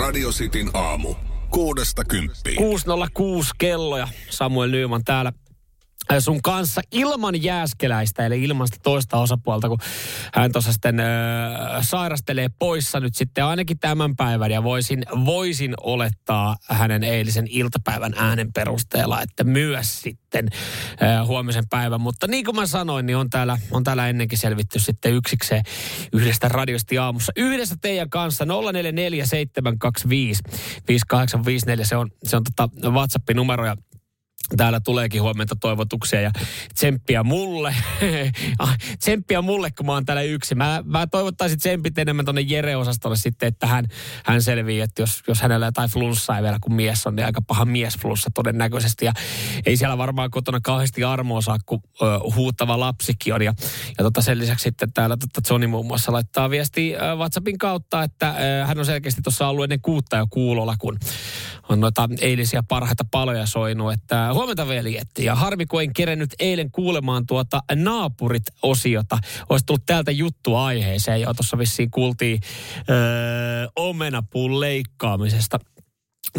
Radio 0.00 0.30
Cityn 0.30 0.70
aamu. 0.74 1.14
Kuudesta 1.50 2.04
kymppiin. 2.04 2.56
606 2.56 3.50
kello 3.58 3.98
ja 3.98 4.08
Samuel 4.30 4.70
Nyyman 4.70 5.04
täällä 5.04 5.32
sun 6.18 6.42
kanssa 6.42 6.80
ilman 6.92 7.42
jääskeläistä, 7.42 8.26
eli 8.26 8.42
ilman 8.42 8.66
sitä 8.66 8.78
toista 8.82 9.18
osapuolta, 9.18 9.68
kun 9.68 9.78
hän 10.34 10.52
tuossa 10.52 10.72
sitten 10.72 11.00
ö, 11.00 11.04
sairastelee 11.80 12.48
poissa 12.58 13.00
nyt 13.00 13.14
sitten 13.14 13.44
ainakin 13.44 13.78
tämän 13.78 14.16
päivän. 14.16 14.50
Ja 14.50 14.62
voisin, 14.62 15.02
voisin 15.24 15.74
olettaa 15.80 16.56
hänen 16.68 17.04
eilisen 17.04 17.46
iltapäivän 17.50 18.12
äänen 18.16 18.52
perusteella, 18.52 19.22
että 19.22 19.44
myös 19.44 20.02
sitten 20.02 20.48
ö, 20.52 21.24
huomisen 21.24 21.68
päivän. 21.70 22.00
Mutta 22.00 22.26
niin 22.26 22.44
kuin 22.44 22.56
mä 22.56 22.66
sanoin, 22.66 23.06
niin 23.06 23.16
on 23.16 23.30
täällä, 23.30 23.58
on 23.70 23.84
täällä 23.84 24.08
ennenkin 24.08 24.38
selvitty 24.38 24.78
sitten 24.78 25.14
yksikseen 25.14 25.64
yhdestä 26.12 26.48
radiosti 26.48 26.98
aamussa. 26.98 27.32
Yhdessä 27.36 27.76
teidän 27.80 28.10
kanssa 28.10 28.44
0447255854, 28.44 28.48
se 31.82 31.96
on, 31.96 32.10
se 32.22 32.36
on 32.36 32.42
tota 32.44 32.68
WhatsApp-numero 32.90 33.66
ja 33.66 33.76
Täällä 34.56 34.80
tuleekin 34.80 35.22
huomenta 35.22 35.56
toivotuksia 35.60 36.20
ja 36.20 36.30
tsemppiä 36.74 37.22
mulle. 37.22 37.74
Ah, 38.58 38.78
tsemppiä 38.98 39.42
mulle, 39.42 39.70
kun 39.70 39.86
mä 39.86 39.92
oon 39.92 40.04
täällä 40.04 40.22
yksin. 40.22 40.58
Mä, 40.58 40.82
mä 40.84 41.06
toivottaisin 41.06 41.58
tsempit 41.58 41.98
enemmän 41.98 42.24
tonne 42.24 42.40
Jere-osastolle 42.40 43.16
sitten, 43.16 43.46
että 43.46 43.66
hän, 43.66 43.86
hän 44.24 44.42
selvii, 44.42 44.80
että 44.80 45.02
jos, 45.02 45.22
jos 45.28 45.40
hänellä 45.40 45.66
jotain 45.66 45.90
flunssaa 45.90 46.36
ei 46.36 46.42
vielä, 46.42 46.58
kun 46.60 46.74
mies 46.74 47.06
on, 47.06 47.16
niin 47.16 47.26
aika 47.26 47.42
paha 47.42 47.64
miesflunssa 47.64 48.30
todennäköisesti. 48.34 49.04
Ja 49.04 49.12
ei 49.66 49.76
siellä 49.76 49.98
varmaan 49.98 50.30
kotona 50.30 50.60
kauheasti 50.62 51.04
armoa 51.04 51.40
saa, 51.40 51.58
kun 51.66 51.82
ö, 52.02 52.04
huuttava 52.34 52.80
lapsikin 52.80 53.34
on. 53.34 53.42
Ja, 53.42 53.52
ja 53.98 54.04
tota 54.04 54.22
sen 54.22 54.38
lisäksi 54.38 54.62
sitten 54.62 54.92
täällä 54.92 55.16
tota 55.16 55.48
Johnny 55.50 55.66
muun 55.66 55.86
muassa 55.86 56.12
laittaa 56.12 56.50
viesti 56.50 56.94
ö, 56.96 57.14
WhatsAppin 57.16 57.58
kautta, 57.58 58.02
että 58.02 58.34
ö, 58.62 58.66
hän 58.66 58.78
on 58.78 58.86
selkeästi 58.86 59.22
tuossa 59.22 59.48
ollut 59.48 59.64
ennen 59.64 59.80
kuutta 59.80 60.16
jo 60.16 60.26
kuulolla, 60.30 60.74
kun 60.78 60.98
on 61.70 61.80
noita 61.80 62.08
eilisiä 62.20 62.62
parhaita 62.62 63.04
paloja 63.10 63.46
soinut, 63.46 63.92
että 63.92 64.30
huomenta 64.32 64.68
veljetti. 64.68 65.24
Ja 65.24 65.34
harmi, 65.34 65.66
kun 65.66 65.82
en 65.82 65.92
kerennyt 65.92 66.34
eilen 66.38 66.70
kuulemaan 66.70 67.26
tuota 67.26 67.62
naapurit-osiota. 67.74 69.18
Olisi 69.48 69.66
tullut 69.66 69.86
täältä 69.86 70.10
juttu 70.10 70.56
aiheeseen. 70.56 71.20
Ja 71.20 71.34
tuossa 71.34 71.58
vissiin 71.58 71.90
kuultiin 71.90 72.40
öö, 72.90 73.68
omenapuun 73.76 74.60
leikkaamisesta 74.60 75.58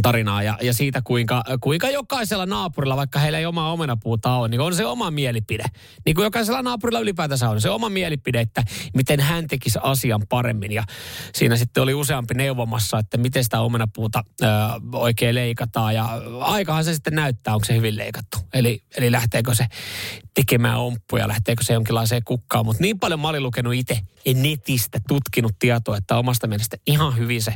tarinaa 0.02 0.44
ja, 0.44 0.58
ja 0.62 0.74
siitä, 0.74 1.02
kuinka, 1.04 1.44
kuinka 1.62 1.90
jokaisella 1.90 2.46
naapurilla, 2.46 2.98
vaikka 2.98 3.20
heillä 3.20 3.40
ei 3.40 3.46
omaa 3.46 3.72
omenapuuta 3.72 4.36
ole, 4.36 4.48
niin 4.48 4.62
on 4.62 4.76
se 4.76 4.86
oma 4.86 5.12
mielipide. 5.12 5.64
Niin 6.06 6.16
kuin 6.16 6.24
jokaisella 6.24 6.62
naapurilla 6.62 7.00
ylipäätänsä 7.00 7.50
on 7.50 7.62
se 7.62 7.70
oma 7.70 7.90
mielipide, 7.90 8.42
että 8.42 8.64
miten 8.94 9.20
hän 9.20 9.48
tekisi 9.48 9.80
asian 9.82 10.22
paremmin. 10.30 10.72
Ja 10.72 10.84
siinä 11.34 11.56
sitten 11.56 11.84
oli 11.84 11.94
useampi 11.94 12.34
neuvomassa, 12.34 13.00
että 13.00 13.18
miten 13.18 13.44
sitä 13.44 13.62
omenapuuta 13.62 14.24
ö, 14.42 14.46
oikein 14.94 15.36
leikataan. 15.36 15.96
Ja 15.96 16.22
aikahan 16.40 16.84
se 16.84 16.94
sitten 16.94 17.16
näyttää, 17.16 17.54
onko 17.54 17.66
se 17.66 17.76
hyvin 17.76 17.98
leikattu. 17.98 18.38
Eli, 18.54 18.84
eli 18.98 19.12
lähteekö 19.12 19.56
se 19.56 19.66
tekemään 20.34 20.78
omppuja, 20.78 21.28
lähteekö 21.28 21.64
se 21.64 21.74
jonkinlaiseen 21.74 22.22
kukkaan. 22.26 22.66
Mutta 22.66 22.82
niin 22.82 23.00
paljon 23.00 23.20
mä 23.20 23.28
olin 23.28 23.44
lukenut 23.44 23.74
itse 23.74 24.00
netistä 24.34 25.00
tutkinut 25.08 25.56
tietoa, 25.60 25.98
että 25.98 26.18
omasta 26.18 26.48
mielestä 26.48 26.78
ihan 26.88 27.18
hyvin 27.18 27.42
se, 27.42 27.54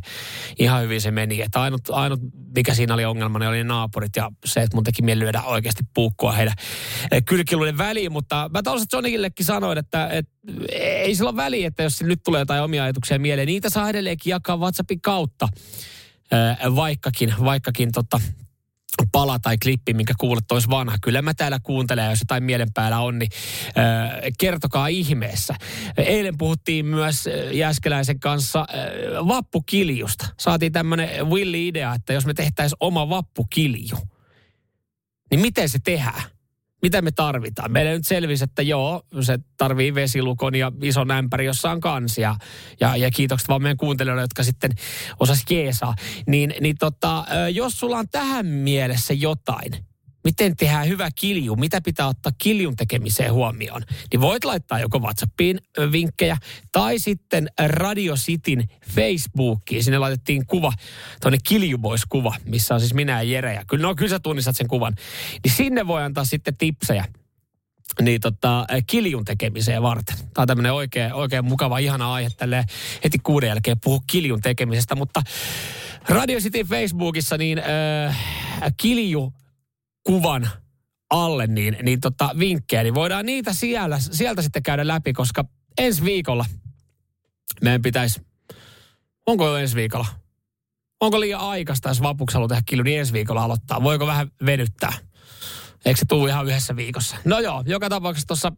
ihan 0.60 0.84
hyvin 0.84 1.02
se 1.02 1.12
meni. 1.12 1.42
Että 1.42 1.62
ainut, 1.62 1.82
ainut, 1.90 2.15
mikä 2.56 2.74
siinä 2.74 2.94
oli 2.94 3.06
ongelma, 3.06 3.40
niin 3.40 3.50
oli 3.50 3.58
ne 3.58 3.64
naapurit 3.64 4.16
ja 4.16 4.32
se, 4.46 4.62
että 4.62 4.78
mun 4.78 4.84
teki 4.84 5.02
mieli 5.02 5.20
lyödä 5.20 5.42
oikeasti 5.42 5.84
puukkoa 5.94 6.32
heidän 6.32 6.54
eh, 7.12 7.24
kylkiluiden 7.26 7.78
väliin. 7.78 8.12
Mutta 8.12 8.50
mä 8.54 8.64
tuollaisesta 8.64 8.96
Johnnyillekin 8.96 9.46
sanoin, 9.46 9.78
että, 9.78 10.10
että 10.10 10.32
ei 10.72 11.16
sillä 11.16 11.30
ole 11.30 11.38
väliä, 11.38 11.68
että 11.68 11.84
jos 11.84 12.04
nyt 12.04 12.24
tulee 12.24 12.42
jotain 12.42 12.64
omia 12.64 12.84
ajatuksia 12.84 13.20
mieleen, 13.20 13.48
niitä 13.48 13.70
saa 13.70 13.90
edelleenkin 13.90 14.32
jakaa 14.32 14.58
WhatsAppin 14.58 15.02
kautta. 15.02 15.48
Eh, 16.32 16.76
vaikkakin, 16.76 17.34
vaikkakin 17.44 17.92
tota, 17.92 18.22
pala 19.12 19.40
tai 19.40 19.58
klippi, 19.58 19.94
minkä 19.94 20.14
kuulet, 20.20 20.52
olisi 20.52 20.70
vanha. 20.70 20.98
Kyllä 21.02 21.22
mä 21.22 21.34
täällä 21.34 21.60
kuuntelen, 21.64 22.10
jos 22.10 22.20
jotain 22.20 22.44
mielen 22.44 22.74
päällä 22.74 23.00
on, 23.00 23.20
niin 23.20 23.32
äh, 23.68 24.22
kertokaa 24.40 24.88
ihmeessä. 24.88 25.56
Eilen 25.98 26.38
puhuttiin 26.38 26.86
myös 26.86 27.30
Jäskeläisen 27.52 28.20
kanssa 28.20 28.60
äh, 28.60 29.28
vappukiljusta. 29.28 30.26
Saatiin 30.40 30.72
tämmöinen 30.72 31.30
Willi-idea, 31.30 31.94
että 31.94 32.14
jos 32.14 32.26
me 32.26 32.34
tehtäisiin 32.34 32.78
oma 32.80 33.10
vappukilju, 33.10 33.98
niin 35.32 35.40
miten 35.40 35.70
se 35.70 35.80
tehdään? 35.84 36.35
Mitä 36.86 37.02
me 37.02 37.12
tarvitaan? 37.12 37.72
Meillä 37.72 37.92
nyt 37.92 38.08
selvisi, 38.08 38.44
että 38.44 38.62
joo, 38.62 39.02
se 39.22 39.40
tarvii 39.58 39.96
vesilukon 39.96 40.56
ja 40.56 40.72
ison 40.82 41.12
ämpäri, 41.12 41.46
jossa 41.46 41.72
on 41.72 41.80
kansia. 41.80 42.36
Ja, 42.80 42.96
ja 42.96 43.12
kiitokset 43.12 43.50
vaan 43.50 43.62
meidän 43.62 43.78
kuuntelijoille, 43.78 44.24
jotka 44.24 44.44
sitten 44.44 44.72
osas 45.20 45.44
jeesaa. 45.50 45.96
Niin, 46.28 46.54
niin 46.62 46.76
tota, 46.80 47.26
jos 47.54 47.80
sulla 47.80 47.98
on 47.98 48.10
tähän 48.12 48.46
mielessä 48.46 49.14
jotain, 49.14 49.72
miten 50.26 50.58
tehdään 50.58 50.88
hyvä 50.88 51.10
kilju, 51.16 51.56
mitä 51.56 51.82
pitää 51.82 52.08
ottaa 52.08 52.32
kiljun 52.38 52.76
tekemiseen 52.76 53.34
huomioon, 53.34 53.82
niin 54.12 54.22
voit 54.22 54.46
laittaa 54.46 54.80
joko 54.80 55.00
WhatsAppiin 55.00 55.60
vinkkejä 55.92 56.38
tai 56.72 57.00
sitten 57.00 57.48
Radio 57.66 58.16
Cityn 58.16 58.64
Facebookiin. 58.90 59.84
Sinne 59.84 59.98
laitettiin 59.98 60.46
kuva, 60.46 60.72
tuonne 61.22 61.38
Kiljubois-kuva, 61.44 62.36
missä 62.46 62.74
on 62.74 62.80
siis 62.80 62.94
minä 62.94 63.22
ja 63.22 63.24
Jere. 63.24 63.54
Ja 63.54 63.66
kyllä, 63.68 63.82
no, 63.82 63.96
kyllä 63.96 64.10
sä 64.10 64.20
tunnistat 64.20 64.56
sen 64.56 64.68
kuvan. 64.68 64.96
Niin 65.44 65.54
sinne 65.54 65.88
voi 65.88 66.04
antaa 66.04 66.26
sitten 66.26 66.58
tipsejä 66.58 67.06
niin 68.02 68.22
tota, 68.22 68.68
kiljun 68.88 69.26
tekemiseen 69.26 69.82
varten. 69.82 70.16
Tämä 70.18 70.44
on 70.44 70.48
tämmöinen 70.48 70.74
oikein, 70.74 71.14
oikein 71.14 71.46
mukava, 71.46 71.78
ihana 71.78 72.14
aihe 72.14 72.30
tälle 72.38 72.66
heti 73.04 73.18
kuuden 73.24 73.48
jälkeen 73.48 73.80
puhua 73.84 74.00
kiljun 74.08 74.42
tekemisestä, 74.42 74.96
mutta 74.96 75.22
Radio 76.10 76.40
City 76.40 76.64
Facebookissa 76.64 77.38
niin 77.38 77.60
äh, 77.60 78.18
kilju 78.78 79.34
kuvan 80.06 80.50
alle, 81.10 81.48
niin, 81.48 81.78
niin 81.82 82.00
tota, 82.00 82.30
vinkkejä, 82.40 82.84
niin 82.84 82.96
voidaan 82.96 83.26
niitä 83.26 83.54
siellä, 83.54 84.00
sieltä 84.00 84.42
sitten 84.42 84.64
käydä 84.64 84.88
läpi, 84.88 85.14
koska 85.14 85.46
ensi 85.78 86.04
viikolla 86.04 86.46
meidän 87.62 87.82
pitäisi, 87.82 88.22
onko 89.28 89.48
jo 89.48 89.58
ensi 89.58 89.76
viikolla? 89.76 90.06
Onko 91.02 91.20
liian 91.20 91.42
aikaista, 91.42 91.90
jos 91.90 92.02
vapuksi 92.02 92.34
haluaa 92.34 92.48
tehdä 92.48 92.62
kilju, 92.66 92.84
niin 92.84 93.00
ensi 93.00 93.14
viikolla 93.14 93.44
aloittaa? 93.44 93.84
Voiko 93.84 94.08
vähän 94.08 94.32
venyttää? 94.46 94.94
Eikö 95.86 96.00
se 96.00 96.06
tule 96.06 96.30
ihan 96.30 96.48
yhdessä 96.48 96.76
viikossa? 96.76 97.18
No 97.26 97.40
joo, 97.40 97.64
joka 97.66 97.90
tapauksessa 97.90 98.28
tuossa 98.28 98.52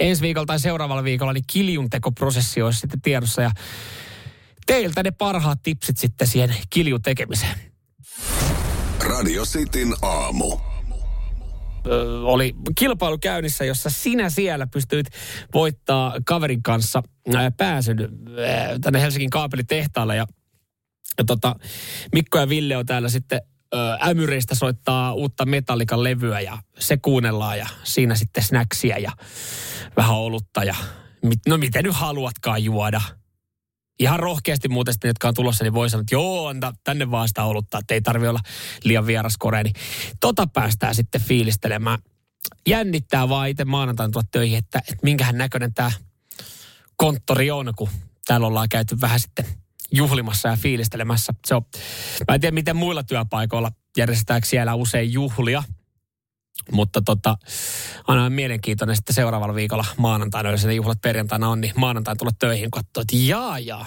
ensi 0.00 0.22
viikolla 0.22 0.46
tai 0.46 0.60
seuraavalla 0.60 1.04
viikolla 1.04 1.32
niin 1.32 1.44
kiljuntekoprosessi 1.52 2.62
olisi 2.62 2.80
sitten 2.80 3.00
tiedossa 3.00 3.42
ja 3.42 3.50
teiltä 4.66 5.02
ne 5.02 5.10
parhaat 5.10 5.62
tipsit 5.62 5.96
sitten 5.96 6.28
siihen 6.28 6.56
kiljun 6.70 7.02
tekemiseen. 7.02 7.58
Radio 8.98 9.44
Cityn 9.44 9.94
aamu 10.02 10.69
oli 12.22 12.54
kilpailu 12.78 13.18
käynnissä, 13.18 13.64
jossa 13.64 13.90
sinä 13.90 14.30
siellä 14.30 14.66
pystyit 14.66 15.06
voittaa 15.54 16.14
kaverin 16.24 16.62
kanssa 16.62 17.02
pääsyn 17.56 17.96
tänne 18.80 19.00
Helsingin 19.00 19.30
kaapelitehtaalle. 19.30 20.16
Ja, 20.16 20.26
ja 21.18 21.24
tota, 21.24 21.56
Mikko 22.12 22.38
ja 22.38 22.48
Ville 22.48 22.76
on 22.76 22.86
täällä 22.86 23.08
sitten 23.08 23.40
ämyreistä 24.08 24.54
soittaa 24.54 25.12
uutta 25.12 25.46
metallikan 25.46 26.04
levyä 26.04 26.40
ja 26.40 26.58
se 26.78 26.96
kuunnellaan 26.96 27.58
ja 27.58 27.66
siinä 27.84 28.14
sitten 28.14 28.42
snacksia 28.42 28.98
ja 28.98 29.12
vähän 29.96 30.16
olutta 30.16 30.64
ja 30.64 30.74
no 31.48 31.58
miten 31.58 31.84
nyt 31.84 31.94
haluatkaan 31.94 32.64
juoda– 32.64 33.00
ihan 34.00 34.20
rohkeasti 34.20 34.68
muuten 34.68 34.94
sitten, 34.94 35.08
jotka 35.08 35.28
on 35.28 35.34
tulossa, 35.34 35.64
niin 35.64 35.74
voi 35.74 35.90
sanoa, 35.90 36.00
että 36.00 36.14
joo, 36.14 36.46
anta 36.46 36.72
tänne 36.84 37.10
vaan 37.10 37.28
sitä 37.28 37.44
oluttaa, 37.44 37.80
että 37.80 37.94
ei 37.94 38.00
tarvi 38.00 38.28
olla 38.28 38.40
liian 38.84 39.06
vieras 39.06 39.36
kore. 39.38 39.62
Niin 39.62 39.74
tota 40.20 40.46
päästään 40.46 40.94
sitten 40.94 41.20
fiilistelemään. 41.20 41.98
Jännittää 42.68 43.28
vaan 43.28 43.48
itse 43.48 43.64
maanantaina 43.64 44.10
tulla 44.12 44.26
töihin, 44.30 44.58
että, 44.58 44.78
että 44.78 44.98
minkähän 45.02 45.38
näköinen 45.38 45.74
tämä 45.74 45.90
konttori 46.96 47.50
on, 47.50 47.72
kun 47.76 47.88
täällä 48.26 48.46
ollaan 48.46 48.68
käyty 48.68 49.00
vähän 49.00 49.20
sitten 49.20 49.44
juhlimassa 49.92 50.48
ja 50.48 50.56
fiilistelemässä. 50.56 51.34
Se 51.46 51.54
on, 51.54 51.62
mä 52.28 52.34
en 52.34 52.40
tiedä, 52.40 52.54
miten 52.54 52.76
muilla 52.76 53.02
työpaikoilla 53.02 53.72
järjestetäänkö 53.96 54.48
siellä 54.48 54.74
usein 54.74 55.12
juhlia– 55.12 55.62
mutta 56.72 57.02
tota, 57.02 57.36
aina 58.06 58.30
mielenkiintoinen 58.30 58.96
sitten 58.96 59.14
seuraavalla 59.14 59.54
viikolla 59.54 59.84
maanantaina, 59.96 60.50
jos 60.50 60.64
ne 60.64 60.74
juhlat 60.74 61.00
perjantaina 61.00 61.48
on, 61.48 61.60
niin 61.60 61.72
maanantaina 61.76 62.18
tulla 62.18 62.32
töihin 62.38 62.70
katsoa, 62.70 63.00
että 63.00 63.16
jaa 63.16 63.58
jaa, 63.58 63.86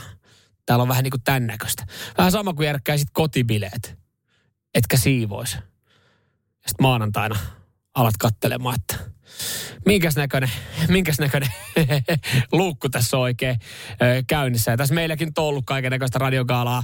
täällä 0.65 0.81
on 0.81 0.87
vähän 0.87 1.03
niin 1.03 1.11
kuin 1.11 1.23
tämän 1.23 1.47
näköistä. 1.47 1.85
Vähän 2.17 2.31
sama 2.31 2.53
kuin 2.53 2.65
järkkäisit 2.65 3.09
kotibileet, 3.13 3.97
etkä 4.73 4.97
siivois. 4.97 5.51
Sitten 6.51 6.81
maanantaina 6.81 7.35
alat 7.95 8.17
kattelemaan, 8.19 8.75
että 8.75 9.12
minkäs 9.85 10.15
näköinen, 10.15 10.51
minkäs 10.87 11.19
näköinen 11.19 11.49
luukku 12.51 12.89
tässä 12.89 13.17
on 13.17 13.23
oikein 13.23 13.59
käynnissä. 14.27 14.71
Ja 14.71 14.77
tässä 14.77 14.95
meilläkin 14.95 15.31
on 15.37 15.45
ollut 15.45 15.65
kaiken 15.65 15.91
näköistä 15.91 16.19
radiokaalaa, 16.19 16.83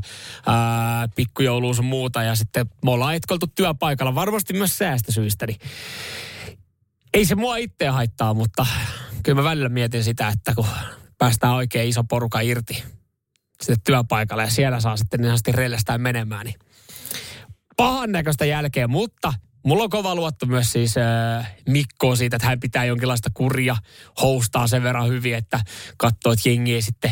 pikkujouluun 1.16 1.76
sun 1.76 1.86
muuta. 1.86 2.24
Ja 2.24 2.36
sitten 2.36 2.66
me 2.86 2.92
ollaan 2.92 3.16
etkoltu 3.16 3.48
työpaikalla 3.48 4.16
varmasti 4.16 4.54
myös 4.54 4.78
säästösyistä. 4.78 5.48
Niin 5.48 5.60
ei 7.14 7.26
se 7.26 7.36
mua 7.36 7.58
itse 7.58 7.88
haittaa, 7.88 8.34
mutta 8.34 8.66
kyllä 9.24 9.42
mä 9.42 9.50
välillä 9.50 9.70
mietin 9.70 10.04
sitä, 10.04 10.28
että 10.28 10.56
kun 10.56 10.68
päästään 11.18 11.54
oikein 11.54 11.90
iso 11.90 12.04
poruka 12.04 12.40
irti 12.40 12.84
sitten 13.62 13.84
työpaikalle 13.84 14.44
ja 14.44 14.50
siellä 14.50 14.80
saa 14.80 14.98
sitten 14.98 15.22
niin 15.22 15.32
asti 15.34 15.52
menemään. 15.98 16.46
Niin 16.46 16.60
pahan 17.78 18.12
näköistä 18.12 18.46
jälkeen, 18.46 18.90
mutta 18.90 19.34
Mulla 19.66 19.84
on 19.84 19.90
kova 19.90 20.16
luotto 20.16 20.46
myös 20.46 20.72
siis 20.72 20.96
äh, 20.98 21.56
Mikkoon 21.70 22.18
siitä, 22.18 22.36
että 22.36 22.48
hän 22.48 22.60
pitää 22.60 22.86
jonkinlaista 22.86 23.30
kuria, 23.34 23.76
houstaa 24.22 24.68
sen 24.68 24.84
verran 24.84 25.08
hyvin, 25.08 25.36
että 25.36 25.60
katsoo, 25.98 26.34
että 26.34 26.50
jengi 26.50 26.74
ei 26.74 26.82
sitten 26.82 27.12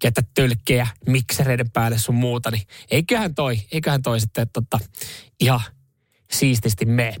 ketä 0.00 0.22
tölkkejä 0.34 0.86
miksereiden 1.06 1.70
päälle 1.70 1.98
sun 1.98 2.14
muuta, 2.14 2.50
niin 2.50 2.62
eiköhän 2.90 3.34
toi, 3.34 3.58
eiköhän 3.72 4.02
toi 4.02 4.20
sitten 4.20 4.46
tota, 4.52 4.78
ihan 5.40 5.60
siististi 6.32 6.86
mene. 6.86 7.16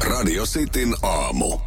Radio 0.00 0.46
Cityn 0.46 0.94
aamu. 1.02 1.58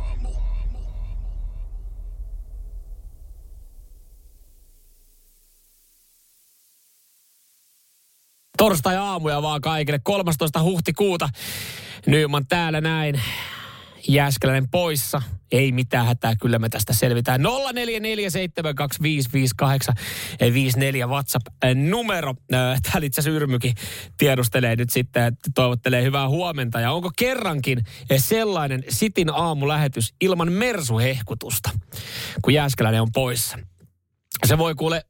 Torstai-aamuja 8.64 9.42
vaan 9.42 9.62
kaikille. 9.62 10.00
13. 10.04 10.62
huhtikuuta. 10.62 11.30
Nyman 12.08 12.48
täällä 12.48 12.82
näin. 12.82 13.22
Jääskeläinen 14.08 14.70
poissa. 14.70 15.22
Ei 15.52 15.72
mitään 15.72 16.06
hätää, 16.06 16.36
kyllä 16.36 16.60
me 16.60 16.70
tästä 16.70 16.94
selvitään. 16.94 17.42
0447255854 17.42 17.46
WhatsApp-numero. 21.08 22.36
Täällä 22.48 23.06
itse 23.06 23.22
asiassa 23.22 23.36
Yrmykin 23.36 23.76
tiedustelee 24.18 24.76
nyt 24.76 24.90
sitten, 24.90 25.24
että 25.24 25.50
toivottelee 25.56 26.04
hyvää 26.04 26.30
huomenta. 26.30 26.80
Ja 26.80 26.92
onko 26.92 27.12
kerrankin 27.18 27.84
sellainen 28.18 28.84
Sitin 28.90 29.30
aamulähetys 29.30 30.14
ilman 30.22 30.52
mersuhehkutusta, 30.52 31.70
kun 32.42 32.54
Jääskeläinen 32.54 33.02
on 33.02 33.12
poissa? 33.14 33.60
Se 34.46 34.58
voi 34.58 34.76
kuule 34.76 35.06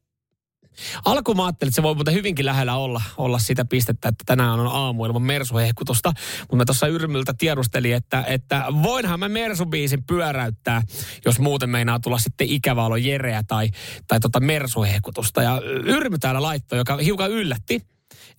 Alkuun 1.04 1.36
mä 1.36 1.44
ajattelin, 1.44 1.68
että 1.68 1.76
se 1.76 1.82
voi 1.82 1.94
muuten 1.94 2.14
hyvinkin 2.14 2.46
lähellä 2.46 2.76
olla, 2.76 3.02
olla 3.16 3.38
sitä 3.38 3.64
pistettä, 3.64 4.08
että 4.08 4.24
tänään 4.26 4.60
on 4.60 4.66
aamu 4.66 5.04
ilman 5.04 5.22
mersuhehkutusta. 5.22 6.12
Mutta 6.40 6.56
mä 6.56 6.64
tuossa 6.64 6.86
Yrmyltä 6.86 7.34
tiedustelin, 7.38 7.94
että, 7.94 8.24
että 8.26 8.64
voinhan 8.82 9.20
mä 9.20 9.28
mersubiisin 9.28 10.04
pyöräyttää, 10.04 10.82
jos 11.24 11.38
muuten 11.38 11.70
meinaa 11.70 12.00
tulla 12.00 12.18
sitten 12.18 12.48
ikävä 12.48 12.84
olo 12.84 12.96
jereä 12.96 13.42
tai, 13.42 13.68
tai 14.06 14.20
tota 14.20 14.40
mersuhehkutusta. 14.40 15.42
Ja 15.42 15.60
Yrmy 15.84 16.18
täällä 16.18 16.42
laittoi, 16.42 16.78
joka 16.78 16.96
hiukan 16.96 17.30
yllätti, 17.30 17.80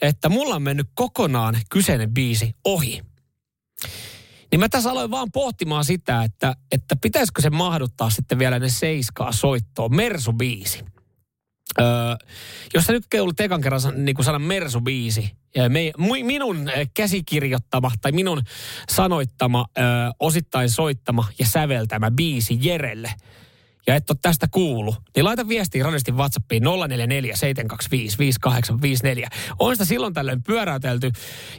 että 0.01 0.29
mulla 0.29 0.55
on 0.55 0.61
mennyt 0.61 0.87
kokonaan 0.93 1.57
kyseinen 1.69 2.13
biisi 2.13 2.55
ohi. 2.63 3.01
Niin 4.51 4.59
mä 4.59 4.69
tässä 4.69 4.91
aloin 4.91 5.11
vaan 5.11 5.31
pohtimaan 5.31 5.85
sitä, 5.85 6.23
että, 6.23 6.55
että 6.71 6.95
pitäisikö 6.95 7.41
se 7.41 7.49
mahduttaa 7.49 8.09
sitten 8.09 8.39
vielä 8.39 8.59
ne 8.59 8.69
seiskaa 8.69 9.31
soittoon, 9.31 9.95
Mersu-biisi. 9.95 10.94
Öö, 11.79 11.85
jos 12.73 12.85
sä 12.85 12.93
nyt 12.93 13.05
keulut 13.09 13.39
ekan 13.39 13.61
kerran 13.61 13.81
niin 13.95 14.15
kuin 14.15 14.25
sanan 14.25 14.41
Mersu-biisi, 14.41 15.29
me, 15.69 15.91
minun 16.23 16.69
käsikirjoittama 16.93 17.91
tai 18.01 18.11
minun 18.11 18.41
sanoittama, 18.89 19.65
ö, 19.77 19.81
osittain 20.19 20.69
soittama 20.69 21.27
ja 21.39 21.45
säveltämä 21.45 22.11
biisi 22.11 22.59
Jerelle, 22.61 23.13
ja 23.87 23.95
et 23.95 24.09
ole 24.09 24.17
tästä 24.21 24.47
kuulu, 24.51 24.95
niin 25.15 25.25
laita 25.25 25.47
viestiä 25.47 25.83
radistin 25.83 26.17
WhatsAppiin 26.17 26.63
0447255854. 26.63 26.67
On 29.59 29.75
sitä 29.75 29.85
silloin 29.85 30.13
tällöin 30.13 30.43
pyöräytelty 30.43 31.11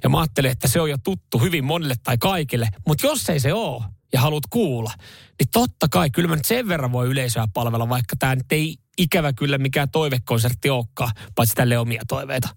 ja 0.02 0.08
mä 0.08 0.20
ajattelin, 0.20 0.50
että 0.50 0.68
se 0.68 0.80
on 0.80 0.90
jo 0.90 0.96
tuttu 1.04 1.38
hyvin 1.38 1.64
monille 1.64 1.94
tai 2.02 2.18
kaikille. 2.18 2.68
Mutta 2.86 3.06
jos 3.06 3.30
ei 3.30 3.40
se 3.40 3.52
ole 3.52 3.82
ja 4.12 4.20
haluat 4.20 4.44
kuulla, 4.50 4.92
niin 5.38 5.48
totta 5.52 5.86
kai 5.90 6.10
kyllä 6.10 6.28
mä 6.28 6.36
nyt 6.36 6.44
sen 6.44 6.68
verran 6.68 6.92
voi 6.92 7.06
yleisöä 7.06 7.48
palvella, 7.54 7.88
vaikka 7.88 8.16
tämä 8.18 8.34
nyt 8.34 8.52
ei 8.52 8.76
ikävä 8.98 9.32
kyllä 9.32 9.58
mikään 9.58 9.90
toivekonsertti 9.90 10.70
olekaan, 10.70 11.10
paitsi 11.34 11.54
tälle 11.54 11.78
omia 11.78 12.02
toiveita 12.08 12.48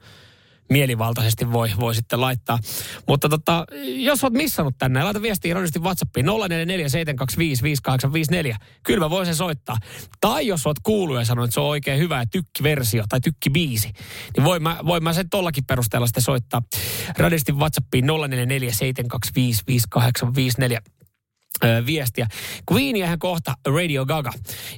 mielivaltaisesti 0.69 1.51
voi, 1.51 1.71
voi 1.79 1.95
sitten 1.95 2.21
laittaa. 2.21 2.59
Mutta 3.07 3.29
tota, 3.29 3.65
jos 3.83 4.23
oot 4.23 4.33
missannut 4.33 4.75
tänne, 4.77 5.03
laita 5.03 5.21
viestiä 5.21 5.51
ironisesti 5.51 5.79
WhatsAppiin 5.79 6.25
0447255854. 6.25 6.29
Kyllä 8.83 9.05
mä 9.05 9.09
voin 9.09 9.25
sen 9.25 9.35
soittaa. 9.35 9.77
Tai 10.21 10.47
jos 10.47 10.67
oot 10.67 10.77
kuullut 10.83 11.17
ja 11.17 11.25
sanonut, 11.25 11.47
että 11.47 11.53
se 11.53 11.59
on 11.59 11.67
oikein 11.67 11.99
hyvä 11.99 12.25
tykkiversio 12.31 13.03
tai 13.09 13.21
tykkibiisi, 13.21 13.91
niin 14.37 14.43
voin 14.43 14.63
mä, 14.63 14.77
voin 14.85 15.03
mä 15.03 15.13
sen 15.13 15.29
tollakin 15.29 15.65
perusteella 15.65 16.07
sitten 16.07 16.23
soittaa. 16.23 16.61
Radistin 17.17 17.57
WhatsAppiin 17.57 18.05
0447255854 18.05 18.09
viestiä. 21.85 22.27
Queeniähän 22.71 23.19
kohta 23.19 23.53
Radio 23.67 24.05
Gaga. 24.05 24.31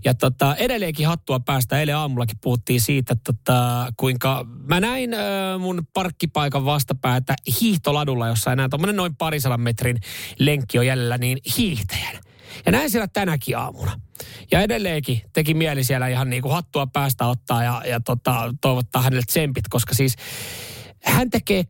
Ja 0.05 0.13
tota, 0.13 0.55
edelleenkin 0.55 1.07
hattua 1.07 1.39
päästä. 1.39 1.79
Eilen 1.79 1.97
aamullakin 1.97 2.37
puhuttiin 2.41 2.81
siitä, 2.81 3.15
tota, 3.15 3.87
kuinka 3.97 4.45
mä 4.67 4.79
näin 4.79 5.13
ö, 5.13 5.17
mun 5.59 5.87
parkkipaikan 5.93 6.65
vastapäätä 6.65 7.35
hiihtoladulla, 7.61 8.27
jossa 8.27 8.51
enää 8.51 8.69
tuommoinen 8.69 8.95
noin 8.95 9.15
parisadan 9.15 9.61
metrin 9.61 9.97
lenkki 10.39 10.79
on 10.79 10.87
jäljellä, 10.87 11.17
niin 11.17 11.37
hiihtäjän. 11.57 12.19
Ja 12.65 12.71
näin 12.71 12.89
siellä 12.89 13.07
tänäkin 13.07 13.57
aamuna. 13.57 13.99
Ja 14.51 14.61
edelleenkin 14.61 15.21
teki 15.33 15.53
mieli 15.53 15.83
siellä 15.83 16.07
ihan 16.07 16.29
niin 16.29 16.41
kuin 16.41 16.53
hattua 16.53 16.87
päästä 16.87 17.27
ottaa 17.27 17.63
ja, 17.63 17.81
ja 17.85 17.99
tota, 17.99 18.53
toivottaa 18.61 19.01
hänelle 19.01 19.23
tsempit, 19.27 19.67
koska 19.69 19.93
siis 19.93 20.15
hän 21.03 21.29
tekee 21.29 21.63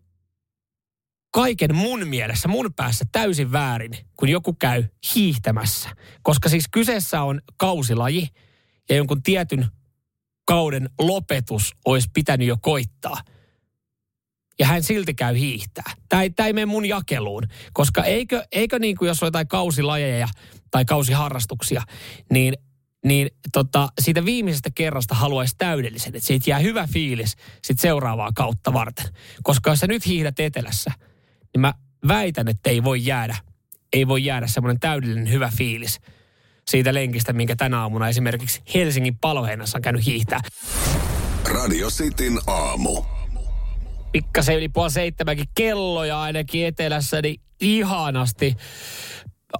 kaiken 1.32 1.76
mun 1.76 2.08
mielessä, 2.08 2.48
mun 2.48 2.74
päässä 2.76 3.06
täysin 3.12 3.52
väärin, 3.52 3.92
kun 4.18 4.30
joku 4.30 4.54
käy 4.54 4.84
hiihtämässä. 5.16 5.90
Koska 6.24 6.50
siis 6.50 6.66
kyseessä 6.72 7.22
on 7.22 7.42
kausilaji 7.58 8.28
ja 8.90 8.96
jonkun 8.96 9.24
tietyn 9.24 9.68
kauden 10.46 10.90
lopetus 11.00 11.72
olisi 11.86 12.10
pitänyt 12.14 12.48
jo 12.48 12.58
koittaa. 12.62 13.18
Ja 14.60 14.68
hän 14.68 14.84
silti 14.84 15.14
käy 15.14 15.40
hiihtää. 15.40 15.94
Tämä 16.10 16.24
ei, 16.24 16.54
mene 16.54 16.66
mun 16.66 16.86
jakeluun, 16.86 17.44
koska 17.74 18.04
eikö, 18.04 18.44
eikö 18.52 18.80
niin 18.80 18.98
kuin 18.98 19.08
jos 19.08 19.24
on 19.24 19.28
jotain 19.28 19.48
kausilajeja 19.48 20.28
tai 20.72 20.86
kausiharrastuksia, 20.86 21.82
niin 22.32 22.54
niin 23.06 23.30
tota, 23.54 23.90
siitä 24.02 24.26
viimeisestä 24.26 24.70
kerrasta 24.76 25.16
haluaisi 25.16 25.56
täydellisen, 25.58 26.16
että 26.16 26.28
siitä 26.28 26.50
jää 26.50 26.60
hyvä 26.60 26.88
fiilis 26.88 27.36
sit 27.64 27.80
seuraavaa 27.80 28.32
kautta 28.36 28.74
varten. 28.74 29.06
Koska 29.44 29.70
jos 29.70 29.80
sä 29.80 29.88
nyt 29.88 30.06
hiihdät 30.06 30.40
etelässä– 30.40 30.92
niin 31.54 31.62
mä 31.62 31.74
väitän, 32.08 32.48
että 32.48 32.70
ei 32.70 32.84
voi 32.84 33.06
jäädä, 33.06 33.36
ei 33.94 34.08
voi 34.08 34.26
jäädä 34.26 34.48
semmoinen 34.48 34.80
täydellinen 34.80 35.32
hyvä 35.32 35.52
fiilis 35.58 36.00
siitä 36.68 36.94
lenkistä, 36.94 37.34
minkä 37.34 37.56
tänä 37.56 37.82
aamuna 37.82 38.10
esimerkiksi 38.10 38.62
Helsingin 38.74 39.18
paloheinassa 39.18 39.78
on 39.78 39.82
käynyt 39.82 40.06
hiihtää. 40.06 40.40
Radio 41.54 41.90
Cityn 41.90 42.40
aamu. 42.48 43.04
Pikkasen 44.12 44.58
yli 44.58 44.70
puoli 44.70 44.92
seitsemänkin 44.92 45.46
kelloja 45.56 46.22
ainakin 46.22 46.66
etelässä, 46.66 47.22
niin 47.22 47.42
ihanasti 47.62 48.56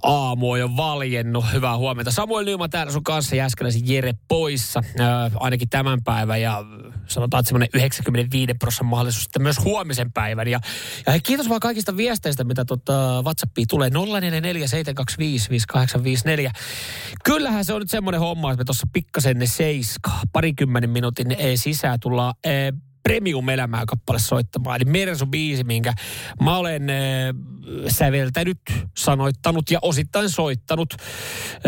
aamu 0.02 0.50
on 0.50 0.60
jo 0.60 0.70
valjennut. 0.76 1.44
Hyvää 1.52 1.76
huomenta. 1.76 2.10
Samuel 2.10 2.44
Nyman 2.44 2.70
täällä 2.70 2.92
sun 2.92 3.04
kanssa 3.04 3.36
Jäskeläisen 3.36 3.88
Jere 3.88 4.12
poissa. 4.28 4.82
Äh, 5.00 5.32
ainakin 5.34 5.68
tämän 5.68 6.02
päivän 6.04 6.40
ja 6.40 6.64
sanotaan, 7.06 7.40
että 7.40 7.48
semmoinen 7.48 7.68
95 7.74 8.54
prosenttia 8.54 8.90
mahdollisuus 8.90 9.22
sitten 9.22 9.42
myös 9.42 9.64
huomisen 9.64 10.12
päivän. 10.12 10.48
Ja, 10.48 10.60
ja 11.06 11.12
hei, 11.12 11.20
kiitos 11.20 11.48
vaan 11.48 11.60
kaikista 11.60 11.96
viesteistä, 11.96 12.44
mitä 12.44 12.64
tuota 12.64 13.22
WhatsAppiin 13.24 13.68
tulee. 13.68 13.88
0447255854. 13.88 13.92
Kyllähän 17.24 17.64
se 17.64 17.72
on 17.72 17.80
nyt 17.80 17.90
semmoinen 17.90 18.20
homma, 18.20 18.50
että 18.50 18.60
me 18.60 18.64
tuossa 18.64 18.86
pikkasen 18.92 19.38
ne 19.38 19.46
seiskaa. 19.46 20.20
Parikymmenen 20.32 20.90
minuutin 20.90 21.36
sisään 21.54 22.00
tullaan 22.00 22.34
eh, 22.44 22.72
premium-elämää 23.02 23.82
kappale 23.86 24.18
soittamaan. 24.18 24.76
Eli 24.76 24.90
Mersu-biisi, 24.90 25.64
minkä 25.64 25.92
mä 26.42 26.56
olen 26.56 26.90
äh, 26.90 26.96
säveltänyt, 27.88 28.58
sanoittanut 28.98 29.70
ja 29.70 29.78
osittain 29.82 30.30
soittanut. 30.30 30.94
Äh, 30.94 31.62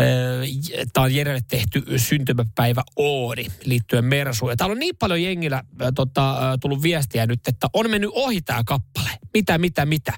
Tämä 0.93 1.03
on 1.03 1.15
Jerelle 1.15 1.41
tehty 1.49 1.83
syntymäpäivä 1.97 2.81
Oodi 2.95 3.45
liittyen 3.65 4.05
Mersuun. 4.05 4.51
Ja 4.51 4.55
täällä 4.55 4.73
on 4.73 4.79
niin 4.79 4.95
paljon 4.99 5.23
jengillä 5.23 5.57
äh, 5.57 5.87
tota, 5.95 6.31
äh, 6.31 6.57
tullut 6.61 6.83
viestiä 6.83 7.25
nyt, 7.25 7.47
että 7.47 7.67
on 7.73 7.89
mennyt 7.89 8.09
ohi 8.13 8.41
tämä 8.41 8.61
kappale. 8.65 9.09
Mitä, 9.33 9.57
mitä, 9.57 9.85
mitä. 9.85 10.13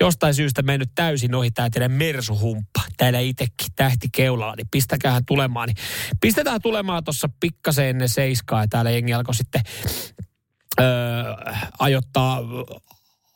Jostain 0.00 0.34
syystä 0.34 0.62
mennyt 0.62 0.90
täysin 0.94 1.34
ohi 1.34 1.50
tämä 1.50 1.70
teidän 1.70 1.92
Mersu-humppa. 1.92 2.80
Täällä 2.96 3.18
itsekin 3.18 3.68
tähti 3.76 4.08
keulalla, 4.12 4.54
niin 4.56 4.68
pistäkäähän 4.70 5.24
tulemaan. 5.26 5.68
Niin 5.68 5.76
pistetään 6.20 6.62
tulemaan 6.62 7.04
tuossa 7.04 7.28
pikkasen 7.40 7.86
ennen 7.86 8.08
seiskaa 8.08 8.60
ja 8.60 8.68
täällä 8.68 8.90
jengi 8.90 9.14
alkoi 9.14 9.34
sitten 9.34 9.62
öö, 10.80 11.34
ajoittaa 11.78 12.40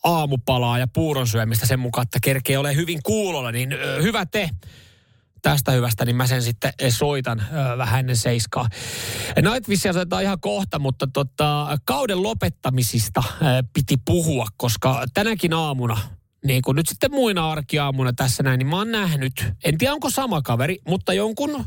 aamupalaa 0.04 0.78
ja 0.78 0.86
puuron 0.86 1.26
syömistä 1.26 1.66
sen 1.66 1.80
mukaan, 1.80 2.02
että 2.02 2.18
kerkee 2.22 2.58
ole 2.58 2.74
hyvin 2.74 2.98
kuulolla, 3.02 3.52
niin 3.52 3.72
öö, 3.72 4.02
hyvä 4.02 4.26
te 4.26 4.50
tästä 5.42 5.72
hyvästä, 5.72 6.04
niin 6.04 6.16
mä 6.16 6.26
sen 6.26 6.42
sitten 6.42 6.72
soitan 6.88 7.42
öö, 7.52 7.78
vähän 7.78 8.00
ennen 8.00 8.16
seiskaa. 8.16 8.68
Nightwissia 9.42 9.92
soitetaan 9.92 10.22
ihan 10.22 10.40
kohta, 10.40 10.78
mutta 10.78 11.06
tota, 11.12 11.78
kauden 11.84 12.22
lopettamisista 12.22 13.22
piti 13.72 13.96
puhua, 14.04 14.46
koska 14.56 15.04
tänäkin 15.14 15.52
aamuna 15.52 15.98
niin 16.46 16.62
kuin 16.62 16.74
nyt 16.74 16.88
sitten 16.88 17.10
muina 17.10 17.50
arkiaamuna 17.50 18.12
tässä 18.12 18.42
näin, 18.42 18.58
niin 18.58 18.66
mä 18.66 18.76
oon 18.76 18.92
nähnyt, 18.92 19.44
en 19.64 19.78
tiedä 19.78 19.92
onko 19.94 20.10
sama 20.10 20.42
kaveri, 20.42 20.78
mutta 20.88 21.12
jonkun 21.12 21.64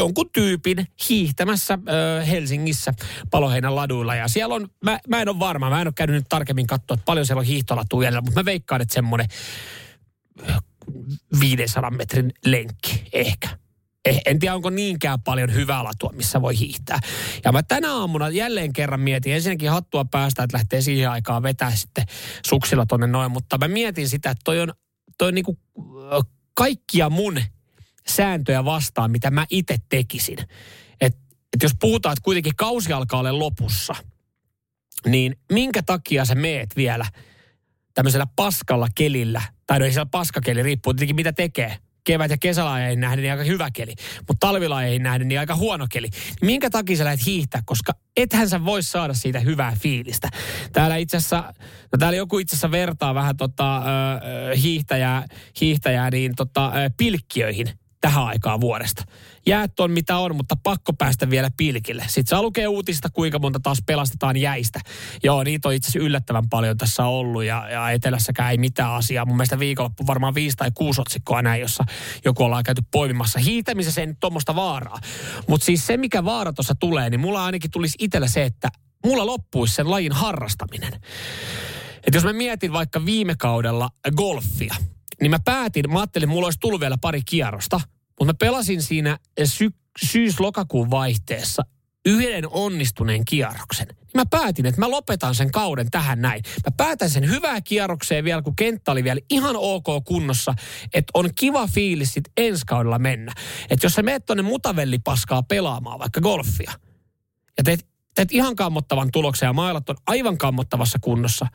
jonkun 0.00 0.30
tyypin 0.32 0.86
hiihtämässä 1.08 1.78
ö, 1.88 2.24
Helsingissä 2.24 2.92
Paloheinän 3.30 3.76
laduilla. 3.76 4.14
Ja 4.14 4.28
siellä 4.28 4.54
on, 4.54 4.68
mä, 4.84 4.98
mä 5.08 5.22
en 5.22 5.28
ole 5.28 5.38
varma, 5.38 5.70
mä 5.70 5.80
en 5.80 5.88
ole 5.88 5.92
käynyt 5.96 6.16
nyt 6.16 6.28
tarkemmin 6.28 6.66
katsoa, 6.66 6.94
että 6.94 7.04
paljon 7.04 7.26
siellä 7.26 7.40
on 7.40 7.46
hiihtolatuja, 7.46 8.20
mutta 8.22 8.40
mä 8.40 8.44
veikkaan, 8.44 8.80
että 8.80 8.94
semmoinen 8.94 9.26
500 11.40 11.90
metrin 11.90 12.32
lenkki 12.46 13.04
ehkä. 13.12 13.48
Eh, 14.04 14.20
en 14.26 14.38
tiedä, 14.38 14.54
onko 14.54 14.70
niinkään 14.70 15.22
paljon 15.22 15.54
hyvää 15.54 15.84
latua, 15.84 16.10
missä 16.14 16.42
voi 16.42 16.58
hiihtää. 16.58 16.98
Ja 17.44 17.52
mä 17.52 17.62
tänä 17.62 17.94
aamuna 17.94 18.28
jälleen 18.28 18.72
kerran 18.72 19.00
mietin, 19.00 19.34
ensinnäkin 19.34 19.70
hattua 19.70 20.04
päästä, 20.04 20.42
että 20.42 20.56
lähtee 20.56 20.80
siihen 20.80 21.10
aikaan 21.10 21.42
vetää 21.42 21.76
sitten 21.76 22.04
suksilla 22.46 22.86
tonne 22.86 23.06
noin, 23.06 23.32
mutta 23.32 23.58
mä 23.58 23.68
mietin 23.68 24.08
sitä, 24.08 24.30
että 24.30 24.40
toi 24.44 24.60
on, 24.60 24.72
toi 25.18 25.28
on 25.28 25.34
niinku 25.34 25.58
kaikkia 26.54 27.10
mun 27.10 27.38
sääntöjä 28.16 28.64
vastaan, 28.64 29.10
mitä 29.10 29.30
mä 29.30 29.46
itse 29.50 29.76
tekisin. 29.88 30.38
Et, 31.00 31.16
et 31.54 31.62
jos 31.62 31.72
puhutaan, 31.80 32.12
että 32.12 32.24
kuitenkin 32.24 32.56
kausi 32.56 32.92
alkaa 32.92 33.20
olla 33.20 33.38
lopussa, 33.38 33.94
niin 35.06 35.36
minkä 35.52 35.82
takia 35.82 36.24
sä 36.24 36.34
meet 36.34 36.76
vielä 36.76 37.06
tämmöisellä 37.94 38.26
paskalla 38.36 38.88
kelillä, 38.94 39.42
tai 39.66 39.78
no 39.78 39.84
ei 39.84 39.92
siellä 39.92 40.10
paskakeli, 40.10 40.62
riippuu 40.62 40.94
tietenkin 40.94 41.16
mitä 41.16 41.32
tekee, 41.32 41.76
kevät- 42.04 42.30
ja 42.30 42.38
kesälajeihin 42.38 43.00
nähden 43.00 43.22
niin 43.22 43.32
aika 43.32 43.44
hyvä 43.44 43.70
keli, 43.72 43.94
mutta 44.28 44.46
talvilajeihin 44.46 45.02
nähden 45.02 45.28
niin 45.28 45.40
aika 45.40 45.56
huono 45.56 45.86
keli. 45.90 46.08
Minkä 46.42 46.70
takia 46.70 46.96
sä 46.96 47.04
lähdet 47.04 47.26
hiihtää, 47.26 47.62
koska 47.64 47.92
ethän 48.16 48.48
sä 48.48 48.64
voi 48.64 48.82
saada 48.82 49.14
siitä 49.14 49.40
hyvää 49.40 49.76
fiilistä. 49.80 50.28
Täällä 50.72 50.96
itse 50.96 51.16
asiassa, 51.16 51.54
no 51.92 51.98
täällä 51.98 52.16
joku 52.16 52.38
itse 52.38 52.54
asiassa 52.54 52.70
vertaa 52.70 53.14
vähän 53.14 53.36
tota, 53.36 53.76
ö, 53.76 54.56
hiihtäjää, 54.56 55.26
hiihtäjää 55.60 56.10
niin 56.10 56.32
tota, 56.36 56.66
ö, 56.66 56.90
pilkkiöihin 56.96 57.79
tähän 58.00 58.24
aikaan 58.24 58.60
vuodesta. 58.60 59.04
Jäät 59.46 59.80
on 59.80 59.90
mitä 59.90 60.18
on, 60.18 60.36
mutta 60.36 60.56
pakko 60.62 60.92
päästä 60.92 61.30
vielä 61.30 61.50
pilkille. 61.56 62.04
Sitten 62.06 62.30
saa 62.30 62.42
lukea 62.42 62.70
uutista, 62.70 63.10
kuinka 63.10 63.38
monta 63.38 63.60
taas 63.60 63.78
pelastetaan 63.86 64.36
jäistä. 64.36 64.80
Joo, 65.22 65.44
niitä 65.44 65.68
on 65.68 65.74
itse 65.74 65.88
asiassa 65.88 66.06
yllättävän 66.06 66.48
paljon 66.48 66.76
tässä 66.76 67.04
ollut 67.04 67.44
ja, 67.44 67.68
ja 67.70 67.90
etelässäkään 67.90 68.50
ei 68.50 68.58
mitään 68.58 68.92
asiaa. 68.92 69.24
Mun 69.24 69.36
mielestä 69.36 69.58
viikonloppu 69.58 70.06
varmaan 70.06 70.34
viisi 70.34 70.56
tai 70.56 70.70
kuusi 70.74 71.00
otsikkoa 71.00 71.42
näin, 71.42 71.60
jossa 71.60 71.84
joku 72.24 72.44
ollaan 72.44 72.64
käyty 72.64 72.82
poimimassa. 72.90 73.38
Hiihtämisessä 73.38 74.00
ei 74.00 74.06
nyt 74.06 74.20
tuommoista 74.20 74.54
vaaraa. 74.56 74.98
Mutta 75.48 75.64
siis 75.64 75.86
se, 75.86 75.96
mikä 75.96 76.24
vaara 76.24 76.52
tuossa 76.52 76.74
tulee, 76.74 77.10
niin 77.10 77.20
mulla 77.20 77.44
ainakin 77.44 77.70
tulisi 77.70 77.96
itsellä 78.00 78.28
se, 78.28 78.44
että 78.44 78.68
mulla 79.06 79.26
loppuisi 79.26 79.74
sen 79.74 79.90
lajin 79.90 80.12
harrastaminen. 80.12 80.92
Et 82.06 82.14
jos 82.14 82.24
mä 82.24 82.32
mietin 82.32 82.72
vaikka 82.72 83.04
viime 83.04 83.34
kaudella 83.38 83.90
golfia, 84.16 84.74
niin 85.20 85.30
mä 85.30 85.38
päätin, 85.44 85.92
mä 85.92 85.98
ajattelin, 85.98 86.24
että 86.24 86.34
mulla 86.34 86.46
olisi 86.46 86.60
tullut 86.60 86.80
vielä 86.80 86.98
pari 86.98 87.22
kierrosta, 87.22 87.80
mutta 88.18 88.24
mä 88.24 88.34
pelasin 88.34 88.82
siinä 88.82 89.18
sy- 89.44 89.74
syys-lokakuun 90.04 90.90
vaihteessa 90.90 91.62
yhden 92.06 92.48
onnistuneen 92.48 93.24
kierroksen. 93.24 93.86
Niin 93.86 94.06
mä 94.14 94.26
päätin, 94.30 94.66
että 94.66 94.80
mä 94.80 94.90
lopetan 94.90 95.34
sen 95.34 95.50
kauden 95.50 95.90
tähän 95.90 96.22
näin. 96.22 96.42
Mä 96.66 96.70
päätän 96.76 97.10
sen 97.10 97.30
hyvää 97.30 97.60
kierrokseen 97.60 98.24
vielä, 98.24 98.42
kun 98.42 98.56
kenttä 98.56 98.92
oli 98.92 99.04
vielä 99.04 99.20
ihan 99.30 99.56
ok 99.56 99.86
kunnossa, 100.04 100.54
että 100.94 101.10
on 101.14 101.30
kiva 101.34 101.66
fiilis 101.66 102.14
sit 102.14 102.24
ensi 102.36 102.66
kaudella 102.66 102.98
mennä. 102.98 103.32
Että 103.70 103.86
jos 103.86 103.94
sä 103.94 104.02
meet 104.02 104.26
tonne 104.26 104.42
mutavellipaskaa 104.42 105.42
pelaamaan, 105.42 105.98
vaikka 105.98 106.20
golfia, 106.20 106.72
ja 107.58 107.64
teet, 107.64 107.86
teet 108.14 108.32
ihan 108.32 108.56
kammottavan 108.56 109.08
tuloksen 109.12 109.46
ja 109.46 109.52
mailat 109.52 109.90
on 109.90 109.96
aivan 110.06 110.38
kammottavassa 110.38 110.98
kunnossa, 111.00 111.46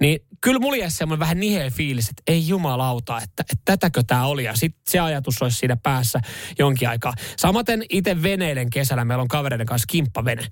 niin 0.00 0.20
kyllä 0.44 0.60
mulla 0.60 0.76
jäi 0.76 0.90
semmoinen 0.90 1.20
vähän 1.20 1.40
niheä 1.40 1.70
fiilis, 1.70 2.08
että 2.08 2.22
ei 2.26 2.48
jumalauta, 2.48 3.16
että, 3.16 3.42
että 3.52 3.62
tätäkö 3.64 4.02
tämä 4.06 4.26
oli. 4.26 4.44
Ja 4.44 4.54
sitten 4.56 4.82
se 4.88 4.98
ajatus 4.98 5.42
olisi 5.42 5.58
siinä 5.58 5.76
päässä 5.76 6.20
jonkin 6.58 6.88
aikaa. 6.88 7.12
Samaten 7.36 7.84
itse 7.88 8.22
veneilen 8.22 8.70
kesällä, 8.70 9.04
meillä 9.04 9.22
on 9.22 9.28
kavereiden 9.28 9.66
kanssa 9.66 9.86
kimppavene. 9.88 10.46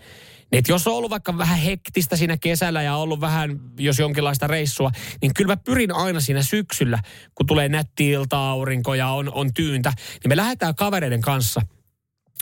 Niin 0.53 0.65
jos 0.69 0.87
on 0.87 0.95
ollut 0.95 1.11
vaikka 1.11 1.39
vähän 1.39 1.59
hektistä 1.59 2.17
siinä 2.17 2.37
kesällä 2.37 2.83
ja 2.83 2.97
ollut 2.97 3.21
vähän, 3.21 3.61
jos 3.79 3.99
jonkinlaista 3.99 4.47
reissua, 4.47 4.91
niin 5.23 5.35
kyllä 5.35 5.53
mä 5.53 5.57
pyrin 5.57 5.95
aina 5.95 6.21
siinä 6.21 6.43
syksyllä, 6.43 6.99
kun 7.35 7.47
tulee 7.47 7.69
nätti 7.69 8.11
ilta-aurinko 8.11 8.95
ja 8.95 9.09
on, 9.09 9.33
on 9.33 9.55
tyyntä, 9.55 9.93
niin 9.97 10.29
me 10.29 10.37
lähdetään 10.37 10.75
kavereiden 10.75 11.21
kanssa 11.21 11.61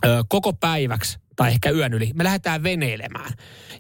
ö, 0.05 0.25
koko 0.29 0.53
päiväksi 0.53 1.19
tai 1.37 1.51
ehkä 1.51 1.71
yön 1.71 1.95
yli. 1.95 2.11
Me 2.15 2.25
lähdetään 2.25 2.63
veneilemään. 2.63 3.33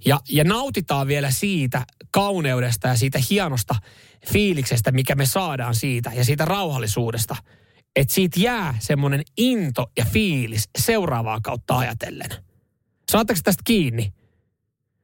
Ja, 0.05 0.21
ja 0.29 0.45
nautitaan 0.45 1.07
vielä 1.07 1.31
siitä 1.31 1.85
kauneudesta 2.11 2.89
ja 2.89 2.97
siitä 2.97 3.21
hienosta 3.31 3.75
fiiliksestä, 4.33 4.93
mikä 4.93 5.15
me 5.15 5.27
saadaan 5.27 5.75
siitä 5.75 6.12
ja 6.15 6.25
siitä 6.25 6.45
rauhallisuudesta. 6.45 7.37
Että 7.97 8.15
siitä 8.15 8.41
jää 8.41 8.75
semmoinen 8.79 9.23
into 9.37 9.91
ja 9.99 10.05
fiilis 10.05 10.69
seuraavaa 10.79 11.41
kautta 11.43 11.79
ajatellen. 11.79 12.31
Saatteko 13.11 13.41
tästä 13.45 13.62
kiinni? 13.65 14.12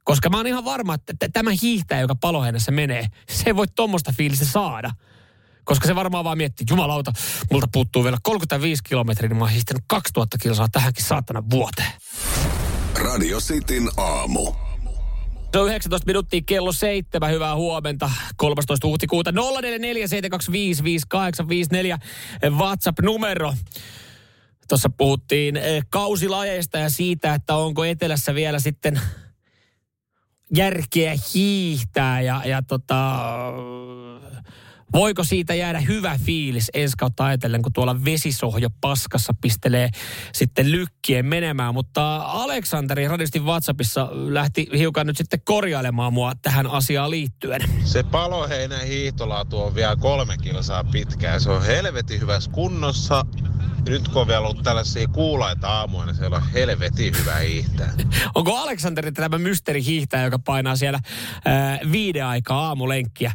Koska 0.05 0.31
mä 0.31 0.37
oon 0.37 0.47
ihan 0.47 0.65
varma, 0.65 0.95
että 0.95 1.29
tämä 1.33 1.51
hiihtäjä, 1.63 2.01
joka 2.01 2.15
paloheinässä 2.15 2.73
menee, 2.73 3.07
se 3.29 3.43
ei 3.47 3.57
voi 3.57 3.67
tuommoista 3.75 4.13
fiilistä 4.17 4.45
saada. 4.45 4.91
Koska 5.67 5.87
se 5.87 5.95
varmaan 5.95 6.25
vaan 6.25 6.39
miettii, 6.39 6.67
jumalauta, 6.71 7.13
multa 7.51 7.69
puuttuu 7.73 8.05
vielä 8.05 8.19
35 8.23 8.83
kilometriä, 8.85 9.29
niin 9.29 9.37
mä 9.37 9.45
oon 9.45 9.53
hiihtänyt 9.53 9.83
2000 9.87 10.39
kilsaa 10.39 10.69
tähänkin 10.73 11.05
saatana 11.05 11.43
vuoteen. 11.51 11.93
Radio 12.95 13.41
Cityn 13.41 13.89
aamu. 13.97 14.53
Se 15.53 15.61
on 15.61 15.69
19 15.69 16.07
minuuttia 16.07 16.41
kello 16.47 16.73
seitsemän. 16.73 17.33
Hyvää 17.33 17.57
huomenta. 17.57 18.11
13. 18.37 18.87
huhtikuuta 18.87 19.31
0447255854 19.31 19.35
WhatsApp-numero. 22.51 23.55
Tuossa 24.69 24.91
puhuttiin 24.91 25.57
eh, 25.57 25.85
kausilajeista 25.91 26.79
ja 26.79 26.91
siitä, 26.91 27.35
että 27.35 27.55
onko 27.55 27.85
etelässä 27.85 28.35
vielä 28.35 28.59
sitten 28.59 29.01
järkeä 30.57 31.15
hiihtää 31.35 32.21
ja, 32.21 32.43
ja 32.45 32.63
tota, 32.63 33.23
Voiko 34.93 35.25
siitä 35.25 35.55
jäädä 35.55 35.81
hyvä 35.81 36.19
fiilis 36.25 36.71
ensi 36.75 36.97
kautta 36.97 37.25
ajatellen, 37.25 37.63
kun 37.63 37.73
tuolla 37.73 38.05
vesisohjo 38.05 38.69
paskassa 38.81 39.33
pistelee 39.41 39.89
sitten 40.33 40.73
lykkien 40.73 41.27
menemään. 41.27 41.75
Mutta 41.75 42.17
Aleksanteri 42.17 43.09
radistin 43.09 43.45
WhatsAppissa 43.45 44.09
lähti 44.13 44.69
hiukan 44.79 45.07
nyt 45.07 45.17
sitten 45.17 45.41
korjailemaan 45.45 46.13
mua 46.13 46.33
tähän 46.43 46.67
asiaan 46.67 47.11
liittyen. 47.11 47.61
Se 47.85 48.03
paloheinän 48.03 48.87
hiihtolaatu 48.87 49.61
on 49.61 49.75
vielä 49.75 49.97
kolme 49.97 50.37
kilsaa 50.43 50.85
pitkää. 50.85 51.39
Se 51.39 51.51
on 51.51 51.65
helvetin 51.65 52.21
hyvässä 52.21 52.51
kunnossa. 52.51 53.25
Nyt 53.89 54.09
kun 54.09 54.23
on 54.23 54.29
vielä 54.29 54.41
ollut 54.41 54.63
tällaisia 54.63 55.09
kuulaita 55.09 55.69
aamuja, 55.69 56.07
niin 56.07 56.17
siellä 56.17 56.37
on 56.37 56.51
helvetin 56.53 57.15
hyvä 57.21 57.35
hiihtää. 57.35 57.93
Onko 58.35 58.57
Aleksanteri 58.57 59.13
tämä 59.13 59.39
mysteri 59.39 59.85
hiihtäjä, 59.85 60.25
joka 60.25 60.39
painaa 60.39 60.77
siellä 60.77 61.01
ää, 61.45 61.79
viiden 61.93 62.27
aikaa 62.27 62.67
aamulenkkiä? 62.67 63.33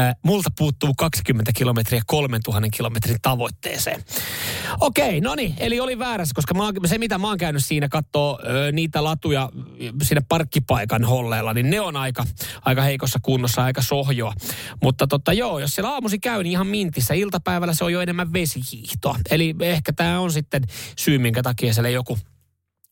Äh, 0.00 0.16
multa 0.22 0.50
puuttuu 0.58 0.94
20 0.98 1.52
kilometriä 1.56 2.02
3000 2.06 2.68
kilometrin 2.76 3.16
tavoitteeseen. 3.22 4.04
Okei, 4.80 5.20
no 5.20 5.34
niin, 5.34 5.54
eli 5.58 5.80
oli 5.80 5.98
väärässä, 5.98 6.32
koska 6.34 6.54
mä, 6.54 6.62
se 6.86 6.98
mitä 6.98 7.18
mä 7.18 7.28
oon 7.28 7.38
käynyt 7.38 7.64
siinä 7.64 7.88
katsoo 7.88 8.40
ö, 8.44 8.72
niitä 8.72 9.04
latuja 9.04 9.50
siinä 10.02 10.20
parkkipaikan 10.28 11.04
holleilla, 11.04 11.54
niin 11.54 11.70
ne 11.70 11.80
on 11.80 11.96
aika, 11.96 12.24
aika 12.64 12.82
heikossa 12.82 13.18
kunnossa, 13.22 13.64
aika 13.64 13.82
sohjoa. 13.82 14.32
Mutta 14.82 15.06
totta 15.06 15.32
joo, 15.32 15.58
jos 15.58 15.74
siellä 15.74 15.90
aamusi 15.90 16.18
käy, 16.18 16.42
niin 16.42 16.52
ihan 16.52 16.66
mintissä. 16.66 17.14
Iltapäivällä 17.14 17.74
se 17.74 17.84
on 17.84 17.92
jo 17.92 18.00
enemmän 18.00 18.32
vesihiihtoa. 18.32 19.18
Eli 19.30 19.54
ehkä 19.60 19.92
tämä 19.92 20.20
on 20.20 20.32
sitten 20.32 20.62
syy, 20.96 21.18
minkä 21.18 21.42
takia 21.42 21.74
siellä 21.74 21.88
joku 21.88 22.18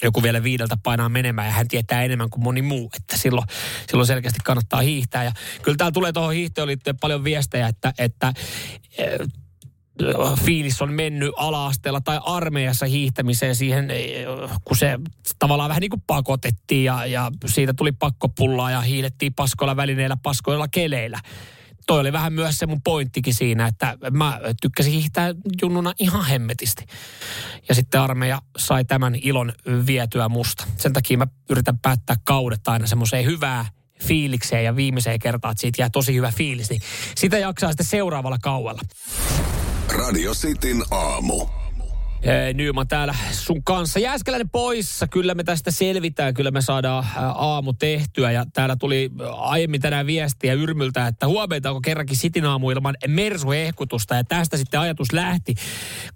joku 0.03 0.23
vielä 0.23 0.43
viideltä 0.43 0.77
painaa 0.83 1.09
menemään 1.09 1.49
ja 1.49 1.53
hän 1.53 1.69
tietää 1.69 2.03
enemmän 2.03 2.31
kuin 2.31 2.43
moni 2.43 2.63
muu, 2.63 2.91
että 2.97 3.17
silloin, 3.17 3.47
silloin 3.91 4.07
selkeästi 4.07 4.39
kannattaa 4.45 4.81
hiihtää. 4.81 5.25
Ja 5.25 5.33
kyllä 5.63 5.77
täällä 5.77 5.93
tulee 5.93 6.13
tuohon 6.13 6.35
hiihtoon 6.35 6.69
liittyen 6.69 6.99
paljon 6.99 7.25
viestejä, 7.25 7.69
että, 7.69 7.93
että 7.99 8.33
fiilis 10.45 10.83
on 10.83 10.93
mennyt 10.93 11.33
ala-asteella 11.37 12.01
tai 12.01 12.21
armeijassa 12.25 12.87
hiihtämiseen 12.87 13.55
siihen, 13.55 13.89
kun 14.65 14.77
se 14.77 14.99
tavallaan 15.39 15.69
vähän 15.69 15.81
niin 15.81 15.91
kuin 15.91 16.03
pakotettiin 16.07 16.85
ja, 16.85 17.07
ja 17.07 17.33
siitä 17.47 17.75
tuli 17.75 17.93
pakkopullaa 17.93 18.71
ja 18.71 18.81
hiilettiin 18.81 19.35
paskoilla 19.35 19.77
välineillä, 19.77 20.17
paskoilla 20.23 20.69
keleillä 20.69 21.21
toi 21.89 22.01
oli 22.01 22.13
vähän 22.13 22.33
myös 22.33 22.59
se 22.59 22.67
mun 22.67 22.83
pointtikin 22.83 23.35
siinä, 23.35 23.67
että 23.67 23.99
mä 24.11 24.41
tykkäsin 24.63 24.93
hiihtää 24.93 25.35
junnuna 25.63 25.93
ihan 25.99 26.25
hemmetisti. 26.25 26.85
Ja 27.69 27.75
sitten 27.75 28.01
armeija 28.01 28.43
sai 28.59 28.85
tämän 28.85 29.15
ilon 29.15 29.53
vietyä 29.87 30.29
musta. 30.29 30.65
Sen 30.77 30.93
takia 30.93 31.19
mä 31.19 31.27
yritän 31.51 31.79
päättää 31.79 32.17
kaudet 32.25 32.69
aina 32.69 32.87
semmoiseen 32.87 33.25
hyvää 33.25 33.67
fiilikseen 34.03 34.65
ja 34.65 34.77
viimeiseen 34.77 35.19
kertaan, 35.19 35.53
että 35.53 35.61
siitä 35.61 35.83
jää 35.83 35.91
tosi 35.91 36.15
hyvä 36.15 36.33
fiilis. 36.37 36.71
Niin 36.71 36.81
sitä 37.17 37.39
jaksaa 37.39 37.71
sitten 37.71 37.87
seuraavalla 37.87 38.39
kauella. 38.43 38.83
Radio 39.89 40.35
Cityn 40.35 40.83
aamu. 40.91 41.47
Nyman 42.55 42.89
täällä 42.89 43.15
sun 43.31 43.65
kanssa. 43.65 43.99
Jääskeläinen 43.99 44.51
poissa, 44.51 45.09
kyllä 45.09 45.35
me 45.35 45.45
tästä 45.45 45.71
selvitään, 45.71 46.35
kyllä 46.35 46.51
me 46.51 46.61
saadaan 46.61 47.05
aamu 47.35 47.73
tehtyä. 47.73 48.33
Ja 48.33 48.45
täällä 48.53 48.77
tuli 48.77 49.11
aiemmin 49.37 49.81
tänään 49.81 50.07
viestiä 50.07 50.53
Yrmyltä, 50.53 51.07
että 51.07 51.27
huomenta 51.27 51.71
onko 51.71 51.81
kerrankin 51.81 52.17
Sitin 52.17 52.45
aamu 52.45 52.71
ilman 52.71 52.97
Mersu-ehkutusta. 53.07 54.15
Ja 54.15 54.25
tästä 54.25 54.57
sitten 54.57 54.81
ajatus 54.81 55.13
lähti, 55.13 55.55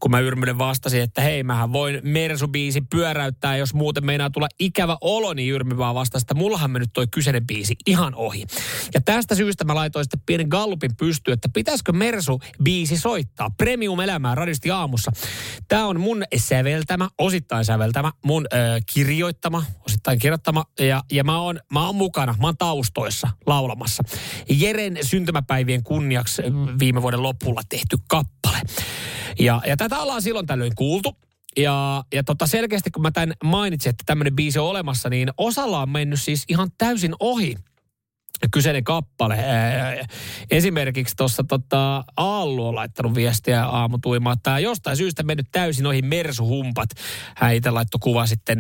kun 0.01 0.11
mä 0.11 0.21
Yrmylle 0.21 0.59
vastasin, 0.59 1.03
että 1.03 1.23
hei, 1.23 1.43
mähän 1.43 1.73
voin 1.73 2.01
Mersu-biisi 2.03 2.87
pyöräyttää, 2.91 3.57
jos 3.57 3.75
muuten 3.75 4.07
meinaa 4.07 4.31
tulla 4.31 4.49
ikävä 4.59 4.97
olo, 5.01 5.35
niin 5.35 5.55
Yrmy 5.55 5.79
vaan 5.79 5.95
vastasi, 5.95 6.25
että 6.25 6.35
mullahan 6.35 6.71
me 6.71 6.79
nyt 6.79 6.91
toi 6.93 7.07
kyseinen 7.07 7.47
biisi 7.47 7.77
ihan 7.87 8.15
ohi. 8.15 8.47
Ja 8.95 9.01
tästä 9.01 9.35
syystä 9.35 9.65
mä 9.65 9.75
laitoin 9.75 10.05
sitten 10.05 10.23
pienen 10.27 10.49
gallupin 10.49 10.97
pystyyn, 10.97 11.35
että 11.35 11.49
pitäisikö 11.55 11.93
Mersu-biisi 11.93 12.99
soittaa 12.99 13.51
Premium-elämää 13.51 14.35
radisti 14.35 14.71
aamussa. 14.71 15.13
Tämä 15.69 15.87
on 15.87 15.92
mun 16.01 16.25
säveltämä, 16.37 17.09
osittain 17.19 17.65
säveltämä, 17.65 18.13
mun 18.25 18.47
ö, 18.53 18.57
kirjoittama, 18.95 19.65
osittain 19.87 20.19
kirjoittama 20.19 20.65
ja, 20.81 21.03
ja 21.13 21.25
mä, 21.25 21.41
oon, 21.41 21.61
mä 21.73 21.87
oon 21.87 21.95
mukana, 21.95 22.35
mä 22.41 22.47
oon 22.47 22.57
taustoissa 22.57 23.29
laulamassa. 23.47 24.03
Jeren 24.49 24.99
syntymäpäivien 25.03 25.83
kunniaksi 25.83 26.43
viime 26.79 27.03
vuoden 27.03 27.23
lopulla 27.23 27.61
tehty 27.69 27.97
kappale. 28.09 28.61
Ja, 29.39 29.61
ja 29.67 29.77
tätä 29.77 29.99
ollaan 29.99 30.23
silloin 30.23 30.47
tällöin 30.47 30.75
kuultu. 30.77 31.17
Ja, 31.57 32.05
ja 32.15 32.25
tota 32.25 32.47
selkeästi 32.47 32.91
kun 32.91 33.03
mä 33.03 33.11
tämän 33.11 33.33
mainitsin, 33.45 33.91
että 33.91 34.05
tämmöinen 34.07 34.37
biisi 34.37 34.59
on 34.59 34.67
olemassa, 34.67 35.09
niin 35.09 35.31
osalla 35.37 35.83
on 35.83 35.91
mennyt 35.91 36.23
siis 36.23 36.45
ihan 36.49 36.69
täysin 36.79 37.15
ohi 37.21 37.57
kyseinen 38.51 38.85
kappale. 38.85 39.37
Esimerkiksi 40.51 41.17
tuossa 41.17 41.45
tota, 41.49 42.05
Aallu 42.17 42.69
on 42.69 42.75
laittanut 42.75 43.15
viestiä 43.15 43.65
aamutuimaan, 43.65 44.37
että 44.37 44.59
jostain 44.59 44.97
syystä 44.97 45.23
mennyt 45.23 45.47
täysin 45.53 45.87
ohi 45.87 46.03
mersuhumpat. 46.03 46.89
Hän 47.37 47.55
itse 47.55 47.71
laittoi 47.71 47.99
kuva 48.03 48.27
sitten 48.27 48.59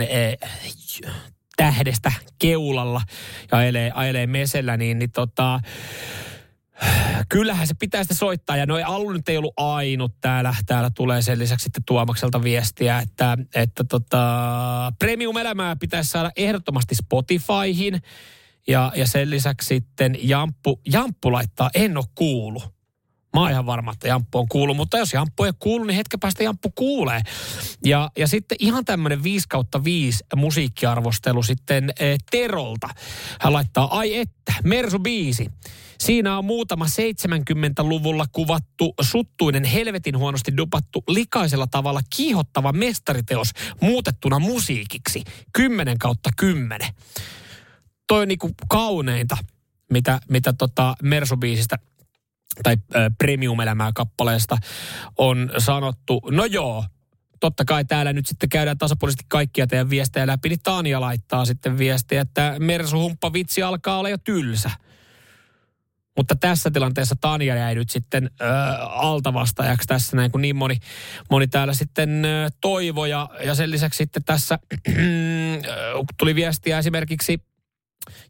tähdestä 1.56 2.12
keulalla 2.38 3.02
ja 3.52 3.58
ajelee, 3.58 3.92
ajelee 3.94 4.26
mesellä, 4.26 4.76
niin, 4.76 4.98
niin 4.98 5.12
tota, 5.12 5.60
kyllähän 7.28 7.66
se 7.66 7.74
pitää 7.74 8.02
sitä 8.02 8.14
soittaa. 8.14 8.56
Ja 8.56 8.66
noin 8.66 8.86
Allu 8.86 9.10
nyt 9.10 9.28
ei 9.28 9.36
ollut 9.36 9.54
ainut 9.56 10.14
täällä. 10.20 10.54
Täällä 10.66 10.90
tulee 10.94 11.22
sen 11.22 11.38
lisäksi 11.38 11.64
sitten 11.64 11.82
Tuomakselta 11.86 12.42
viestiä, 12.42 12.98
että, 12.98 13.38
että 13.54 13.84
tota, 13.84 14.92
premium-elämää 14.98 15.76
pitäisi 15.76 16.10
saada 16.10 16.30
ehdottomasti 16.36 16.94
Spotifyhin. 16.94 18.02
Ja, 18.68 18.92
ja 18.96 19.06
sen 19.06 19.30
lisäksi 19.30 19.66
sitten 19.66 20.18
Jamppu, 20.22 20.80
Jamppu 20.92 21.32
laittaa, 21.32 21.70
en 21.74 21.96
ole 21.96 22.04
kuulu. 22.14 22.62
Mä 23.34 23.40
oon 23.40 23.50
ihan 23.50 23.66
varma, 23.66 23.92
että 23.92 24.08
Jamppu 24.08 24.38
on 24.38 24.48
kuullut, 24.48 24.76
mutta 24.76 24.98
jos 24.98 25.12
Jamppu 25.12 25.44
ei 25.44 25.52
kuulu, 25.58 25.84
niin 25.84 25.96
hetken 25.96 26.20
päästä 26.20 26.44
Jamppu 26.44 26.72
kuulee. 26.74 27.20
Ja, 27.84 28.10
ja 28.18 28.28
sitten 28.28 28.56
ihan 28.60 28.84
tämmöinen 28.84 29.22
5 29.22 29.46
kautta 29.48 29.84
5 29.84 30.24
musiikkiarvostelu 30.36 31.42
sitten 31.42 31.90
e, 32.00 32.16
Terolta. 32.30 32.88
Hän 33.40 33.52
laittaa, 33.52 33.98
ai 33.98 34.16
että, 34.16 34.52
Mersu 34.64 34.98
biisi. 34.98 35.50
Siinä 35.98 36.38
on 36.38 36.44
muutama 36.44 36.86
70-luvulla 36.86 38.26
kuvattu 38.32 38.94
suttuinen 39.00 39.64
helvetin 39.64 40.18
huonosti 40.18 40.56
dupattu 40.56 41.04
likaisella 41.08 41.66
tavalla 41.66 42.00
kiihottava 42.16 42.72
mestariteos 42.72 43.50
muutettuna 43.80 44.38
musiikiksi. 44.38 45.24
10 45.52 45.98
kautta 45.98 46.30
10 46.36 46.88
toi 48.12 48.22
on 48.22 48.28
niinku 48.28 48.50
kauneinta, 48.68 49.36
mitä, 49.90 50.20
mitä 50.28 50.52
tota 50.52 50.94
Mersubiisistä 51.02 51.78
tai 52.62 52.76
premium-elämää 53.18 53.90
kappaleesta 53.94 54.56
on 55.18 55.50
sanottu. 55.58 56.22
No 56.30 56.44
joo, 56.44 56.84
totta 57.40 57.64
kai 57.64 57.84
täällä 57.84 58.12
nyt 58.12 58.26
sitten 58.26 58.48
käydään 58.48 58.78
tasapuolisesti 58.78 59.24
kaikkia 59.28 59.66
teidän 59.66 59.90
viestejä 59.90 60.26
läpi, 60.26 60.48
niin 60.48 60.62
Tania 60.62 61.00
laittaa 61.00 61.44
sitten 61.44 61.78
viestiä, 61.78 62.20
että 62.20 62.56
Mersu 62.58 63.12
vitsi 63.32 63.62
alkaa 63.62 63.98
olla 63.98 64.08
jo 64.08 64.18
tylsä. 64.18 64.70
Mutta 66.16 66.36
tässä 66.36 66.70
tilanteessa 66.70 67.16
Tanja 67.20 67.56
jäi 67.56 67.74
nyt 67.74 67.90
sitten 67.90 68.30
äh, 68.42 68.48
altavastajaksi 68.80 69.88
tässä 69.88 70.16
näin, 70.16 70.30
kun 70.30 70.42
niin 70.42 70.56
moni, 70.56 70.76
moni 71.30 71.48
täällä 71.48 71.74
sitten 71.74 72.24
äh, 72.24 72.52
toivo. 72.60 73.06
Ja, 73.06 73.28
ja 73.44 73.54
sen 73.54 73.70
lisäksi 73.70 73.96
sitten 73.96 74.24
tässä 74.24 74.58
äh, 74.88 74.94
tuli 76.18 76.34
viestiä 76.34 76.78
esimerkiksi 76.78 77.51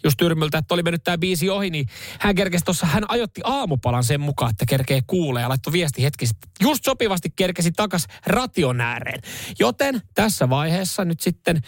just 0.05 0.17
Tyrmyltä, 0.19 0.59
että 0.59 0.75
oli 0.75 0.83
mennyt 0.83 1.05
tämä 1.05 1.19
biisi 1.19 1.50
ohi, 1.50 1.71
niin 1.71 1.87
hän 2.21 2.35
kerkesi 2.35 2.64
tuossa, 2.64 2.87
hän 2.87 3.05
ajotti 3.09 3.41
aamupalan 3.45 4.05
sen 4.05 4.21
mukaan, 4.21 4.50
että 4.50 4.67
kerkee 4.69 5.00
kuulee 5.07 5.43
ja 5.43 5.49
laittoi 5.49 5.73
viesti 5.73 6.02
hetki 6.02 6.26
sitten. 6.26 6.50
Just 6.61 6.85
sopivasti 6.85 7.30
kerkesi 7.37 7.73
takas 7.73 8.06
ration 8.26 8.80
ääreen. 8.80 9.21
Joten 9.58 10.02
tässä 10.15 10.49
vaiheessa 10.49 11.04
nyt 11.04 11.21
sitten 11.21 11.61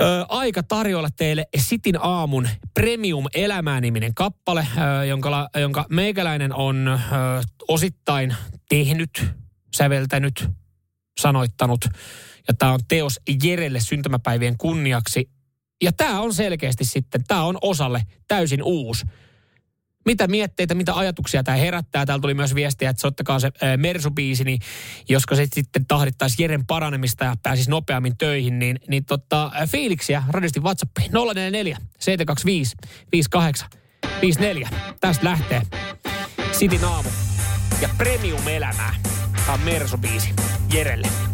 Ö, 0.00 0.26
aika 0.28 0.62
tarjolla 0.62 1.08
teille 1.16 1.46
Sitin 1.56 1.98
aamun 2.00 2.48
Premium 2.74 3.24
Elämää-niminen 3.34 4.14
kappale, 4.14 4.66
ö, 5.00 5.04
jonka, 5.04 5.48
jonka 5.60 5.86
meikäläinen 5.90 6.54
on 6.54 6.88
ö, 6.88 6.98
osittain 7.68 8.36
tehnyt, 8.68 9.24
säveltänyt, 9.76 10.48
sanoittanut. 11.20 11.84
Ja 12.48 12.54
tämä 12.54 12.72
on 12.72 12.80
teos 12.88 13.20
Jerelle 13.44 13.80
syntymäpäivien 13.80 14.58
kunniaksi. 14.58 15.30
Ja 15.82 15.92
tämä 15.92 16.20
on 16.20 16.34
selkeästi 16.34 16.84
sitten, 16.84 17.24
tämä 17.28 17.42
on 17.42 17.58
osalle 17.62 18.02
täysin 18.28 18.62
uusi. 18.62 19.06
Mitä 20.06 20.26
mietteitä, 20.26 20.74
mitä 20.74 20.94
ajatuksia 20.94 21.42
tämä 21.42 21.56
herättää? 21.56 22.06
Täällä 22.06 22.22
tuli 22.22 22.34
myös 22.34 22.54
viestiä, 22.54 22.90
että 22.90 23.00
soittakaa 23.00 23.40
se 23.40 23.52
Mersu-biisi, 23.76 24.44
niin 24.44 24.58
josko 25.08 25.34
se 25.34 25.46
sitten 25.52 25.86
tahdittaisi 25.86 26.42
Jeren 26.42 26.66
paranemista 26.66 27.24
ja 27.24 27.34
pääsisi 27.42 27.70
nopeammin 27.70 28.16
töihin, 28.18 28.58
niin, 28.58 28.80
niin 28.88 29.04
tota, 29.04 29.50
fiiliksiä 29.66 30.22
radisti 30.28 30.60
WhatsApp 30.60 30.98
044 30.98 31.78
725 31.98 32.76
58 33.12 33.68
54. 34.20 34.68
Tästä 35.00 35.24
lähtee 35.24 35.62
City 36.52 36.78
Naamu 36.78 37.08
ja 37.80 37.88
Premium-elämää. 37.98 38.94
Tämä 39.46 39.52
on 39.52 39.60
Mersu-biisi 39.60 40.34
Jerelle. 40.74 41.31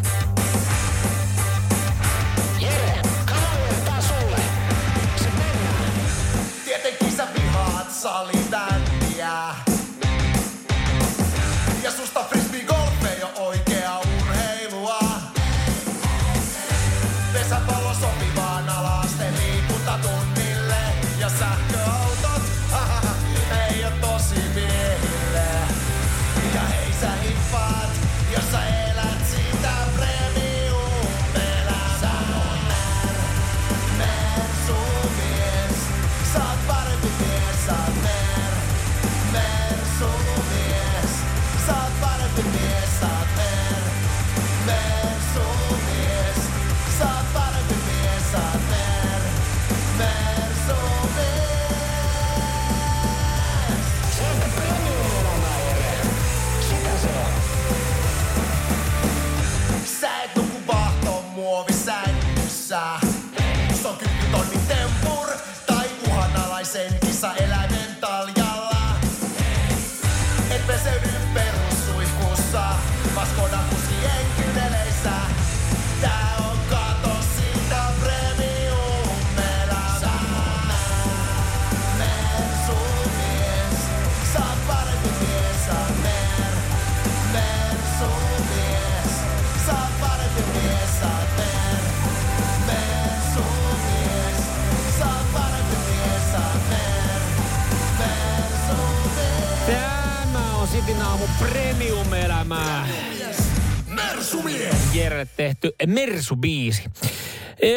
Riumielämää. 101.89 102.89
Jerelle 104.95 105.29
tehty 105.37 105.73
Mersubiisi. 105.87 106.85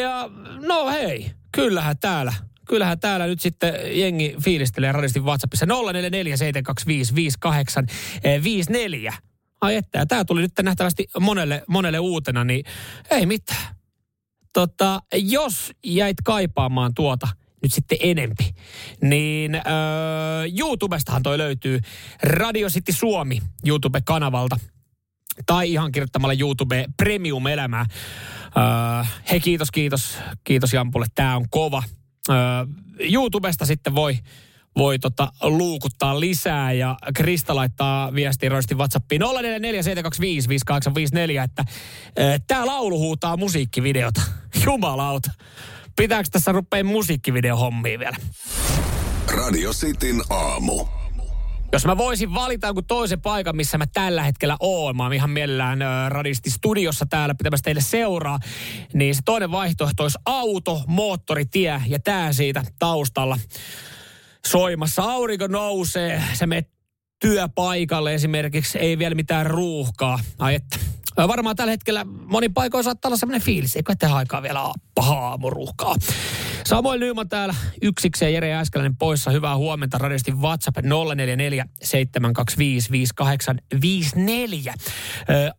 Ja 0.02 0.30
no 0.66 0.90
hei, 0.90 1.30
kyllähän 1.52 1.98
täällä 1.98 2.32
kyllähän 2.68 3.00
täällä 3.00 3.26
nyt 3.26 3.40
sitten 3.40 3.74
jengi 4.00 4.36
fiilistelee 4.44 4.92
radisti 4.92 5.20
WhatsAppissa 5.20 5.66
0447255854. 5.66 5.68
Eh, 8.24 9.18
Ai 9.60 9.76
että, 9.76 10.06
tämä 10.06 10.24
tuli 10.24 10.40
nyt 10.40 10.52
nähtävästi 10.62 11.08
monelle, 11.20 11.62
monelle 11.68 11.98
uutena, 11.98 12.44
niin 12.44 12.64
ei 13.10 13.26
mitään. 13.26 13.74
Tota, 14.52 15.02
jos 15.14 15.72
jäit 15.84 16.16
kaipaamaan 16.24 16.94
tuota– 16.94 17.28
nyt 17.62 17.72
sitten 17.72 17.98
enempi, 18.00 18.54
niin 19.02 19.54
öö, 19.54 19.62
YouTubestahan 20.58 21.22
toi 21.22 21.38
löytyy 21.38 21.80
Radio 22.22 22.68
City 22.68 22.92
Suomi 22.92 23.42
YouTube-kanavalta. 23.66 24.56
Tai 25.46 25.72
ihan 25.72 25.92
kirjoittamalla 25.92 26.34
YouTube 26.40 26.84
Premium-elämää. 26.96 27.86
Öö, 27.86 29.04
hei 29.30 29.40
kiitos, 29.40 29.70
kiitos, 29.70 30.18
kiitos 30.44 30.72
Jampulle. 30.72 31.06
Tämä 31.14 31.36
on 31.36 31.46
kova. 31.50 31.82
Öö, 32.28 32.36
YouTubesta 33.12 33.66
sitten 33.66 33.94
voi 33.94 34.18
voi 34.76 34.98
tota 34.98 35.32
luukuttaa 35.42 36.20
lisää 36.20 36.72
ja 36.72 36.96
Krista 37.14 37.54
laittaa 37.54 38.14
viestiä 38.14 38.48
roistin 38.48 38.78
WhatsAppiin 38.78 39.22
0447255854, 39.22 39.26
että 41.44 41.64
tämä 42.46 42.66
laulu 42.66 42.98
huutaa 42.98 43.36
musiikkivideota. 43.36 44.22
Jumalauta. 44.64 45.30
Pitääkö 45.96 46.28
tässä 46.32 46.52
rupea 46.52 46.84
musiikkivideohommia 46.84 47.98
vielä? 47.98 48.16
Radio 49.34 49.70
Cityn 49.72 50.22
aamu. 50.30 50.86
Jos 51.72 51.86
mä 51.86 51.96
voisin 51.96 52.34
valita 52.34 52.66
jonkun 52.66 52.84
toisen 52.84 53.20
paikan, 53.20 53.56
missä 53.56 53.78
mä 53.78 53.86
tällä 53.86 54.22
hetkellä 54.22 54.56
oon, 54.60 54.96
mä 54.96 55.02
oon 55.02 55.12
ihan 55.12 55.30
mielellään 55.30 55.78
radisti 56.08 56.50
studiossa 56.50 57.06
täällä 57.06 57.34
pitämässä 57.34 57.64
teille 57.64 57.80
seuraa, 57.80 58.38
niin 58.94 59.14
se 59.14 59.20
toinen 59.24 59.50
vaihtoehto 59.50 60.02
olisi 60.02 60.18
auto, 60.26 60.82
moottoritie 60.86 61.82
ja 61.86 61.98
tää 61.98 62.32
siitä 62.32 62.64
taustalla 62.78 63.38
soimassa. 64.46 65.02
Aurinko 65.02 65.46
nousee, 65.46 66.22
se 66.32 66.46
menee 66.46 66.64
työpaikalle 67.20 68.14
esimerkiksi, 68.14 68.78
ei 68.78 68.98
vielä 68.98 69.14
mitään 69.14 69.46
ruuhkaa. 69.46 70.18
Ai 70.38 70.54
että. 70.54 70.78
Varmaan 71.16 71.56
tällä 71.56 71.70
hetkellä 71.70 72.04
monin 72.04 72.54
paikoin 72.54 72.84
saattaa 72.84 73.08
olla 73.08 73.16
sellainen 73.16 73.46
fiilis, 73.46 73.76
eikö 73.76 73.94
tähän 73.98 74.16
aikaa 74.16 74.42
vielä 74.42 74.72
pahaa 74.94 75.28
aamuruuhkaa. 75.28 75.94
Samoin 76.66 77.00
Nyman 77.00 77.28
täällä 77.28 77.54
yksikseen 77.82 78.34
Jere 78.34 78.54
Äskeläinen 78.54 78.96
poissa. 78.96 79.30
Hyvää 79.30 79.56
huomenta. 79.56 79.98
Radistin 79.98 80.40
WhatsApp 80.40 80.78
044 81.14 81.66
725 81.82 82.90
5854. 82.90 84.74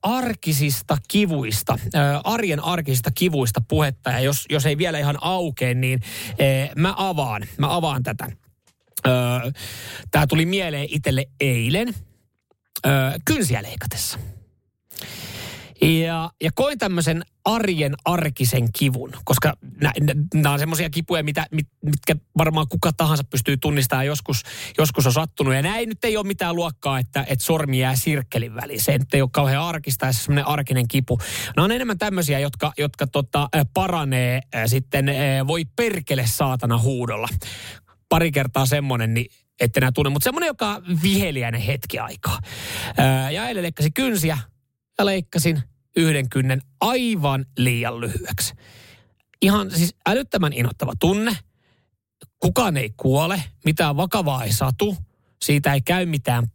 arkisista 0.02 0.98
kivuista, 1.08 1.80
arjen 2.24 2.64
arkisista 2.64 3.12
kivuista 3.16 3.62
puhetta. 3.68 4.12
Ja 4.12 4.20
jos, 4.20 4.46
jos 4.50 4.66
ei 4.66 4.78
vielä 4.78 5.00
ihan 5.00 5.18
aukeen, 5.22 5.82
niin 5.82 6.00
mä 6.76 6.94
avaan, 6.98 7.42
mä 7.58 7.76
avaan 7.76 8.04
tätä. 8.04 8.32
Tämä 10.12 10.28
tuli 10.28 10.46
mieleen 10.46 10.88
itselle 10.90 11.26
eilen 11.40 11.94
kynsiä 13.26 13.64
leikatessa. 13.64 14.20
Ja, 15.84 16.30
ja 16.44 16.52
koin 16.56 16.78
tämmöisen 16.78 17.24
arjen 17.46 17.96
arkisen 18.06 18.74
kivun, 18.74 19.12
koska 19.26 19.54
nämä 20.34 20.54
on 20.54 20.60
semmoisia 20.60 20.90
kipuja, 20.90 21.24
mitä, 21.24 21.46
mit, 21.52 21.68
mitkä 21.86 22.16
varmaan 22.38 22.68
kuka 22.70 22.92
tahansa 22.98 23.24
pystyy 23.24 23.58
tunnistamaan 23.58 24.06
joskus, 24.06 24.44
joskus 24.78 25.06
on 25.06 25.14
sattunut. 25.14 25.54
Ja 25.54 25.62
näin 25.62 25.90
nyt 25.90 26.06
ei 26.06 26.18
ole 26.18 26.28
mitään 26.28 26.56
luokkaa, 26.56 27.00
että, 27.00 27.26
että 27.28 27.46
sormi 27.46 27.80
jää 27.80 27.96
sirkkelin 27.96 28.56
väliin. 28.56 28.82
Se 28.82 28.98
nyt 28.98 29.14
ei 29.14 29.22
ole 29.22 29.30
kauhean 29.34 29.64
arkista 29.64 30.06
ja 30.06 30.14
semmoinen 30.14 30.48
arkinen 30.48 30.88
kipu. 30.88 31.20
Nämä 31.56 31.66
on 31.66 31.72
enemmän 31.72 31.98
tämmöisiä, 31.98 32.40
jotka, 32.40 32.74
jotka 32.78 33.08
tota, 33.08 33.50
paranee 33.74 34.42
sitten, 34.66 35.06
voi 35.48 35.66
perkele 35.76 36.28
saatana 36.28 36.78
huudolla. 36.78 37.28
Pari 38.10 38.32
kertaa 38.32 38.66
semmoinen, 38.66 39.14
niin 39.14 39.32
ette 39.60 39.80
enää 39.80 39.92
tunne, 39.92 40.10
mutta 40.10 40.24
semmoinen, 40.24 40.48
joka 40.48 40.70
on 40.70 40.84
viheliäinen 41.04 41.62
hetki 41.62 42.00
aikaa. 42.00 42.40
ja 43.32 43.48
eilen 43.48 43.64
leikkasin 43.64 43.94
kynsiä 43.94 44.38
ja 44.98 45.06
leikkasin 45.06 45.64
yhden 45.96 46.30
kynnen 46.30 46.62
aivan 46.82 47.46
liian 47.58 48.02
lyhyeksi. 48.02 48.54
Ihan 49.42 49.72
siis 49.72 49.96
älyttömän 50.08 50.54
inottava 50.54 50.94
tunne. 51.00 51.38
Kukaan 52.40 52.78
ei 52.78 52.94
kuole, 52.98 53.44
mitään 53.66 53.98
vakavaa 53.98 54.44
ei 54.44 54.54
satu, 54.54 54.98
siitä 55.44 55.74
ei 55.74 55.82
käy 55.82 56.06
mitään 56.06 56.48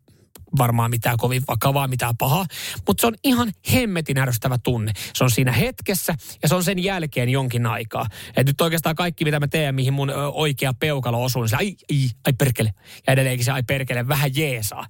varmaan 0.59 0.91
mitään 0.91 1.17
kovin 1.17 1.43
vakavaa, 1.49 1.89
mitään 1.89 2.17
pahaa, 2.17 2.47
mutta 2.87 3.01
se 3.01 3.07
on 3.07 3.15
ihan 3.25 3.53
hemmetin 3.73 4.19
ärsyttävä 4.19 4.59
tunne. 4.59 4.93
Se 5.15 5.25
on 5.25 5.31
siinä 5.31 5.53
hetkessä 5.53 6.15
ja 6.43 6.49
se 6.49 6.55
on 6.55 6.65
sen 6.65 6.85
jälkeen 6.85 7.29
jonkin 7.29 7.67
aikaa. 7.67 8.07
Et 8.37 8.47
nyt 8.47 8.61
oikeastaan 8.61 8.97
kaikki, 8.97 9.25
mitä 9.25 9.41
mä 9.41 9.49
teen, 9.49 9.75
mihin 9.75 9.93
mun 9.93 10.13
oikea 10.33 10.75
peukalo 10.75 11.25
osuu, 11.25 11.43
niin 11.43 11.49
se 11.49 11.57
ai, 11.57 11.77
ai, 11.93 12.09
ai 12.27 12.33
perkele. 12.33 12.71
Ja 13.07 13.13
edelleenkin 13.13 13.45
se 13.45 13.53
ai 13.53 13.63
perkele, 13.63 14.09
vähän 14.09 14.31
jeesaa. 14.35 14.87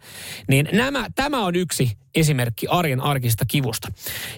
Niin 0.49 0.69
nämä, 0.73 1.07
tämä 1.15 1.45
on 1.45 1.57
yksi 1.57 1.99
esimerkki 2.15 2.67
arjen 2.67 3.01
arkista 3.01 3.45
kivusta. 3.45 3.89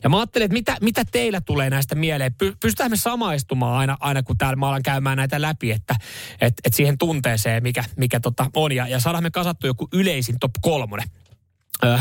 Ja 0.03 0.09
mä 0.09 0.19
ajattelin, 0.19 0.45
että 0.45 0.53
mitä, 0.53 0.77
mitä 0.81 1.05
teillä 1.05 1.41
tulee 1.41 1.71
näistä 1.71 1.95
mieleen? 1.95 2.35
Pystytään 2.35 2.91
me 2.91 2.97
samaistumaan 2.97 3.79
aina, 3.79 3.97
aina 4.01 4.23
kun 4.23 4.39
täällä 4.39 4.57
mä 4.57 4.69
alan 4.69 4.83
käymään 4.83 5.17
näitä 5.17 5.41
läpi, 5.43 5.71
että 5.71 5.95
et, 6.41 6.55
et 6.65 6.75
siihen 6.75 6.99
tunteeseen, 6.99 7.63
mikä, 7.63 7.85
mikä 7.97 8.21
tota 8.21 8.51
on. 8.57 8.73
Ja, 8.73 8.89
ja 8.89 9.01
saadaan 9.01 9.25
me 9.25 9.31
kasattu 9.31 9.67
joku 9.67 9.89
yleisin 9.93 10.39
top 10.41 10.53
kolmonen 10.61 11.10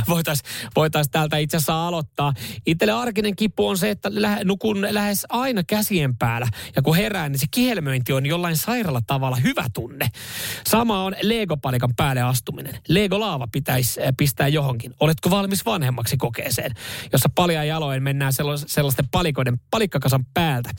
voitaisiin 0.09 0.49
voitais 0.75 1.09
täältä 1.09 1.37
itse 1.37 1.57
asiassa 1.57 1.87
aloittaa. 1.87 2.33
Itselle 2.65 2.93
arkinen 2.93 3.35
kipu 3.35 3.67
on 3.67 3.77
se, 3.77 3.89
että 3.89 4.09
lä- 4.13 4.39
nukun 4.43 4.87
lähes 4.89 5.25
aina 5.29 5.63
käsien 5.63 6.17
päällä. 6.17 6.47
Ja 6.75 6.81
kun 6.81 6.95
herään, 6.95 7.31
niin 7.31 7.39
se 7.39 7.45
kihelmöinti 7.51 8.13
on 8.13 8.25
jollain 8.25 8.57
sairalla 8.57 9.01
tavalla 9.07 9.35
hyvä 9.35 9.65
tunne. 9.73 10.07
Sama 10.67 11.03
on 11.03 11.15
Lego-palikan 11.21 11.93
päälle 11.97 12.21
astuminen. 12.21 12.79
Lego-laava 12.87 13.47
pitäisi 13.51 13.99
pistää 14.17 14.47
johonkin. 14.47 14.93
Oletko 14.99 15.29
valmis 15.29 15.65
vanhemmaksi 15.65 16.17
kokeeseen, 16.17 16.71
jossa 17.13 17.29
paljon 17.35 17.67
jaloin 17.67 18.03
mennään 18.03 18.33
sellaisten 18.65 19.09
palikoiden 19.11 19.59
palikkakasan 19.71 20.25
päältä. 20.33 20.69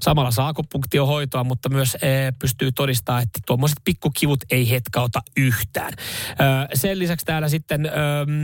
Samalla 0.00 0.30
saa 0.30 0.48
akupunktiohoitoa, 0.48 1.44
mutta 1.44 1.68
myös 1.68 1.94
e, 1.94 1.98
pystyy 2.38 2.72
todistamaan, 2.72 3.22
että 3.22 3.40
tuommoiset 3.46 3.78
pikkukivut 3.84 4.40
ei 4.50 4.70
hetkauta 4.70 5.22
yhtään. 5.36 5.92
Ö, 6.30 6.34
sen 6.74 6.98
lisäksi 6.98 7.26
täällä 7.26 7.48
sitten... 7.48 7.86
Ö, 7.86 7.90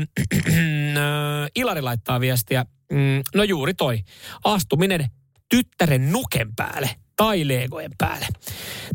Ilari 1.56 1.82
laittaa 1.82 2.20
viestiä. 2.20 2.66
Mm, 2.92 3.22
no 3.34 3.42
juuri 3.42 3.74
toi. 3.74 3.98
Astuminen 4.44 5.10
tyttären 5.48 6.12
nuken 6.12 6.54
päälle 6.56 6.90
tai 7.16 7.48
Legojen 7.48 7.92
päälle. 7.98 8.26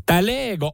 Tämä 0.05 0.25
Lego 0.25 0.71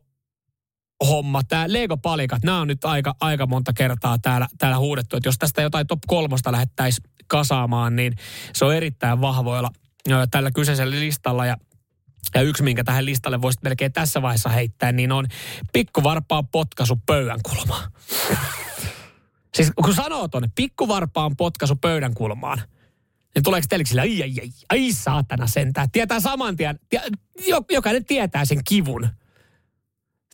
homma, 1.08 1.44
tämä 1.44 1.66
Lego-palikat, 1.68 2.44
nämä 2.44 2.62
on 2.62 2.68
nyt 2.68 2.86
aika, 2.86 3.16
aika 3.20 3.48
monta 3.48 3.74
kertaa 3.74 4.18
täällä, 4.22 4.48
täällä 4.58 4.78
huudettu, 4.78 5.18
että 5.18 5.28
jos 5.28 5.38
tästä 5.38 5.62
jotain 5.62 5.88
top 5.88 6.00
kolmosta 6.08 6.52
lähettäisiin 6.52 7.10
kasaamaan, 7.28 7.96
niin 7.96 8.14
se 8.54 8.66
on 8.66 8.76
erittäin 8.76 9.22
vahvoilla 9.22 9.70
tällä 10.32 10.52
kyseisellä 10.52 11.00
listalla 11.00 11.46
ja 11.46 11.58
ja 12.36 12.42
yksi, 12.42 12.64
minkä 12.64 12.84
tähän 12.84 13.06
listalle 13.06 13.42
voisit 13.42 13.64
melkein 13.64 13.94
tässä 13.94 14.22
vaiheessa 14.22 14.50
heittää, 14.50 14.92
niin 14.92 15.12
on 15.12 15.28
pikkuvarpaa 15.74 16.44
potkaisu 16.44 17.00
pöydän 17.06 17.40
kulmaan. 17.44 17.92
Siis 19.56 19.72
kun 19.84 19.94
sanoo 19.94 20.28
tuonne 20.28 20.50
pikkuvarpaan 20.56 21.36
potkaisu 21.36 21.76
pöydän 21.76 22.14
kulmaan, 22.14 22.62
niin 23.36 23.44
tuleeko 23.44 23.66
teille 23.70 23.86
sillä, 23.86 24.02
ai, 24.02 24.22
ai, 24.22 24.34
ai, 24.42 24.50
ai 24.70 24.92
saatana 24.92 25.48
sentään. 25.48 25.92
Tietää 25.92 26.20
saman 26.20 26.56
tien, 26.56 26.80
tie, 26.90 27.02
jokainen 27.72 28.06
tietää 28.06 28.46
sen 28.46 28.64
kivun. 28.68 29.10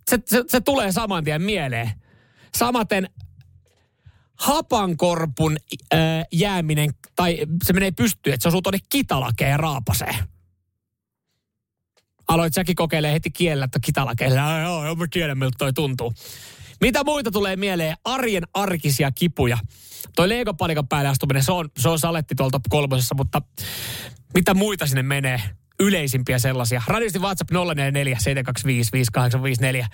Se, 0.10 0.20
se, 0.26 0.44
se 0.48 0.62
tulee 0.62 0.92
saman 0.92 1.24
tien 1.24 1.42
mieleen. 1.42 1.92
Samaten 2.58 3.10
hapankorpun 4.40 5.58
äh, 5.94 6.00
jääminen, 6.32 6.90
tai 7.16 7.38
se 7.64 7.74
menee 7.74 7.92
pystyyn, 7.92 8.34
että 8.34 8.44
se 8.44 8.48
osuu 8.48 8.62
tuonne 8.62 8.80
kitalakeen 8.90 9.58
ja. 9.58 10.24
Aloit 12.28 12.54
säkin 12.54 12.76
kokeilemaan 12.76 13.14
heti 13.14 13.32
kielellä, 13.32 13.66
että 13.66 13.80
kitalakeella, 13.80 14.60
joo, 14.60 14.86
joo, 14.86 14.96
mä 14.96 15.06
tiedän 15.12 15.38
miltä 15.38 15.56
toi 15.58 15.74
tuntuu. 15.74 16.14
Mitä 16.82 17.04
muita 17.04 17.32
tulee 17.32 17.56
mieleen? 17.56 17.96
Arjen 18.04 18.44
arkisia 18.54 19.12
kipuja. 19.12 19.58
Toi 20.16 20.30
Lego-palikan 20.30 20.88
päälle 20.88 21.10
astuminen, 21.10 21.44
se 21.44 21.52
on, 21.52 21.70
se 21.78 21.90
on 21.90 22.00
saletti 22.00 22.36
tuolta 22.36 22.60
kolmosessa, 22.70 23.16
mutta 23.16 23.42
mitä 24.34 24.54
muita 24.54 24.88
sinne 24.88 25.04
menee? 25.04 25.42
Yleisimpiä 25.80 26.40
sellaisia. 26.40 26.82
Radiosti 26.88 27.20
WhatsApp 27.20 27.52
044 27.52 28.18
725 28.20 28.92
5854. 28.92 29.88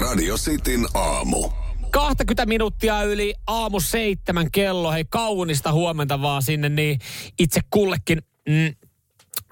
Radio 0.00 0.36
Cityn 0.36 0.86
aamu. 0.94 1.50
20 1.90 2.46
minuuttia 2.46 3.02
yli 3.02 3.34
aamu 3.46 3.80
seitsemän 3.80 4.50
kello. 4.50 4.92
Hei 4.92 5.04
kaunista 5.08 5.72
huomenta 5.72 6.22
vaan 6.22 6.42
sinne 6.42 6.68
niin 6.68 6.98
itse 7.38 7.60
kullekin. 7.70 8.18
Mm, 8.48 8.87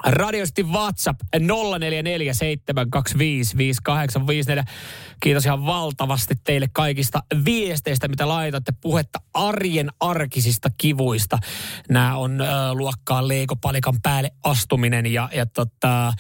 Radiosti 0.05 0.63
WhatsApp 0.63 1.21
0447255854. 1.37 1.39
Kiitos 5.21 5.47
ihan 5.47 5.67
valtavasti 5.67 6.35
teille 6.45 6.67
kaikista 6.73 7.23
viesteistä, 7.45 8.09
mitä 8.09 8.29
laitatte 8.29 8.73
puhetta 8.81 9.19
arjen 9.35 9.91
arkisista 10.01 10.69
kivuista. 10.79 11.39
Nämä 11.89 12.17
on 12.17 12.41
äh, 12.41 12.49
luokkaa 12.73 13.29
leikopalikan 13.29 13.95
päälle 14.03 14.31
astuminen 14.43 15.07
ja, 15.07 15.29
ja 15.33 15.47
tota, 15.47 16.13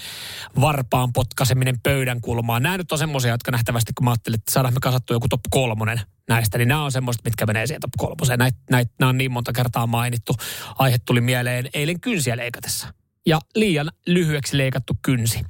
varpaan 0.60 1.12
potkaseminen 1.12 1.80
pöydän 1.82 2.20
kulmaan. 2.20 2.62
Nämä 2.62 2.78
nyt 2.78 2.92
on 2.92 2.98
semmoisia, 2.98 3.30
jotka 3.30 3.50
nähtävästi, 3.50 3.92
kun 3.92 4.04
mä 4.04 4.10
ajattelin, 4.10 4.38
että 4.38 4.52
saadaan 4.52 4.74
me 4.74 4.80
kasattua 4.82 5.14
joku 5.14 5.28
top 5.28 5.40
kolmonen 5.50 6.00
näistä, 6.28 6.58
niin 6.58 6.68
nämä 6.68 6.84
on 6.84 6.92
semmoista, 6.92 7.22
mitkä 7.24 7.46
menee 7.46 7.66
siihen 7.66 7.80
top 7.80 7.92
kolmoseen. 7.98 8.38
Näitä 8.38 8.58
näit, 8.70 8.88
nämä 8.98 9.10
on 9.10 9.18
niin 9.18 9.32
monta 9.32 9.52
kertaa 9.52 9.86
mainittu. 9.86 10.32
Aihe 10.78 10.98
tuli 10.98 11.20
mieleen 11.20 11.68
eilen 11.74 12.00
kynsiä 12.00 12.36
leikatessa 12.36 12.88
ja 13.26 13.40
liian 13.54 13.90
lyhyeksi 14.06 14.58
leikattu 14.58 14.92
kynsi. 15.02 15.40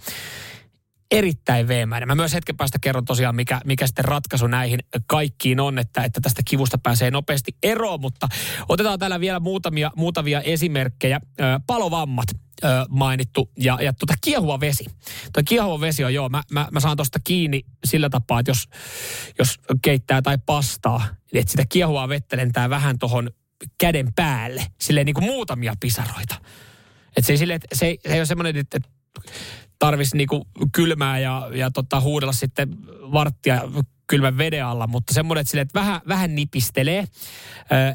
Erittäin 1.10 1.68
veemäinen. 1.68 2.08
Mä 2.08 2.14
myös 2.14 2.34
hetken 2.34 2.56
päästä 2.56 2.78
kerron 2.80 3.04
tosiaan, 3.04 3.36
mikä, 3.36 3.60
mikä 3.64 3.86
sitten 3.86 4.04
ratkaisu 4.04 4.46
näihin 4.46 4.80
kaikkiin 5.06 5.60
on, 5.60 5.78
että, 5.78 6.04
että 6.04 6.20
tästä 6.20 6.42
kivusta 6.44 6.78
pääsee 6.78 7.10
nopeasti 7.10 7.56
eroon, 7.62 8.00
mutta 8.00 8.28
otetaan 8.68 8.98
täällä 8.98 9.20
vielä 9.20 9.40
muutamia, 9.40 9.90
muutamia 9.96 10.40
esimerkkejä. 10.40 11.20
Palovammat 11.66 12.26
mainittu 12.88 13.50
ja, 13.58 13.78
ja 13.82 13.92
tuota 13.92 14.14
kiehuva 14.20 14.60
vesi. 14.60 14.84
Tuo 15.32 15.42
kiehuva 15.48 15.80
vesi 15.80 16.04
on 16.04 16.14
joo, 16.14 16.28
mä, 16.28 16.42
mä, 16.52 16.68
mä 16.70 16.80
saan 16.80 16.96
tuosta 16.96 17.18
kiinni 17.24 17.62
sillä 17.84 18.10
tapaa, 18.10 18.40
että 18.40 18.50
jos, 18.50 18.68
jos 19.38 19.60
keittää 19.82 20.22
tai 20.22 20.38
pastaa, 20.46 20.98
niin 21.32 21.40
että 21.40 21.50
sitä 21.50 21.64
kiehuvaa 21.68 22.08
vettä 22.08 22.36
lentää 22.36 22.70
vähän 22.70 22.98
tuohon 22.98 23.30
käden 23.78 24.14
päälle, 24.14 24.66
silleen 24.80 25.06
niin 25.06 25.14
kuin 25.14 25.24
muutamia 25.24 25.74
pisaroita. 25.80 26.34
Että 27.16 27.26
se 27.26 27.32
ei, 27.32 27.36
sille, 27.38 27.54
että 27.54 27.66
se, 27.74 27.86
ei, 27.86 27.98
se 28.06 28.12
ei 28.12 28.20
ole 28.20 28.26
semmoinen, 28.26 28.56
että 28.56 28.78
tarvitsisi 29.78 30.16
niinku 30.16 30.46
kylmää 30.72 31.18
ja, 31.18 31.50
ja 31.54 31.70
tota, 31.70 32.00
huudella 32.00 32.32
sitten 32.32 32.76
varttia 33.12 33.62
kylmän 34.06 34.38
veden 34.38 34.66
alla, 34.66 34.86
mutta 34.86 35.14
semmoinen, 35.14 35.40
että, 35.40 35.50
sille, 35.50 35.62
että 35.62 35.80
vähän, 35.80 36.00
vähän 36.08 36.34
nipistelee. 36.34 37.04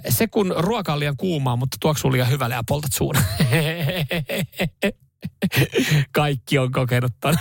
Se 0.10 0.27
kun 0.27 0.53
ruoka 0.57 0.93
on 0.93 0.99
liian 0.99 1.17
kuumaa, 1.17 1.55
mutta 1.55 1.77
tuoksuu 1.79 2.12
liian 2.12 2.29
hyvälle 2.29 2.55
ja 2.55 2.63
poltat 2.67 2.93
suun. 2.93 3.15
Kaikki 6.12 6.57
on 6.57 6.71
kokenut 6.71 7.12
ton. 7.21 7.36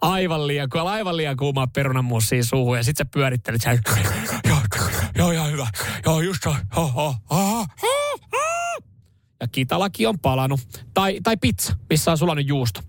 aivan 0.00 0.46
liian, 0.46 0.68
aivan 0.84 1.16
liian 1.16 1.36
kuumaa 1.36 1.66
perunamussia 1.66 2.44
suuhun 2.44 2.76
ja 2.76 2.84
sitten 2.84 3.06
sä 3.06 3.10
pyörittelet. 3.12 3.60
Joo, 4.48 4.60
joo, 5.14 5.32
joo, 5.32 5.46
hyvä. 5.46 5.68
Joo, 6.04 6.20
just 6.20 6.44
joo, 6.44 6.56
joo, 6.76 6.92
joo, 6.96 7.14
joo 7.32 8.49
ja 9.40 9.48
kitalaki 9.48 10.06
on 10.06 10.18
palanut. 10.18 10.60
Tai, 10.94 11.20
tai 11.22 11.36
pizza, 11.36 11.76
missä 11.90 12.10
on 12.10 12.18
sulanut 12.18 12.48
juusto. 12.48 12.80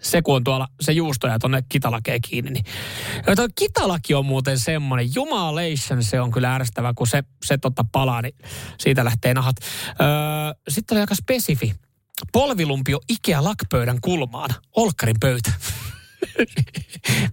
Se 0.00 0.22
kun 0.22 0.36
on 0.36 0.44
tuolla 0.44 0.68
se 0.80 0.92
juusto 0.92 1.26
ja 1.26 1.38
tuonne 1.38 1.64
kitalakeen 1.68 2.20
kiinni. 2.20 2.50
Niin. 2.50 2.64
Ja 3.26 3.36
tuo 3.36 3.48
kitalaki 3.54 4.14
on 4.14 4.26
muuten 4.26 4.58
semmoinen, 4.58 5.14
jumalation 5.14 6.02
se 6.02 6.20
on 6.20 6.30
kyllä 6.30 6.54
ärsyttävä, 6.54 6.92
kun 6.96 7.06
se, 7.06 7.24
se 7.44 7.58
totta 7.58 7.84
palaa, 7.92 8.22
niin 8.22 8.34
siitä 8.78 9.04
lähtee 9.04 9.34
nahat. 9.34 9.56
Öö, 9.88 10.62
sitten 10.68 10.96
oli 10.96 11.00
aika 11.00 11.14
spesifi. 11.14 11.74
Polvilumpio 12.32 13.00
Ikea 13.08 13.44
lakpöydän 13.44 13.98
kulmaan. 14.00 14.50
Olkkarin 14.76 15.16
pöytä 15.20 15.52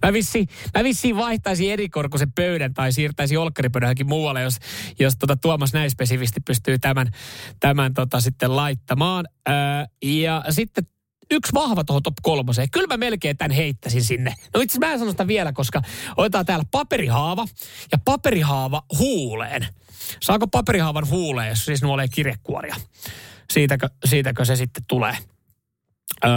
mä, 0.02 0.12
vissiin, 0.12 0.48
mä 0.78 0.84
vissiin 0.84 1.16
vaihtaisin 1.16 1.72
erikorkoisen 1.72 2.32
pöydän 2.32 2.74
tai 2.74 2.92
siirtäisin 2.92 3.38
olkkaripöydän 3.38 3.94
muualle, 4.04 4.42
jos, 4.42 4.56
jos 4.98 5.16
tota 5.16 5.36
Tuomas 5.36 5.72
näin 5.72 5.90
spesifisti 5.90 6.40
pystyy 6.40 6.78
tämän, 6.78 7.10
tämän 7.60 7.94
tota 7.94 8.20
sitten 8.20 8.56
laittamaan. 8.56 9.26
Öö, 9.48 9.54
ja 10.02 10.44
sitten 10.50 10.86
yksi 11.30 11.52
vahva 11.54 11.84
tuohon 11.84 12.02
top 12.02 12.14
kolmoseen. 12.22 12.70
Kyllä 12.70 12.86
mä 12.86 12.96
melkein 12.96 13.36
tämän 13.36 13.50
heittäisin 13.50 14.04
sinne. 14.04 14.34
No 14.54 14.60
itse 14.60 14.78
mä 14.78 14.92
en 14.92 14.98
sano 14.98 15.10
sitä 15.10 15.26
vielä, 15.26 15.52
koska 15.52 15.82
otetaan 16.16 16.46
täällä 16.46 16.64
paperihaava 16.70 17.46
ja 17.92 17.98
paperihaava 18.04 18.82
huuleen. 18.98 19.66
Saako 20.20 20.46
paperihaavan 20.46 21.08
huuleen, 21.08 21.48
jos 21.48 21.64
siis 21.64 21.82
nuolee 21.82 22.08
kirjekuoria? 22.08 22.76
Siitäkö, 23.52 23.88
siitäkö 24.04 24.44
se 24.44 24.56
sitten 24.56 24.84
tulee? 24.88 25.16
Öö, 26.24 26.30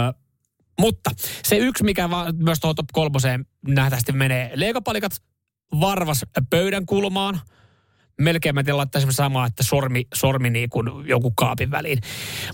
mutta 0.80 1.10
se 1.42 1.56
yksi, 1.56 1.84
mikä 1.84 2.10
va- 2.10 2.32
myös 2.32 2.60
tuohon 2.60 2.76
top 2.76 2.86
kolmoseen 2.92 3.46
nähtävästi 3.68 4.12
menee, 4.12 4.50
leikopalikat 4.54 5.12
varvas 5.80 6.24
pöydän 6.50 6.86
kulmaan. 6.86 7.40
Melkein 8.20 8.54
mä 8.54 8.62
tiedän 8.62 8.76
laittaa 8.76 9.02
samaa, 9.10 9.46
että 9.46 9.62
sormi, 9.62 10.06
sormi 10.14 10.50
niin 10.50 10.70
kuin 10.70 11.08
joku 11.08 11.30
kaapin 11.30 11.70
väliin. 11.70 11.98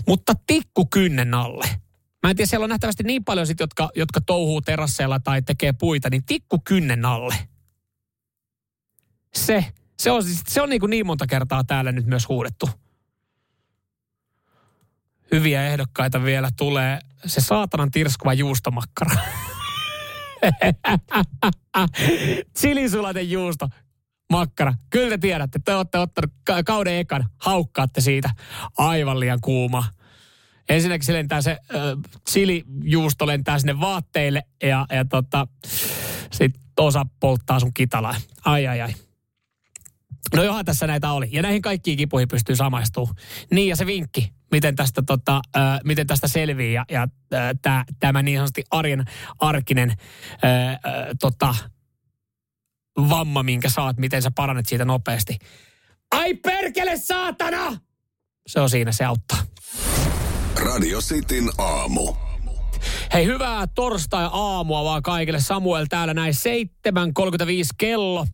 Mutta 0.07 0.33
tikku 0.47 0.85
kynnen 0.85 1.33
alle. 1.33 1.65
Mä 2.23 2.29
en 2.29 2.35
tiedä, 2.35 2.49
siellä 2.49 2.63
on 2.63 2.69
nähtävästi 2.69 3.03
niin 3.03 3.23
paljon 3.23 3.47
sit, 3.47 3.59
jotka, 3.59 3.89
jotka 3.95 4.21
touhuu 4.21 4.61
terasseilla 4.61 5.19
tai 5.19 5.41
tekee 5.41 5.73
puita, 5.73 6.09
niin 6.09 6.25
tikku 6.25 6.59
kynnen 6.59 7.05
alle. 7.05 7.35
Se, 9.35 9.65
se 9.99 10.11
on, 10.11 10.23
siis, 10.23 10.43
se 10.47 10.61
on 10.61 10.69
niin, 10.69 10.79
kuin 10.79 10.89
niin 10.89 11.05
monta 11.05 11.27
kertaa 11.27 11.63
täällä 11.63 11.91
nyt 11.91 12.05
myös 12.05 12.29
huudettu 12.29 12.69
hyviä 15.31 15.67
ehdokkaita 15.67 16.23
vielä 16.23 16.49
tulee 16.57 16.99
se 17.25 17.41
saatanan 17.41 17.91
tirskuva 17.91 18.33
juustomakkara. 18.33 19.15
Chilisulaten 22.59 23.31
juusto, 23.31 23.67
makkara. 24.31 24.73
Kyllä 24.89 25.09
te 25.09 25.17
tiedätte, 25.17 25.59
te 25.65 25.75
olette 25.75 25.97
ottanut 25.97 26.31
kauden 26.65 26.95
ekan, 26.95 27.29
haukkaatte 27.37 28.01
siitä. 28.01 28.29
Aivan 28.77 29.19
liian 29.19 29.41
kuuma. 29.41 29.83
Ensinnäkin 30.69 31.05
se 31.05 31.13
lentää 31.13 31.41
se 31.41 31.51
äh, 31.51 31.57
chilijuusto 32.29 33.27
lentää 33.27 33.59
sinne 33.59 33.79
vaatteille 33.79 34.43
ja, 34.63 34.85
ja 34.89 35.05
tota, 35.05 35.47
sitten 36.31 36.61
osa 36.79 37.05
polttaa 37.19 37.59
sun 37.59 37.73
kitalaa. 37.73 38.15
Ai 38.45 38.67
ai 38.67 38.81
ai. 38.81 38.93
No 40.35 40.43
johan 40.43 40.65
tässä 40.65 40.87
näitä 40.87 41.11
oli. 41.11 41.29
Ja 41.31 41.41
näihin 41.41 41.61
kaikkiin 41.61 41.97
kipuihin 41.97 42.27
pystyy 42.27 42.55
samaistumaan. 42.55 43.15
Niin 43.51 43.69
ja 43.69 43.75
se 43.75 43.85
vinkki, 43.85 44.33
miten 44.51 44.75
tästä, 44.75 45.01
tota, 45.01 45.41
äh, 45.57 45.79
miten 45.83 46.07
tästä 46.07 46.27
selvii 46.27 46.73
ja, 46.73 46.85
ja 46.91 47.01
äh, 47.33 47.49
tää, 47.61 47.85
tämä 47.99 48.21
niin 48.21 48.37
sanotusti 48.37 48.63
arjen 48.71 49.05
arkinen 49.39 49.89
äh, 49.89 50.69
äh, 50.69 50.79
tota, 51.19 51.55
vamma, 53.09 53.43
minkä 53.43 53.69
saat, 53.69 53.97
miten 53.97 54.21
sä 54.21 54.31
parannet 54.35 54.65
siitä 54.65 54.85
nopeasti. 54.85 55.37
Ai 56.11 56.33
perkele 56.33 56.97
saatana! 56.97 57.77
Se 58.47 58.59
on 58.59 58.69
siinä, 58.69 58.91
se 58.91 59.05
auttaa. 59.05 59.37
Radio 60.65 60.99
Cityn 60.99 61.49
aamu. 61.57 62.13
Hei, 63.13 63.25
hyvää 63.25 63.67
torstai-aamua 63.67 64.83
vaan 64.83 65.03
kaikille. 65.03 65.39
Samuel 65.39 65.85
täällä 65.89 66.13
näin 66.13 66.33
7.35 66.33 67.49
kello. 67.77 68.27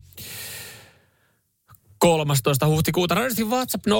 13. 1.98 2.66
huhtikuuta. 2.66 3.14
Radiosti 3.14 3.44
WhatsApp 3.44 3.86
0447255854. 3.86 3.90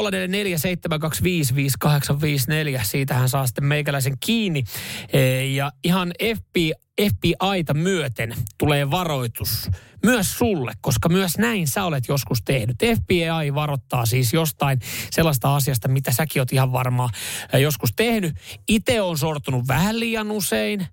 Siitähän 2.83 3.29
saa 3.29 3.47
sitten 3.47 3.65
meikäläisen 3.65 4.17
kiinni. 4.21 4.65
E, 5.13 5.45
ja 5.45 5.73
ihan 5.85 6.13
FBI, 6.37 6.73
FBIta 7.03 7.75
myöten 7.75 8.35
tulee 8.59 8.91
varoitus 8.91 9.71
myös 10.05 10.39
sulle, 10.39 10.73
koska 10.81 11.09
myös 11.09 11.39
näin 11.39 11.69
sä 11.69 11.85
olet 11.85 12.09
joskus 12.09 12.43
tehnyt. 12.43 12.77
FBI 12.97 13.55
varoittaa 13.55 14.07
siis 14.07 14.33
jostain 14.33 14.79
sellaista 15.11 15.57
asiasta, 15.57 15.89
mitä 15.89 16.13
säkin 16.13 16.43
oot 16.43 16.53
ihan 16.53 16.73
varmaan 16.73 17.11
e, 17.53 17.59
joskus 17.59 17.93
tehnyt. 17.97 18.35
Itse 18.69 19.01
on 19.03 19.19
sortunut 19.19 19.69
vähän 19.69 20.01
liian 20.01 20.31
usein 20.31 20.87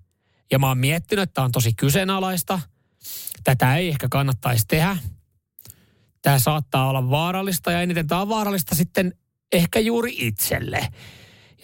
ja 0.50 0.58
mä 0.58 0.68
oon 0.68 0.78
miettinyt, 0.78 1.22
että 1.22 1.34
tämä 1.34 1.44
on 1.44 1.52
tosi 1.52 1.72
kyseenalaista. 1.72 2.60
Tätä 3.44 3.76
ei 3.76 3.88
ehkä 3.88 4.08
kannattaisi 4.10 4.64
tehdä 4.68 4.96
tämä 6.26 6.38
saattaa 6.38 6.88
olla 6.88 7.10
vaarallista 7.10 7.72
ja 7.72 7.80
eniten 7.80 8.06
tämä 8.06 8.20
on 8.20 8.28
vaarallista 8.28 8.74
sitten 8.74 9.14
ehkä 9.52 9.80
juuri 9.80 10.14
itselle. 10.18 10.78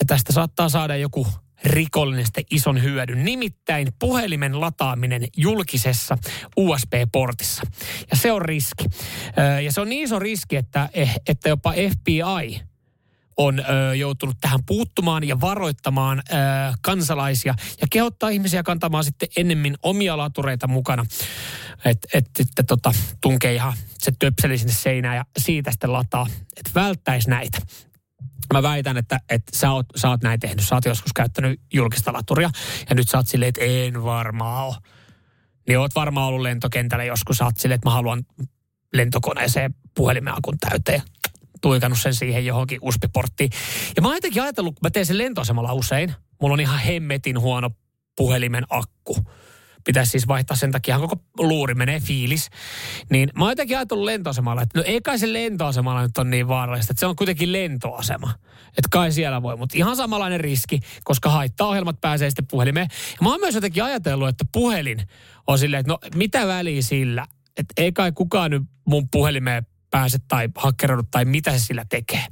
Ja 0.00 0.06
tästä 0.06 0.32
saattaa 0.32 0.68
saada 0.68 0.96
joku 0.96 1.26
rikollinen 1.64 2.24
sitten 2.24 2.44
ison 2.50 2.82
hyödyn, 2.82 3.24
nimittäin 3.24 3.88
puhelimen 3.98 4.60
lataaminen 4.60 5.24
julkisessa 5.36 6.18
USB-portissa. 6.56 7.62
Ja 8.10 8.16
se 8.16 8.32
on 8.32 8.42
riski. 8.42 8.84
Ja 9.64 9.72
se 9.72 9.80
on 9.80 9.88
niin 9.88 10.04
iso 10.04 10.18
riski, 10.18 10.56
että, 10.56 10.88
eh, 10.92 11.14
että 11.28 11.48
jopa 11.48 11.72
FBI 11.72 12.60
on 13.36 13.60
ö, 13.60 13.94
joutunut 13.94 14.36
tähän 14.40 14.60
puuttumaan 14.66 15.28
ja 15.28 15.40
varoittamaan 15.40 16.18
ö, 16.18 16.32
kansalaisia 16.82 17.54
ja 17.80 17.86
kehottaa 17.90 18.30
ihmisiä 18.30 18.62
kantamaan 18.62 19.04
sitten 19.04 19.28
ennemmin 19.36 19.74
omia 19.82 20.16
latureita 20.16 20.68
mukana. 20.68 21.04
Että 21.84 22.08
et, 22.14 22.26
et, 22.38 22.66
tota, 22.66 22.92
tunkee 23.20 23.54
ihan 23.54 23.72
se 23.98 24.12
töpseli 24.18 24.58
sinne 24.58 24.74
seinään 24.74 25.16
ja 25.16 25.24
siitä 25.38 25.70
sitten 25.70 25.92
lataa. 25.92 26.26
Että 26.56 26.70
välttäisi 26.74 27.30
näitä. 27.30 27.58
Mä 28.52 28.62
väitän, 28.62 28.96
että, 28.96 29.20
että 29.28 29.58
sä, 29.58 29.72
oot, 29.72 29.86
sä 29.96 30.08
oot 30.08 30.22
näin 30.22 30.40
tehnyt. 30.40 30.64
Sä 30.68 30.74
oot 30.74 30.84
joskus 30.84 31.12
käyttänyt 31.12 31.60
julkista 31.72 32.12
laturia 32.12 32.50
ja 32.88 32.94
nyt 32.94 33.08
sä 33.08 33.18
oot 33.18 33.28
silleen, 33.28 33.48
että 33.48 33.64
en 33.64 34.04
varmaan 34.04 34.66
ole. 34.66 34.76
Niin 35.68 35.78
oot 35.78 35.94
varmaan 35.94 36.28
ollut 36.28 36.42
lentokentällä 36.42 37.04
joskus. 37.04 37.36
Sä 37.36 37.44
oot 37.44 37.56
silleen, 37.56 37.74
että 37.74 37.88
mä 37.88 37.94
haluan 37.94 38.22
lentokoneeseen 38.92 39.74
puhelimen 39.94 40.34
akun 40.38 40.58
täyteen 40.58 41.02
tuikannut 41.62 41.98
sen 42.00 42.14
siihen 42.14 42.46
johonkin 42.46 42.78
uspiporttiin. 42.82 43.50
Ja 43.96 44.02
mä 44.02 44.08
oon 44.08 44.16
jotenkin 44.16 44.42
ajatellut, 44.42 44.74
kun 44.74 44.86
mä 44.86 44.90
teen 44.90 45.06
sen 45.06 45.18
lentoasemalla 45.18 45.72
usein, 45.72 46.14
mulla 46.40 46.52
on 46.52 46.60
ihan 46.60 46.78
hemmetin 46.78 47.40
huono 47.40 47.70
puhelimen 48.16 48.64
akku. 48.70 49.16
Pitäisi 49.84 50.10
siis 50.10 50.28
vaihtaa 50.28 50.56
sen 50.56 50.72
takia, 50.72 50.98
koko 50.98 51.16
luuri 51.38 51.74
menee 51.74 52.00
fiilis. 52.00 52.48
Niin 53.10 53.30
mä 53.38 53.44
oon 53.44 53.50
jotenkin 53.50 53.76
ajatellut 53.76 54.04
lentoasemalla, 54.04 54.62
että 54.62 54.78
no 54.78 54.84
ei 54.86 55.00
kai 55.00 55.18
se 55.18 55.32
lentoasemalla 55.32 56.02
nyt 56.02 56.18
on 56.18 56.30
niin 56.30 56.48
vaarallista, 56.48 56.92
että 56.92 57.00
se 57.00 57.06
on 57.06 57.16
kuitenkin 57.16 57.52
lentoasema. 57.52 58.34
Että 58.68 58.88
kai 58.90 59.12
siellä 59.12 59.42
voi, 59.42 59.56
mutta 59.56 59.78
ihan 59.78 59.96
samanlainen 59.96 60.40
riski, 60.40 60.80
koska 61.04 61.30
haittaohjelmat 61.30 62.00
pääsee 62.00 62.30
sitten 62.30 62.46
puhelimeen. 62.46 62.88
Ja 62.90 63.18
mä 63.22 63.30
oon 63.30 63.40
myös 63.40 63.54
jotenkin 63.54 63.84
ajatellut, 63.84 64.28
että 64.28 64.44
puhelin 64.52 65.02
on 65.46 65.58
silleen, 65.58 65.80
että 65.80 65.92
no 65.92 65.98
mitä 66.14 66.46
väliä 66.46 66.82
sillä, 66.82 67.26
että 67.56 67.74
ei 67.76 67.92
kai 67.92 68.12
kukaan 68.12 68.50
nyt 68.50 68.62
mun 68.84 69.08
puhelimeen 69.08 69.66
pääse 69.92 70.18
tai 70.28 70.48
hakkeroidut 70.56 71.10
tai 71.10 71.24
mitä 71.24 71.52
se 71.52 71.58
sillä 71.58 71.84
tekee. 71.88 72.24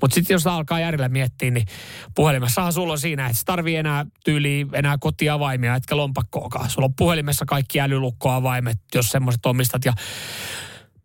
Mutta 0.00 0.14
sitten 0.14 0.34
jos 0.34 0.46
alkaa 0.46 0.80
järjellä 0.80 1.08
miettiä, 1.08 1.50
niin 1.50 1.66
puhelimessahan 2.14 2.72
sulla 2.72 2.92
on 2.92 2.98
siinä, 2.98 3.26
että 3.26 3.42
tarvii 3.44 3.76
enää 3.76 4.06
tyyli 4.24 4.66
enää 4.72 4.96
kotiavaimia, 5.00 5.74
etkä 5.74 5.96
lompakkookaan. 5.96 6.70
Sulla 6.70 6.86
on 6.86 6.94
puhelimessa 6.94 7.44
kaikki 7.44 7.80
älylukkoavaimet, 7.80 8.78
jos 8.94 9.10
semmoiset 9.10 9.46
omistat 9.46 9.84
ja 9.84 9.92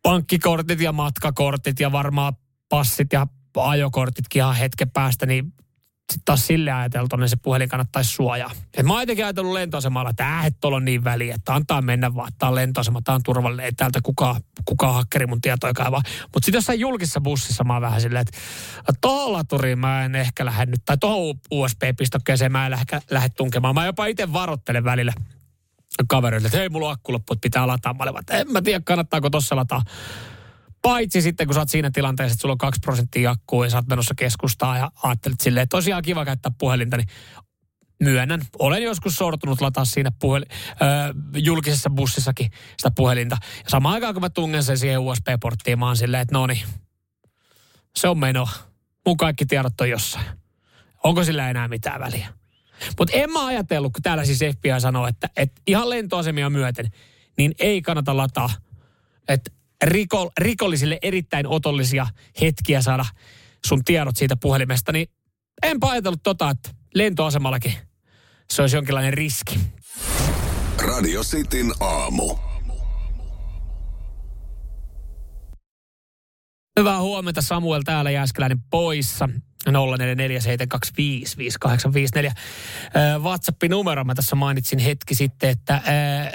pankkikortit 0.03 0.81
ja 0.81 0.91
matkakortit 0.91 1.79
ja 1.79 1.91
varmaan 1.91 2.33
passit 2.69 3.13
ja 3.13 3.27
ajokortitkin 3.57 4.39
ihan 4.39 4.55
hetken 4.55 4.91
päästä, 4.91 5.25
niin 5.25 5.53
sitten 6.11 6.25
taas 6.25 6.47
sille 6.47 6.71
ajateltu, 6.71 7.15
niin 7.15 7.29
se 7.29 7.35
puhelin 7.35 7.69
kannattaisi 7.69 8.09
suojaa. 8.09 8.51
Et 8.77 8.85
mä 8.85 8.93
oon 8.93 9.01
jotenkin 9.01 9.25
ajatellut 9.25 9.53
lentoasemalla, 9.53 10.09
että 10.09 10.39
äh, 10.39 10.45
tuolla 10.61 10.77
on 10.77 10.85
niin 10.85 11.03
väliä, 11.03 11.35
että 11.35 11.53
antaa 11.53 11.81
mennä 11.81 12.15
vaan, 12.15 12.31
tämä 12.37 12.49
on 12.49 12.55
lentoasema, 12.55 13.01
tämä 13.01 13.15
on 13.15 13.23
turvallinen, 13.23 13.65
ei 13.65 13.71
täältä 13.71 13.99
kukaan, 14.03 14.41
kukaan 14.65 14.93
hakkeri 14.93 15.27
mun 15.27 15.41
tietoja 15.41 15.73
kaivaa. 15.73 16.01
Mutta 16.23 16.45
sitten 16.45 16.57
jossain 16.57 16.79
julkisessa 16.79 17.21
bussissa 17.21 17.63
mä 17.63 17.73
oon 17.73 17.81
vähän 17.81 18.01
silleen, 18.01 18.21
että 18.21 18.37
tuohon 19.01 19.33
laturiin 19.33 19.79
mä 19.79 20.05
en 20.05 20.15
ehkä 20.15 20.45
lähde 20.45 20.65
nyt, 20.65 20.81
tai 20.85 20.97
tuohon 20.97 21.35
USB-pistokkeeseen 21.51 22.51
mä 22.51 22.65
en 22.65 22.71
lähde, 22.71 23.01
lähde 23.11 23.29
tunkemaan. 23.29 23.75
Mä 23.75 23.85
jopa 23.85 24.05
itse 24.05 24.33
varoittelen 24.33 24.83
välillä 24.83 25.13
kavereille, 26.07 26.47
että 26.47 26.57
hei, 26.57 26.69
mulla 26.69 26.87
on 26.87 26.93
akku 26.93 27.13
loppu, 27.13 27.33
että 27.33 27.41
pitää 27.41 27.67
lataa. 27.67 27.93
Mä 27.93 28.03
olen, 28.03 28.23
en 28.29 28.51
mä 28.51 28.61
tiedä, 28.61 28.81
kannattaako 28.85 29.29
tuossa 29.29 29.55
lataa. 29.55 29.81
Paitsi 30.83 31.21
sitten, 31.21 31.47
kun 31.47 31.53
sä 31.53 31.61
oot 31.61 31.69
siinä 31.69 31.91
tilanteessa, 31.91 32.33
että 32.33 32.41
sulla 32.41 32.51
on 32.51 32.57
kaksi 32.57 32.79
prosenttia 32.79 33.31
akkua 33.31 33.65
ja 33.65 33.69
sä 33.69 33.77
oot 33.77 33.87
menossa 33.87 34.13
keskustaa 34.17 34.77
ja 34.77 34.91
ajattelet 35.03 35.41
silleen, 35.41 35.63
että 35.63 35.77
tosiaan 35.77 36.03
kiva 36.03 36.25
käyttää 36.25 36.51
puhelinta, 36.57 36.97
niin 36.97 37.07
myönnän. 37.99 38.41
Olen 38.59 38.83
joskus 38.83 39.15
sortunut 39.15 39.61
lataa 39.61 39.85
siinä 39.85 40.11
puhel, 40.19 40.45
ö, 40.45 41.13
julkisessa 41.39 41.89
bussissakin 41.89 42.51
sitä 42.77 42.91
puhelinta. 42.95 43.37
Ja 43.63 43.69
samaan 43.69 43.93
aikaan, 43.93 44.13
kun 44.13 44.21
mä 44.21 44.29
tungen 44.29 44.63
sen 44.63 44.77
siihen 44.77 44.99
USB-porttiin, 44.99 45.79
mä 45.79 45.85
oon 45.85 45.97
silleen, 45.97 46.21
että 46.21 46.35
no 46.35 46.47
niin, 46.47 46.61
se 47.95 48.07
on 48.07 48.17
meno. 48.17 48.47
Mun 49.05 49.17
kaikki 49.17 49.45
tiedot 49.45 49.81
on 49.81 49.89
jossain. 49.89 50.25
Onko 51.03 51.23
sillä 51.23 51.49
enää 51.49 51.67
mitään 51.67 51.99
väliä? 51.99 52.27
Mutta 52.99 53.17
en 53.17 53.31
mä 53.31 53.45
ajatellut, 53.45 53.93
kun 53.93 54.01
täällä 54.01 54.25
siis 54.25 54.39
FBI 54.39 54.79
sanoo, 54.79 55.07
että, 55.07 55.29
että 55.37 55.61
ihan 55.67 55.89
lentoasemia 55.89 56.49
myöten, 56.49 56.91
niin 57.37 57.55
ei 57.59 57.81
kannata 57.81 58.17
lataa. 58.17 58.49
Että 59.27 59.51
riko, 59.85 60.31
rikollisille 60.37 60.99
erittäin 61.01 61.47
otollisia 61.47 62.07
hetkiä 62.41 62.81
saada 62.81 63.05
sun 63.65 63.83
tiedot 63.83 64.17
siitä 64.17 64.35
puhelimesta, 64.35 64.91
niin 64.91 65.07
enpä 65.63 65.89
ajatellut 65.89 66.23
tota, 66.23 66.49
että 66.49 66.69
lentoasemallakin 66.95 67.73
se 68.53 68.61
olisi 68.61 68.75
jonkinlainen 68.75 69.13
riski. 69.13 69.59
Radio 70.85 71.23
Cityn 71.23 71.71
aamu. 71.79 72.35
Hyvää 76.79 77.01
huomenta 77.01 77.41
Samuel 77.41 77.81
täällä 77.85 78.11
Jääskeläinen 78.11 78.61
poissa. 78.69 79.29
0447255854. 79.69 79.71
WhatsApp-numero 83.19 84.03
mä 84.03 84.15
tässä 84.15 84.35
mainitsin 84.35 84.79
hetki 84.79 85.15
sitten, 85.15 85.49
että 85.49 85.81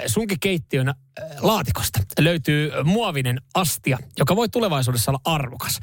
sunkin 0.07 0.39
keittiön 0.39 0.93
laatikosta 1.39 1.99
löytyy 2.19 2.71
muovinen 2.83 3.41
astia, 3.53 3.97
joka 4.17 4.35
voi 4.35 4.49
tulevaisuudessa 4.49 5.11
olla 5.11 5.21
arvokas. 5.25 5.79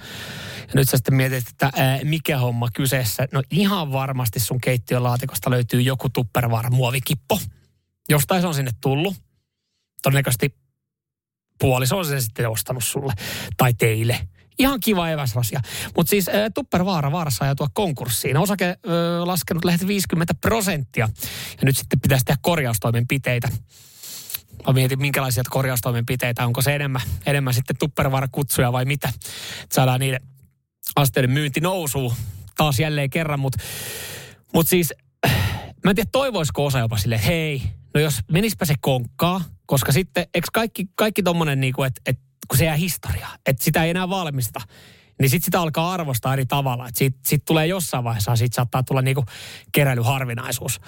Ja 0.58 0.72
nyt 0.74 0.88
sä 0.88 0.96
sitten 0.96 1.14
mietit, 1.14 1.48
että 1.48 1.72
mikä 2.04 2.38
homma 2.38 2.68
kyseessä. 2.74 3.28
No 3.32 3.42
ihan 3.50 3.92
varmasti 3.92 4.40
sun 4.40 4.60
keittiön 4.60 5.02
laatikosta 5.02 5.50
löytyy 5.50 5.80
joku 5.80 6.08
tuppervaara 6.08 6.70
muovikippo. 6.70 7.40
Jostain 8.08 8.40
se 8.40 8.46
on 8.46 8.54
sinne 8.54 8.70
tullut. 8.80 9.16
Todennäköisesti 10.02 10.54
puoliso 11.58 11.98
on 11.98 12.04
sen 12.06 12.22
sitten 12.22 12.48
ostanut 12.48 12.84
sulle 12.84 13.12
tai 13.56 13.74
teille– 13.74 14.20
Ihan 14.58 14.80
kiva 14.80 15.10
eväsrasia. 15.10 15.60
Mutta 15.96 16.10
siis 16.10 16.28
äh, 16.28 16.34
Tuppervaara 16.54 17.12
vaarassa 17.12 17.44
ajatua 17.44 17.66
konkurssiin. 17.72 18.36
Osake 18.36 18.64
äh, 18.68 18.76
laskenut 19.24 19.64
lähes 19.64 19.86
50 19.86 20.34
prosenttia. 20.34 21.08
Ja 21.60 21.64
nyt 21.64 21.76
sitten 21.76 22.00
pitäisi 22.00 22.24
tehdä 22.24 22.38
korjaustoimenpiteitä. 22.42 23.48
Mä 24.66 24.72
mietin, 24.72 25.00
minkälaisia 25.00 25.42
korjaustoimenpiteitä. 25.50 26.46
Onko 26.46 26.62
se 26.62 26.74
enemmän, 26.74 27.02
enemmän 27.26 27.54
sitten 27.54 27.76
Tuppervaara-kutsuja 27.76 28.72
vai 28.72 28.84
mitä? 28.84 29.12
Saadaan 29.72 30.00
niiden 30.00 30.20
asteiden 30.96 31.30
myynti 31.30 31.60
nousuu 31.60 32.14
taas 32.56 32.80
jälleen 32.80 33.10
kerran. 33.10 33.40
Mutta 33.40 33.62
mut 34.54 34.68
siis, 34.68 34.94
mä 35.84 35.90
en 35.90 35.96
tiedä, 35.96 36.08
toivoisiko 36.12 36.66
osa 36.66 36.78
jopa 36.78 36.98
sille, 36.98 37.20
hei, 37.26 37.62
no 37.94 38.00
jos 38.00 38.20
menispä 38.32 38.64
se 38.64 38.74
konkkaa, 38.80 39.40
koska 39.66 39.92
sitten, 39.92 40.26
eikö 40.34 40.48
kaikki, 40.52 40.86
kaikki 40.94 41.22
tommonen 41.22 41.60
niinku, 41.60 41.82
että 41.82 42.00
et 42.06 42.18
kun 42.48 42.58
se 42.58 42.64
jää 42.64 42.76
historiaa, 42.76 43.36
että 43.46 43.64
sitä 43.64 43.84
ei 43.84 43.90
enää 43.90 44.08
valmista, 44.08 44.60
niin 45.20 45.30
sitten 45.30 45.44
sitä 45.44 45.60
alkaa 45.60 45.92
arvostaa 45.92 46.32
eri 46.32 46.46
tavalla. 46.46 46.88
Siitä, 46.94 47.18
siitä 47.26 47.44
tulee 47.46 47.66
jossain 47.66 48.04
vaiheessa, 48.04 48.36
siitä 48.36 48.54
saattaa 48.54 48.82
tulla 48.82 49.02
niinku 49.02 49.24
keräilyharvinaisuus. 49.72 50.80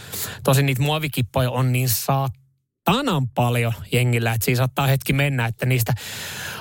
Tosin 0.44 0.66
niitä 0.66 0.83
muovikippoja 0.83 1.51
on 1.51 1.73
niin 1.73 1.88
saatanan 1.88 3.29
paljon 3.35 3.73
jengillä, 3.92 4.33
että 4.33 4.44
siinä 4.44 4.57
saattaa 4.57 4.87
hetki 4.87 5.12
mennä, 5.12 5.47
että 5.47 5.66
niistä 5.66 5.94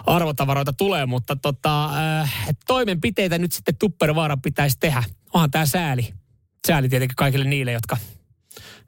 arvotavaroita 0.06 0.74
tulee, 0.74 1.06
mutta 1.06 1.36
tota, 1.36 1.86
äh, 2.22 2.34
toimenpiteitä 2.68 3.38
nyt 3.38 3.52
sitten 3.52 3.78
Tuppervaara 3.78 4.38
pitäisi 4.38 4.78
tehdä. 4.80 5.04
Onhan 5.34 5.52
tämä 5.52 5.66
sääli. 5.66 6.14
Sääli 6.68 6.90
tietenkin 6.90 7.16
kaikille 7.16 7.46
niille, 7.46 7.72
jotka 7.72 7.98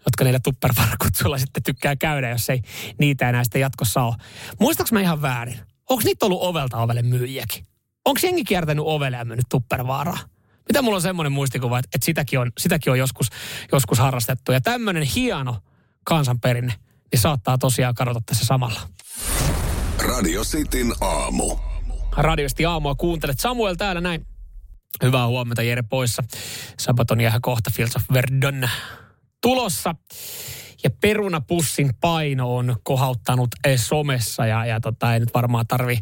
jotka 0.05 0.23
niillä 0.23 0.39
tuppervarakutsuilla 0.39 1.37
sitten 1.37 1.63
tykkää 1.63 1.95
käydä, 1.95 2.29
jos 2.29 2.49
ei 2.49 2.61
niitä 2.99 3.29
enää 3.29 3.43
sitten 3.43 3.61
jatkossa 3.61 4.01
ole. 4.03 4.15
Muistaaks 4.59 4.91
mä 4.91 5.01
ihan 5.01 5.21
väärin? 5.21 5.59
Onko 5.89 6.01
niitä 6.05 6.25
ollut 6.25 6.41
ovelta 6.41 6.77
ovelle 6.77 7.01
myyjiäkin? 7.01 7.65
Onko 8.05 8.19
jengi 8.23 8.43
kiertänyt 8.43 8.85
ovelle 8.87 9.17
ja 9.17 9.25
myynyt 9.25 9.45
tuppervaaraa? 9.49 10.17
Mitä 10.69 10.81
mulla 10.81 10.95
on 10.95 11.01
semmoinen 11.01 11.31
muistikuva, 11.31 11.79
että, 11.79 11.89
että 11.95 12.05
sitäkin, 12.05 12.39
on, 12.39 12.51
sitäkin 12.57 12.91
on 12.91 12.99
joskus, 12.99 13.27
joskus 13.71 13.99
harrastettu. 13.99 14.51
Ja 14.51 14.61
tämmöinen 14.61 15.03
hieno 15.03 15.57
kansanperinne, 16.03 16.73
niin 17.11 17.19
saattaa 17.19 17.57
tosiaan 17.57 17.95
kadota 17.95 18.21
tässä 18.25 18.45
samalla. 18.45 18.79
Radio 20.07 20.43
Cityn 20.43 20.93
aamu. 21.01 21.57
Radiosti 22.17 22.65
aamua 22.65 22.95
kuuntelet. 22.95 23.39
Samuel 23.39 23.75
täällä 23.75 24.01
näin. 24.01 24.25
Hyvää 25.03 25.27
huomenta 25.27 25.63
Jere 25.63 25.81
poissa. 25.81 26.23
Sabaton 26.79 27.21
jää 27.21 27.39
kohta 27.41 27.71
Fields 27.75 27.95
of 27.95 28.03
Verdun 28.13 28.69
tulossa 29.41 29.95
ja 30.83 30.89
perunapussin 31.01 31.89
paino 32.01 32.55
on 32.55 32.75
kohauttanut 32.83 33.49
eh, 33.63 33.79
somessa 33.79 34.45
ja, 34.45 34.65
ja 34.65 34.79
tota, 34.79 35.13
ei 35.13 35.19
nyt 35.19 35.33
varmaan 35.33 35.67
tarvi 35.67 35.99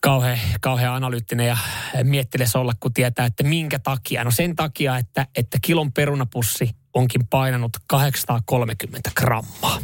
kauhean, 0.00 0.38
kauhean 0.60 0.94
analyyttinen 0.94 1.46
ja 1.46 1.56
miettiles 2.02 2.56
olla, 2.56 2.72
kun 2.80 2.92
tietää, 2.92 3.26
että 3.26 3.42
minkä 3.42 3.78
takia. 3.78 4.24
No 4.24 4.30
sen 4.30 4.56
takia, 4.56 4.96
että, 4.96 5.26
että 5.36 5.58
kilon 5.62 5.92
perunapussi 5.92 6.70
onkin 6.94 7.26
painanut 7.26 7.72
830 7.86 9.10
grammaa. 9.16 9.78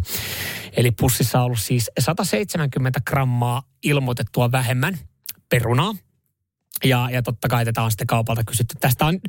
Eli 0.76 0.90
pussissa 0.90 1.38
on 1.38 1.44
ollut 1.44 1.61
siis 1.61 1.90
170 1.98 3.00
grammaa 3.06 3.62
ilmoitettua 3.82 4.52
vähemmän 4.52 4.98
perunaa. 5.48 5.94
Ja, 6.84 7.08
ja 7.12 7.22
totta 7.22 7.48
kai 7.48 7.64
tätä 7.64 7.82
on 7.82 7.90
sitten 7.90 8.06
kaupalta 8.06 8.44
kysytty. 8.44 8.74
Tästä 8.80 9.06
on 9.06 9.20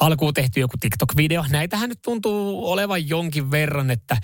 alkuun 0.00 0.34
tehty 0.34 0.60
joku 0.60 0.76
TikTok-video. 0.80 1.44
Näitähän 1.50 1.88
nyt 1.88 2.02
tuntuu 2.02 2.70
olevan 2.70 3.08
jonkin 3.08 3.50
verran, 3.50 3.90
että, 3.90 4.16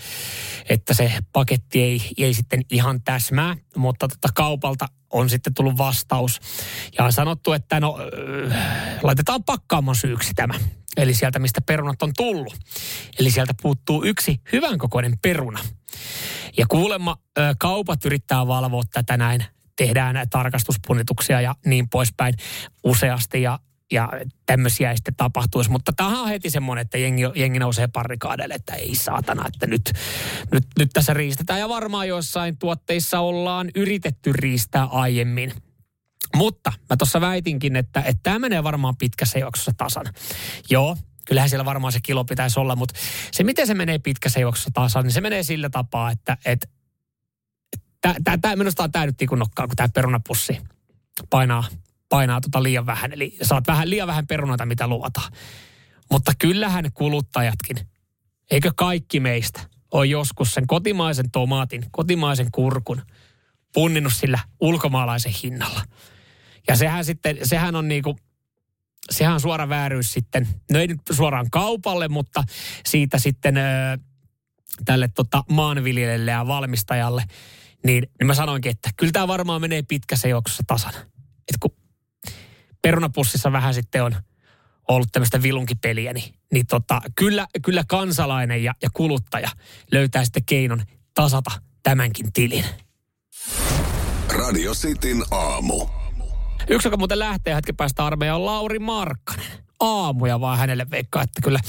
että 0.68 0.94
se 0.94 1.12
paketti 1.32 1.82
ei, 1.82 2.02
ei 2.18 2.34
sitten 2.34 2.62
ihan 2.70 3.02
täsmää, 3.02 3.56
mutta 3.76 4.08
tota 4.08 4.28
kaupalta 4.34 4.86
on 5.10 5.30
sitten 5.30 5.54
tullut 5.54 5.78
vastaus. 5.78 6.40
Ja 6.98 7.04
on 7.04 7.12
sanottu, 7.12 7.52
että 7.52 7.80
no 7.80 7.98
äh, 8.50 8.56
laitetaan 9.02 9.44
pakkaamon 9.44 9.96
syyksi 9.96 10.34
tämä. 10.34 10.54
Eli 10.96 11.14
sieltä, 11.14 11.38
mistä 11.38 11.60
perunat 11.60 12.02
on 12.02 12.12
tullut. 12.16 12.56
Eli 13.18 13.30
sieltä 13.30 13.54
puuttuu 13.62 14.04
yksi 14.04 14.40
hyvän 14.52 14.78
kokoinen 14.78 15.18
peruna. 15.22 15.60
Ja 16.58 16.66
kuulemma 16.68 17.16
äh, 17.38 17.54
kaupat 17.58 18.04
yrittää 18.04 18.46
valvoa 18.46 18.82
tätä 18.92 19.16
näin 19.16 19.44
tehdään 19.76 20.26
tarkastuspunnituksia 20.30 21.40
ja 21.40 21.54
niin 21.66 21.88
poispäin 21.88 22.34
useasti 22.84 23.42
ja, 23.42 23.58
ja 23.92 24.08
tämmöisiä 24.46 24.90
ei 24.90 24.96
sitten 24.96 25.14
tapahtuisi. 25.16 25.70
Mutta 25.70 25.92
tämä 25.92 26.22
on 26.22 26.28
heti 26.28 26.50
semmoinen, 26.50 26.82
että 26.82 26.98
jengi, 26.98 27.22
jengi 27.34 27.58
nousee 27.58 27.88
parikaadeille, 27.88 28.54
että 28.54 28.74
ei 28.74 28.94
saatana, 28.94 29.48
että 29.48 29.66
nyt, 29.66 29.92
nyt, 30.52 30.64
nyt 30.78 30.90
tässä 30.92 31.14
riistetään. 31.14 31.60
Ja 31.60 31.68
varmaan 31.68 32.08
joissain 32.08 32.58
tuotteissa 32.58 33.20
ollaan 33.20 33.70
yritetty 33.74 34.32
riistää 34.32 34.84
aiemmin 34.84 35.52
Mutta 36.36 36.72
mä 36.90 36.96
tuossa 36.96 37.20
väitinkin, 37.20 37.76
että, 37.76 38.00
että 38.00 38.20
tämä 38.22 38.38
menee 38.38 38.62
varmaan 38.64 38.96
pitkässä 38.96 39.38
juoksussa 39.38 39.72
tasan. 39.76 40.06
Joo, 40.70 40.96
kyllähän 41.26 41.48
siellä 41.48 41.64
varmaan 41.64 41.92
se 41.92 41.98
kilo 42.02 42.24
pitäisi 42.24 42.60
olla, 42.60 42.76
mutta 42.76 42.94
se 43.32 43.44
miten 43.44 43.66
se 43.66 43.74
menee 43.74 43.98
pitkässä 43.98 44.40
juoksussa 44.40 44.70
tasan, 44.74 45.04
niin 45.04 45.12
se 45.12 45.20
menee 45.20 45.42
sillä 45.42 45.70
tapaa, 45.70 46.10
että, 46.10 46.36
että 46.44 46.68
tämä 48.40 48.56
minusta 48.56 48.82
on 48.82 48.92
tämä 48.92 49.06
nyt 49.06 49.16
nokkaa, 49.36 49.66
kun 49.66 49.76
tämä 49.76 49.88
perunapussi 49.88 50.58
painaa, 51.30 51.64
painaa 52.08 52.40
tota 52.40 52.62
liian 52.62 52.86
vähän. 52.86 53.12
Eli 53.12 53.36
saat 53.42 53.66
vähän 53.66 53.90
liian 53.90 54.08
vähän 54.08 54.26
perunoita, 54.26 54.66
mitä 54.66 54.86
luvataan. 54.86 55.32
Mutta 56.10 56.32
kyllähän 56.38 56.92
kuluttajatkin, 56.94 57.76
eikö 58.50 58.72
kaikki 58.76 59.20
meistä, 59.20 59.60
ole 59.92 60.06
joskus 60.06 60.54
sen 60.54 60.66
kotimaisen 60.66 61.30
tomaatin, 61.30 61.84
kotimaisen 61.90 62.48
kurkun 62.52 63.02
punninnut 63.74 64.12
sillä 64.12 64.38
ulkomaalaisen 64.60 65.32
hinnalla. 65.42 65.82
Ja 66.68 66.76
sehän 66.76 67.04
sitten, 67.04 67.38
sehän 67.42 67.76
on 67.76 67.88
niinku, 67.88 68.18
sehän 69.10 69.34
on 69.34 69.40
suora 69.40 69.68
vääryys 69.68 70.12
sitten, 70.12 70.48
no 70.72 70.78
ei 70.78 70.86
nyt 70.86 71.00
suoraan 71.10 71.50
kaupalle, 71.50 72.08
mutta 72.08 72.44
siitä 72.86 73.18
sitten 73.18 73.54
tälle 74.84 75.08
tota 75.08 75.44
maanviljelijälle 75.50 76.30
ja 76.30 76.46
valmistajalle, 76.46 77.24
niin, 77.84 78.10
niin 78.18 78.26
mä 78.26 78.34
sanoinkin, 78.34 78.70
että 78.70 78.90
kyllä 78.96 79.12
tämä 79.12 79.28
varmaan 79.28 79.60
menee 79.60 79.82
pitkässä 79.82 80.28
juoksussa 80.28 80.62
tasan. 80.66 80.94
Et 81.48 81.56
kun 81.60 81.76
perunapussissa 82.82 83.52
vähän 83.52 83.74
sitten 83.74 84.04
on 84.04 84.16
ollut 84.88 85.08
tämmöistä 85.12 85.42
vilunkipeliä, 85.42 86.12
niin, 86.12 86.34
niin 86.52 86.66
tota, 86.66 87.00
kyllä, 87.14 87.46
kyllä 87.64 87.84
kansalainen 87.88 88.64
ja, 88.64 88.74
ja 88.82 88.90
kuluttaja 88.92 89.50
löytää 89.92 90.24
sitten 90.24 90.44
keinon 90.44 90.82
tasata 91.14 91.50
tämänkin 91.82 92.32
tilin. 92.32 92.64
Radio 94.36 94.74
Cityn 94.74 95.22
aamu. 95.30 95.86
Yksi, 96.68 96.88
joka 96.88 96.96
muuten 96.96 97.18
lähtee 97.18 97.54
hetken 97.54 97.76
päästä 97.76 98.06
armeijaan, 98.06 98.40
on 98.40 98.46
Lauri 98.46 98.78
Markkanen. 98.78 99.46
Aamuja 99.80 100.40
vaan 100.40 100.58
hänelle 100.58 100.86
veikkaa, 100.90 101.22
että 101.22 101.40
kyllä... 101.42 101.60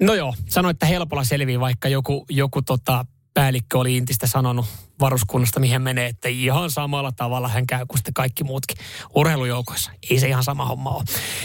No 0.00 0.14
joo, 0.14 0.34
sano, 0.48 0.70
että 0.70 0.86
helpolla 0.86 1.24
selvii, 1.24 1.60
vaikka 1.60 1.88
joku, 1.88 2.24
joku 2.30 2.62
tota, 2.62 3.06
päällikkö 3.34 3.78
oli 3.78 3.96
Intistä 3.96 4.26
sanonut 4.26 4.66
varuskunnasta, 5.00 5.60
mihin 5.60 5.82
menee, 5.82 6.06
että 6.06 6.28
ihan 6.28 6.70
samalla 6.70 7.12
tavalla 7.12 7.48
hän 7.48 7.66
käy 7.66 7.86
kuin 7.86 7.98
sitten 7.98 8.14
kaikki 8.14 8.44
muutkin 8.44 8.76
urheilujoukoissa. 9.14 9.90
Ei 10.10 10.20
se 10.20 10.28
ihan 10.28 10.44
sama 10.44 10.66
homma 10.66 10.90
ole. 10.90 11.04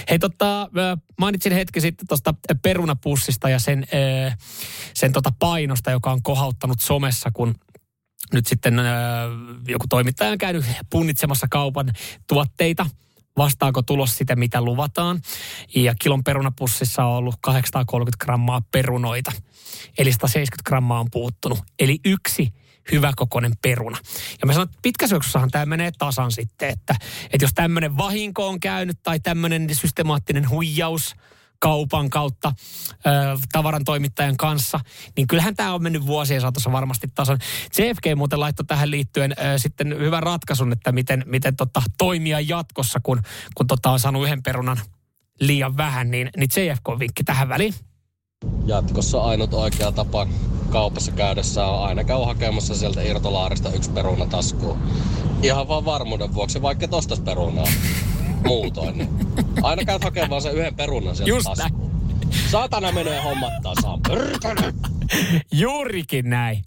Hei 0.10 0.20
tota, 0.20 0.70
mainitsin 1.20 1.54
hetki 1.54 1.82
sitten 1.82 2.08
tuosta 2.08 2.34
perunapussista 2.62 3.50
ja 3.50 3.60
sen, 3.60 3.88
sen 4.94 5.14
tota 5.14 5.34
painosta, 5.40 5.92
joka 5.92 6.12
on 6.12 6.24
kohauttanut 6.24 6.82
somessa, 6.82 7.32
kun 7.34 7.56
nyt 8.34 8.48
sitten 8.48 8.74
joku 9.68 9.86
toimittaja 9.90 10.32
on 10.32 10.38
käynyt 10.38 10.66
punnitsemassa 10.90 11.48
kaupan 11.50 11.94
tuotteita– 12.28 12.86
vastaako 13.40 13.82
tulos 13.82 14.18
sitä, 14.18 14.36
mitä 14.36 14.62
luvataan. 14.62 15.22
Ja 15.76 15.94
kilon 16.02 16.24
perunapussissa 16.24 17.06
on 17.06 17.18
ollut 17.18 17.36
830 17.42 18.26
grammaa 18.26 18.62
perunoita. 18.72 19.32
Eli 19.98 20.12
170 20.12 20.70
grammaa 20.70 21.00
on 21.00 21.08
puuttunut. 21.12 21.60
Eli 21.80 22.00
yksi 22.06 22.54
hyväkokoinen 22.92 23.52
peruna. 23.62 23.98
Ja 24.42 24.48
mä 24.48 24.54
sanon, 24.54 24.68
että 24.68 24.80
pitkäsyöksussahan 24.82 25.52
tämä 25.52 25.66
menee 25.66 25.92
tasan 25.98 26.32
sitten, 26.32 26.70
että, 26.70 26.96
että 27.24 27.44
jos 27.44 27.52
tämmöinen 27.56 27.98
vahinko 27.98 28.48
on 28.48 28.60
käynyt 28.60 28.98
tai 29.04 29.20
tämmöinen 29.20 29.76
systemaattinen 29.76 30.50
huijaus– 30.50 31.16
kaupan 31.60 32.10
kautta 32.10 32.54
ö, 32.94 33.10
tavaran 33.52 33.86
toimittajan 33.86 34.38
kanssa, 34.38 34.80
niin 35.18 35.28
kyllähän 35.28 35.56
tämä 35.56 35.74
on 35.74 35.84
mennyt 35.84 36.06
vuosien 36.06 36.42
saatossa 36.42 36.72
varmasti 36.72 37.08
tasan. 37.16 37.40
CFG 37.74 38.16
muuten 38.16 38.40
laittoi 38.40 38.66
tähän 38.66 38.92
liittyen 38.92 39.32
ö, 39.32 39.58
sitten 39.58 40.00
hyvän 40.00 40.24
ratkaisun, 40.24 40.72
että 40.72 40.92
miten, 40.92 41.24
miten 41.26 41.56
tota, 41.56 41.82
toimia 41.98 42.40
jatkossa, 42.40 43.00
kun, 43.04 43.22
kun 43.56 43.68
tota, 43.68 43.92
on 43.92 44.00
saanut 44.00 44.24
yhden 44.24 44.44
perunan 44.44 44.78
liian 45.40 45.78
vähän, 45.78 46.12
niin, 46.12 46.30
niin 46.38 46.50
CFK-vinkki 46.50 47.24
tähän 47.24 47.50
väliin. 47.50 47.74
Jatkossa 48.66 49.22
ainut 49.22 49.54
oikea 49.54 49.92
tapa 49.92 50.28
kaupassa 50.70 51.12
käydessä 51.12 51.66
on 51.66 51.88
aina 51.88 52.04
käy 52.04 52.26
hakemassa 52.26 52.76
sieltä 52.76 53.02
irtolaarista 53.02 53.72
yksi 53.72 53.92
peruna 53.92 54.26
taskuun. 54.26 54.80
Ihan 55.44 55.68
vaan 55.68 55.86
varmuuden 55.86 56.34
vuoksi, 56.34 56.62
vaikka 56.62 56.88
tostas 56.88 57.20
perunaa 57.20 57.66
muutoin. 58.46 58.98
Niin 58.98 59.10
aina 59.64 59.86
käyt 59.86 60.04
hakemaan 60.04 60.42
sen 60.42 60.56
yhden 60.56 60.76
perunan 60.76 61.16
sieltä 61.16 61.30
Just 61.30 61.48
taskuun. 61.56 61.92
Saatana 62.52 62.92
menee 62.92 63.22
hommat 63.22 63.54
tasaan. 63.64 64.00
Juurikin 65.52 66.30
näin. 66.30 66.64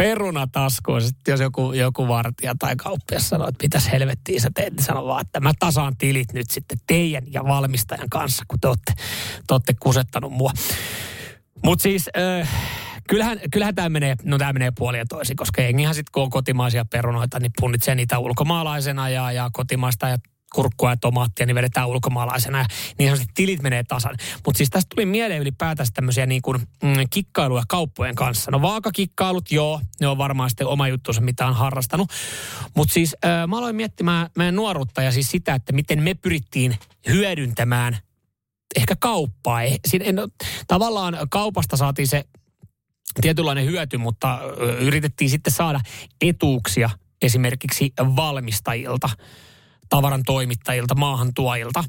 Peruna 0.00 0.46
taskuun. 0.46 1.02
Sitten 1.02 1.32
jos 1.32 1.40
joku, 1.40 1.72
joku 1.72 2.08
vartija 2.08 2.54
tai 2.58 2.76
kauppias 2.76 3.28
sanoo, 3.28 3.48
että 3.48 3.64
mitäs 3.64 3.92
helvettiä 3.92 4.40
sä 4.40 4.50
teet, 4.54 4.72
niin 4.72 4.84
sano 4.84 5.06
vaan, 5.06 5.20
että 5.20 5.40
mä 5.40 5.52
tasaan 5.58 5.96
tilit 5.96 6.32
nyt 6.32 6.50
sitten 6.50 6.78
teidän 6.86 7.22
ja 7.32 7.44
valmistajan 7.44 8.10
kanssa, 8.10 8.44
kun 8.48 8.60
te 8.60 8.68
olette, 8.68 8.92
te 9.46 9.54
olette 9.54 9.74
kusettanut 9.80 10.32
mua. 10.32 10.52
Mutta 11.64 11.82
siis... 11.82 12.10
Äh, 12.40 12.48
kyllähän, 13.08 13.40
kyllähän 13.52 13.74
tämä 13.74 13.88
menee, 13.88 14.14
no 14.24 14.38
tämä 14.38 14.52
menee 14.52 14.72
puolia 14.78 15.04
toisin, 15.08 15.36
koska 15.36 15.62
jengihän 15.62 15.94
sitten 15.94 16.12
kun 16.12 16.22
on 16.22 16.30
kotimaisia 16.30 16.84
perunoita, 16.84 17.40
niin 17.40 17.52
punnitsee 17.60 17.94
niitä 17.94 18.18
ulkomaalaisena 18.18 19.08
ja, 19.08 19.32
ja 19.32 19.50
kotimaista 19.52 20.08
ja 20.08 20.18
kurkkua 20.54 20.90
ja 20.90 20.96
tomaattia, 20.96 21.46
niin 21.46 21.54
vedetään 21.54 21.88
ulkomaalaisena 21.88 22.58
ja 22.58 22.66
niin 22.98 23.08
sanotusti 23.08 23.32
tilit 23.34 23.62
menee 23.62 23.84
tasan. 23.84 24.14
Mutta 24.46 24.58
siis 24.58 24.70
tästä 24.70 24.88
tuli 24.94 25.06
mieleen 25.06 25.42
ylipäätään 25.42 25.88
tämmöisiä 25.94 26.26
niin 26.26 26.42
kuin, 26.42 26.58
mm, 26.82 26.94
kikkailuja 27.10 27.62
kauppojen 27.68 28.14
kanssa. 28.14 28.50
No 28.50 28.62
vaakakikkailut, 28.62 29.52
joo, 29.52 29.80
ne 30.00 30.08
on 30.08 30.18
varmaan 30.18 30.50
sitten 30.50 30.66
oma 30.66 30.88
juttusa, 30.88 31.20
mitä 31.20 31.46
on 31.46 31.54
harrastanut. 31.54 32.10
Mutta 32.74 32.94
siis 32.94 33.16
äh, 33.24 33.46
mä 33.48 33.58
aloin 33.58 33.76
miettimään 33.76 34.30
meidän 34.36 34.56
nuoruutta 34.56 35.02
ja 35.02 35.12
siis 35.12 35.30
sitä, 35.30 35.54
että 35.54 35.72
miten 35.72 36.02
me 36.02 36.14
pyrittiin 36.14 36.76
hyödyntämään 37.08 37.98
ehkä 38.76 38.96
kauppaa. 38.98 39.60
Siinä, 39.86 40.04
en, 40.04 40.16
tavallaan 40.66 41.18
kaupasta 41.30 41.76
saatiin 41.76 42.08
se 42.08 42.24
tietynlainen 43.20 43.66
hyöty, 43.66 43.98
mutta 43.98 44.40
yritettiin 44.80 45.30
sitten 45.30 45.52
saada 45.52 45.80
etuuksia 46.20 46.90
esimerkiksi 47.22 47.92
valmistajilta 48.16 49.08
tavaran 49.90 50.22
toimittajilta, 50.26 50.94
maahantuojilta. 50.94 51.84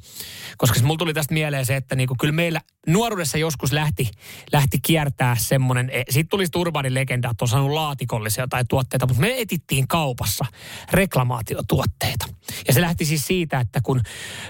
Koska 0.57 0.79
mulla 0.83 0.97
tuli 0.97 1.13
tästä 1.13 1.33
mieleen 1.33 1.65
se, 1.65 1.75
että 1.75 1.95
niinku, 1.95 2.15
kyllä 2.19 2.31
meillä 2.31 2.61
nuoruudessa 2.87 3.37
joskus 3.37 3.71
lähti, 3.71 4.11
lähti 4.53 4.79
kiertää 4.81 5.35
semmoinen, 5.35 5.89
e, 5.89 6.03
siitä 6.09 6.27
tuli 6.29 6.45
urbanin 6.55 6.93
legenda, 6.93 7.29
että 7.31 7.45
on 7.45 7.49
saanut 7.49 7.71
laatikollisia 7.71 8.47
tai 8.47 8.65
tuotteita, 8.69 9.07
mutta 9.07 9.21
me 9.21 9.41
etittiin 9.41 9.87
kaupassa 9.87 10.45
reklamaatiotuotteita. 10.91 12.25
Ja 12.67 12.73
se 12.73 12.81
lähti 12.81 13.05
siis 13.05 13.27
siitä, 13.27 13.59
että 13.59 13.79
kun 13.83 14.01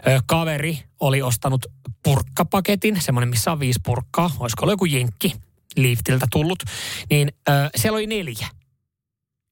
ö, 0.08 0.22
kaveri 0.26 0.84
oli 1.00 1.22
ostanut 1.22 1.66
purkkapaketin, 2.04 3.02
semmoinen 3.02 3.30
missä 3.30 3.52
on 3.52 3.60
viisi 3.60 3.80
purkkaa, 3.86 4.32
olisiko 4.40 4.64
ollut 4.64 4.74
joku 4.74 4.86
jenkki, 4.86 5.36
liftiltä 5.76 6.28
tullut, 6.32 6.64
niin 7.10 7.32
ö, 7.50 7.52
siellä 7.76 7.96
oli 7.96 8.08
neljä 8.08 8.48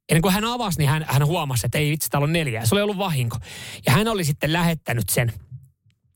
ennen 0.10 0.22
kuin 0.22 0.34
hän 0.34 0.46
avasi, 0.46 0.78
niin 0.80 0.90
hän, 0.90 1.06
hän 1.08 1.26
huomasi, 1.26 1.66
että 1.66 1.78
ei 1.78 1.92
vitsi, 1.92 2.10
täällä 2.10 2.26
on 2.26 2.34
neljä. 2.34 2.66
Se 2.66 2.76
oli 2.76 2.82
ollut 2.82 2.98
vahinko. 2.98 3.38
Ja 3.86 3.92
hän 3.92 4.08
oli 4.08 4.24
sitten 4.24 4.54
lähettänyt 4.54 5.10
sen, 5.10 5.34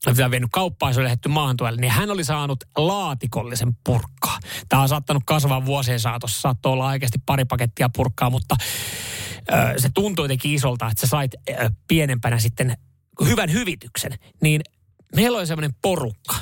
on 0.06 0.30
vienyt 0.30 0.50
kauppaan, 0.52 0.94
se 0.94 1.00
oli 1.00 1.04
lähetty 1.04 1.28
maahantuelle, 1.28 1.80
niin 1.80 1.92
hän 1.92 2.10
oli 2.10 2.24
saanut 2.24 2.64
laatikollisen 2.76 3.76
purkkaa. 3.84 4.38
Tämä 4.68 4.82
on 4.82 4.88
saattanut 4.88 5.22
kasvaa 5.26 5.64
vuosien 5.64 6.00
saatossa, 6.00 6.40
saattoi 6.40 6.72
olla 6.72 6.86
oikeasti 6.86 7.18
pari 7.26 7.44
pakettia 7.44 7.88
purkkaa, 7.88 8.30
mutta 8.30 8.56
ö, 9.52 9.80
se 9.80 9.90
tuntui 9.94 10.24
jotenkin 10.24 10.54
isolta, 10.54 10.86
että 10.86 11.00
sä 11.00 11.06
sait 11.06 11.34
ö, 11.34 11.70
pienempänä 11.88 12.38
sitten 12.38 12.76
hyvän 13.24 13.52
hyvityksen. 13.52 14.12
Niin 14.42 14.60
meillä 15.16 15.38
oli 15.38 15.46
semmoinen 15.46 15.74
porukka, 15.82 16.34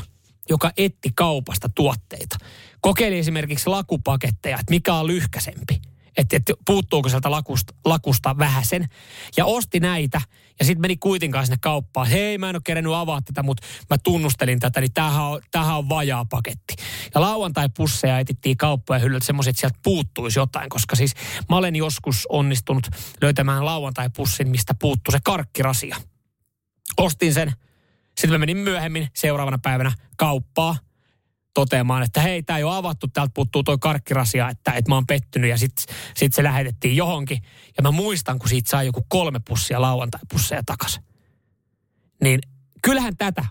joka 0.49 0.73
etti 0.77 1.11
kaupasta 1.15 1.69
tuotteita. 1.69 2.37
Kokeili 2.81 3.19
esimerkiksi 3.19 3.71
lakupaketteja, 3.71 4.59
että 4.61 4.71
mikä 4.71 4.95
on 4.95 5.07
lyhkäsempi 5.07 5.83
että, 6.17 6.37
että 6.37 6.53
puuttuuko 6.67 7.09
sieltä 7.09 7.31
lakusta, 7.31 7.75
lakusta 7.85 8.39
vähäsen. 8.39 8.89
Ja 9.37 9.45
osti 9.45 9.81
näitä 9.81 10.21
ja 10.59 10.65
sitten 10.65 10.81
meni 10.81 10.97
kuitenkaan 10.97 11.47
sinne 11.47 11.59
kauppaan. 11.61 12.07
Hei, 12.07 12.39
mä 12.39 12.51
en 12.51 12.57
ole 12.57 12.63
kerennyt 12.65 12.93
avaa 12.93 13.23
tätä, 13.23 13.43
mutta 13.43 13.67
mä 13.91 13.97
tunnustelin 13.99 14.61
tätä, 14.61 14.81
niin 14.81 14.93
tämähän 14.93 15.25
on, 15.25 15.41
tämähän 15.51 15.77
on 15.77 15.89
vajaa 15.89 16.25
paketti. 16.25 16.75
Ja 17.15 17.21
lauantai-pusseja 17.21 18.19
etittiin 18.19 18.57
kauppoja 18.57 18.99
hyllyltä 18.99 19.27
semmoiset, 19.27 19.57
sieltä 19.57 19.79
puuttuisi 19.83 20.39
jotain, 20.39 20.69
koska 20.69 20.97
siis 20.97 21.15
mä 21.49 21.57
olen 21.57 21.77
joskus 21.77 22.27
onnistunut 22.29 22.87
löytämään 23.21 23.65
lauantai-pussin, 23.65 24.49
mistä 24.49 24.75
puuttuu 24.75 25.13
se 25.13 25.19
karkkirasia. 25.25 25.97
Ostin 26.97 27.35
sen, 27.35 27.53
sitten 28.07 28.31
mä 28.31 28.39
menin 28.39 28.57
myöhemmin 28.57 29.09
seuraavana 29.15 29.59
päivänä 29.59 29.93
kauppaa– 30.17 30.77
toteamaan, 31.55 32.03
että 32.03 32.21
hei, 32.21 32.43
tämä 32.43 32.59
ei 32.59 32.65
ole 32.65 32.77
avattu, 32.77 33.09
täältä 33.09 33.33
puuttuu 33.35 33.63
toi 33.63 33.79
karkkirasia, 33.81 34.49
että, 34.49 34.73
että 34.73 34.91
mä 34.91 34.95
oon 34.95 35.07
pettynyt 35.07 35.51
ja 35.51 35.59
sitten 35.59 35.97
sit 36.17 36.35
se 36.35 36.43
lähetettiin 36.43 36.97
johonkin. 36.97 37.43
Ja 37.77 37.83
mä 37.83 37.91
muistan, 37.91 38.39
kun 38.39 38.49
siitä 38.49 38.71
sai 38.71 38.87
joku 38.87 39.07
kolme 39.09 39.41
pussia 39.49 39.81
lauantai-pusseja 39.81 40.63
takaisin. 40.67 41.05
Niin 42.23 42.41
kyllähän 42.83 43.17
tätä, 43.17 43.45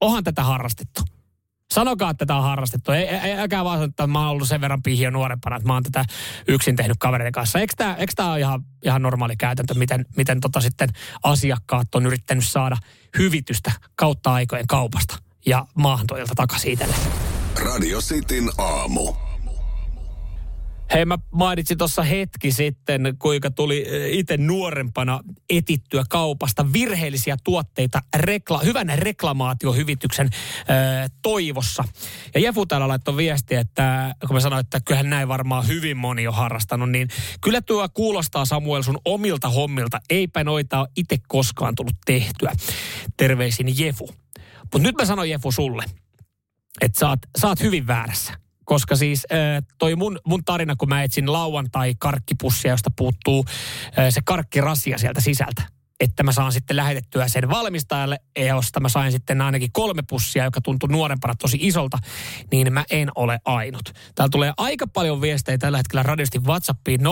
onhan 0.00 0.24
tätä 0.24 0.42
harrastettu. 0.42 1.02
Sanokaa, 1.72 2.10
että 2.10 2.26
tätä 2.26 2.36
on 2.36 2.42
harrastettu. 2.42 2.92
Ei, 2.92 3.04
ei, 3.04 3.32
älkää 3.32 3.64
vaan 3.64 3.82
että 3.82 4.06
mä 4.06 4.20
oon 4.20 4.28
ollut 4.28 4.48
sen 4.48 4.60
verran 4.60 4.82
pihio 4.82 5.10
nuorempana, 5.10 5.56
että 5.56 5.66
mä 5.66 5.72
oon 5.72 5.82
tätä 5.82 6.04
yksin 6.48 6.76
tehnyt 6.76 6.96
kavereiden 7.00 7.32
kanssa. 7.32 7.58
Eikö 7.58 7.72
tämä, 7.76 7.94
eikö 7.94 8.12
tämä 8.16 8.30
ole 8.30 8.40
ihan, 8.40 8.64
ihan 8.84 9.02
normaali 9.02 9.36
käytäntö, 9.36 9.74
miten, 9.74 10.06
miten 10.16 10.40
tota 10.40 10.60
sitten 10.60 10.88
asiakkaat 11.22 11.94
on 11.94 12.06
yrittänyt 12.06 12.44
saada 12.44 12.76
hyvitystä 13.18 13.72
kautta 13.94 14.32
aikojen 14.32 14.66
kaupasta 14.66 15.21
ja 15.46 15.66
maahantoilta 15.74 16.34
takaisin 16.36 16.72
itselle? 16.72 16.94
Radio 17.64 18.00
Cityn 18.00 18.50
aamu. 18.58 19.12
Hei, 20.92 21.04
mä 21.04 21.18
mainitsin 21.30 21.78
tuossa 21.78 22.02
hetki 22.02 22.52
sitten, 22.52 23.16
kuinka 23.18 23.50
tuli 23.50 23.86
eh, 23.88 24.18
itse 24.18 24.36
nuorempana 24.36 25.20
etittyä 25.50 26.04
kaupasta 26.08 26.72
virheellisiä 26.72 27.36
tuotteita 27.44 28.02
rekla- 28.16 28.64
hyvän 28.64 28.92
reklamaatiohyvityksen 28.94 30.30
ö, 30.32 31.08
toivossa. 31.22 31.84
Ja 32.34 32.40
Jefu 32.40 32.66
täällä 32.66 32.88
laittoi 32.88 33.16
viesti, 33.16 33.54
että 33.54 34.14
kun 34.26 34.36
mä 34.36 34.40
sanoin, 34.40 34.60
että 34.60 34.80
kyllähän 34.80 35.10
näin 35.10 35.28
varmaan 35.28 35.66
hyvin 35.66 35.96
moni 35.96 36.28
on 36.28 36.34
harrastanut, 36.34 36.90
niin 36.90 37.08
kyllä 37.40 37.60
tuo 37.60 37.88
kuulostaa 37.94 38.44
Samuel 38.44 38.82
sun 38.82 38.98
omilta 39.04 39.48
hommilta. 39.48 40.00
Eipä 40.10 40.44
noita 40.44 40.80
ole 40.80 40.88
itse 40.96 41.16
koskaan 41.28 41.74
tullut 41.74 41.96
tehtyä. 42.06 42.52
Terveisin 43.16 43.78
Jefu. 43.78 44.10
Mutta 44.72 44.88
nyt 44.88 44.96
mä 44.96 45.04
sanon 45.04 45.30
Jefu 45.30 45.52
sulle, 45.52 45.84
että 46.80 47.00
sä 47.00 47.16
sä 47.38 47.48
oot 47.48 47.60
hyvin 47.60 47.86
väärässä. 47.86 48.32
Koska 48.64 48.96
siis 48.96 49.26
toi 49.78 49.96
mun, 49.96 50.18
mun 50.26 50.44
tarina, 50.44 50.76
kun 50.76 50.88
mä 50.88 51.02
etsin 51.02 51.32
lauantai 51.32 51.94
karkkipussia, 51.98 52.70
josta 52.70 52.90
puuttuu 52.96 53.44
se 54.10 54.20
karkkirasia 54.24 54.98
sieltä 54.98 55.20
sisältä 55.20 55.62
että 56.00 56.22
mä 56.22 56.32
saan 56.32 56.52
sitten 56.52 56.76
lähetettyä 56.76 57.28
sen 57.28 57.48
valmistajalle, 57.48 58.18
josta 58.48 58.80
mä 58.80 58.88
sain 58.88 59.12
sitten 59.12 59.40
ainakin 59.40 59.72
kolme 59.72 60.02
pussia, 60.08 60.44
joka 60.44 60.60
tuntui 60.60 60.88
nuorempana 60.88 61.34
tosi 61.34 61.58
isolta, 61.60 61.98
niin 62.50 62.72
mä 62.72 62.84
en 62.90 63.10
ole 63.14 63.38
ainut. 63.44 63.92
Täällä 64.14 64.30
tulee 64.30 64.52
aika 64.56 64.86
paljon 64.86 65.20
viestejä 65.20 65.58
tällä 65.58 65.78
hetkellä 65.78 66.02
radiosti 66.02 66.38
WhatsAppiin 66.38 67.00
0447255854 67.00 67.04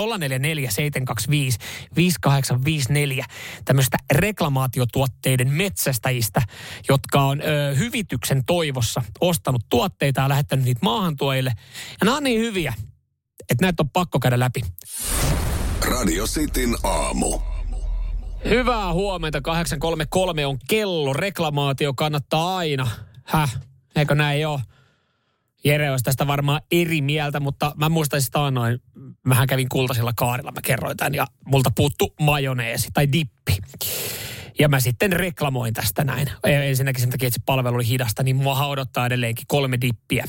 tämmöistä 3.64 3.96
reklamaatiotuotteiden 4.12 5.52
metsästäjistä, 5.52 6.42
jotka 6.88 7.22
on 7.22 7.40
ö, 7.40 7.74
hyvityksen 7.74 8.44
toivossa 8.44 9.02
ostanut 9.20 9.62
tuotteita 9.68 10.20
ja 10.20 10.28
lähettänyt 10.28 10.64
niitä 10.64 10.80
maahantuojille. 10.82 11.52
Ja 12.00 12.04
nämä 12.04 12.16
on 12.16 12.24
niin 12.24 12.40
hyviä, 12.40 12.74
että 13.50 13.64
näitä 13.64 13.82
on 13.82 13.90
pakko 13.90 14.20
käydä 14.20 14.38
läpi. 14.38 14.60
Radio 15.80 16.26
Cityn 16.26 16.76
aamu. 16.82 17.49
Hyvää 18.48 18.92
huomenta. 18.92 19.40
833 19.40 20.46
on 20.46 20.58
kello. 20.68 21.12
Reklamaatio 21.12 21.94
kannattaa 21.94 22.56
aina. 22.56 22.90
Häh? 23.24 23.60
Eikö 23.96 24.14
näin 24.14 24.46
ole? 24.46 24.60
Jere 25.64 25.90
olisi 25.90 26.04
tästä 26.04 26.26
varmaan 26.26 26.60
eri 26.72 27.00
mieltä, 27.02 27.40
mutta 27.40 27.72
mä 27.76 27.88
muistan 27.88 28.22
sitä 28.22 28.50
noin. 28.50 28.78
Mähän 29.26 29.46
kävin 29.46 29.68
kultaisella 29.68 30.12
kaarilla, 30.16 30.52
mä 30.52 30.60
kerroin 30.64 30.96
tämän, 30.96 31.14
ja 31.14 31.26
multa 31.44 31.70
puuttu 31.74 32.14
majoneesi 32.20 32.88
tai 32.94 33.12
dippi. 33.12 33.56
Ja 34.58 34.68
mä 34.68 34.80
sitten 34.80 35.12
reklamoin 35.12 35.74
tästä 35.74 36.04
näin. 36.04 36.30
Ensinnäkin 36.44 37.00
sen 37.00 37.10
takia, 37.10 37.26
että 37.26 37.40
se 37.40 37.44
palvelu 37.46 37.74
oli 37.74 37.88
hidasta, 37.88 38.22
niin 38.22 38.36
mua 38.36 38.66
odottaa 38.66 39.06
edelleenkin 39.06 39.44
kolme 39.48 39.78
dippiä 39.80 40.24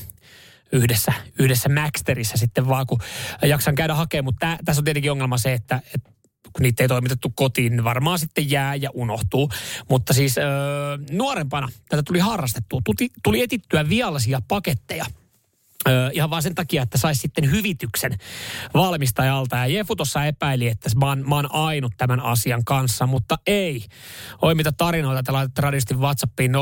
yhdessä, 0.71 1.13
yhdessä 1.39 1.69
Maxterissä 1.69 2.37
sitten 2.37 2.67
vaan, 2.67 2.87
kun 2.87 2.99
jaksan 3.45 3.75
käydä 3.75 3.95
hakemaan. 3.95 4.25
Mutta 4.25 4.57
tässä 4.65 4.79
on 4.79 4.85
tietenkin 4.85 5.11
ongelma 5.11 5.37
se, 5.37 5.53
että, 5.53 5.81
että 5.95 6.10
kun 6.53 6.63
niitä 6.63 6.83
ei 6.83 6.87
toimitettu 6.87 7.29
kotiin, 7.35 7.71
niin 7.71 7.83
varmaan 7.83 8.19
sitten 8.19 8.51
jää 8.51 8.75
ja 8.75 8.89
unohtuu. 8.93 9.49
Mutta 9.89 10.13
siis 10.13 10.37
öö, 10.37 10.45
nuorempana 11.11 11.69
tätä 11.89 12.03
tuli 12.03 12.19
harrastettua. 12.19 12.81
Tuli, 12.83 13.09
tuli 13.23 13.41
etittyä 13.41 13.89
viallisia 13.89 14.41
paketteja. 14.47 15.05
Öö, 15.89 16.09
ihan 16.13 16.29
vaan 16.29 16.43
sen 16.43 16.55
takia, 16.55 16.83
että 16.83 16.97
saisi 16.97 17.21
sitten 17.21 17.51
hyvityksen 17.51 18.17
valmistajalta. 18.73 19.55
Ja 19.55 19.67
Jefu 19.67 19.95
tuossa 19.95 20.25
epäili, 20.25 20.67
että 20.67 20.89
mä 20.95 21.05
oon, 21.05 21.29
mä 21.29 21.35
oon 21.35 21.53
ainut 21.53 21.93
tämän 21.97 22.19
asian 22.19 22.65
kanssa, 22.65 23.07
mutta 23.07 23.37
ei. 23.47 23.85
Oi 24.41 24.55
mitä 24.55 24.71
tarinoita 24.71 25.23
te 25.23 25.31
laitatte 25.31 25.61
radistin 25.61 25.99
WhatsAppiin 25.99 26.51
0447255854. 26.51 26.57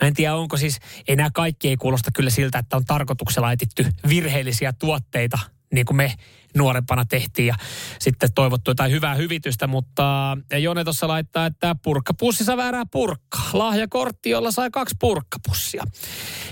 Mä 0.00 0.08
en 0.08 0.14
tiedä, 0.14 0.34
onko 0.34 0.56
siis, 0.56 0.78
ei 1.08 1.16
nämä 1.16 1.30
kaikki 1.34 1.68
ei 1.68 1.76
kuulosta 1.76 2.10
kyllä 2.14 2.30
siltä, 2.30 2.58
että 2.58 2.76
on 2.76 2.84
tarkoituksella 2.84 3.52
etitty 3.52 3.86
virheellisiä 4.08 4.72
tuotteita, 4.72 5.38
niin 5.72 5.86
kuin 5.86 5.96
me 5.96 6.14
nuorempana 6.56 7.04
tehtiin 7.04 7.46
ja 7.46 7.54
sitten 7.98 8.28
toivottu 8.34 8.70
jotain 8.70 8.92
hyvää 8.92 9.14
hyvitystä, 9.14 9.66
mutta 9.66 10.38
Jone 10.58 10.84
tuossa 10.84 11.08
laittaa, 11.08 11.46
että 11.46 11.76
purkkapussissa 11.82 12.56
väärää 12.56 12.84
purkka. 12.90 13.38
Lahjakortti, 13.52 14.30
jolla 14.30 14.50
sai 14.50 14.70
kaksi 14.70 14.96
purkkapussia. 15.00 15.84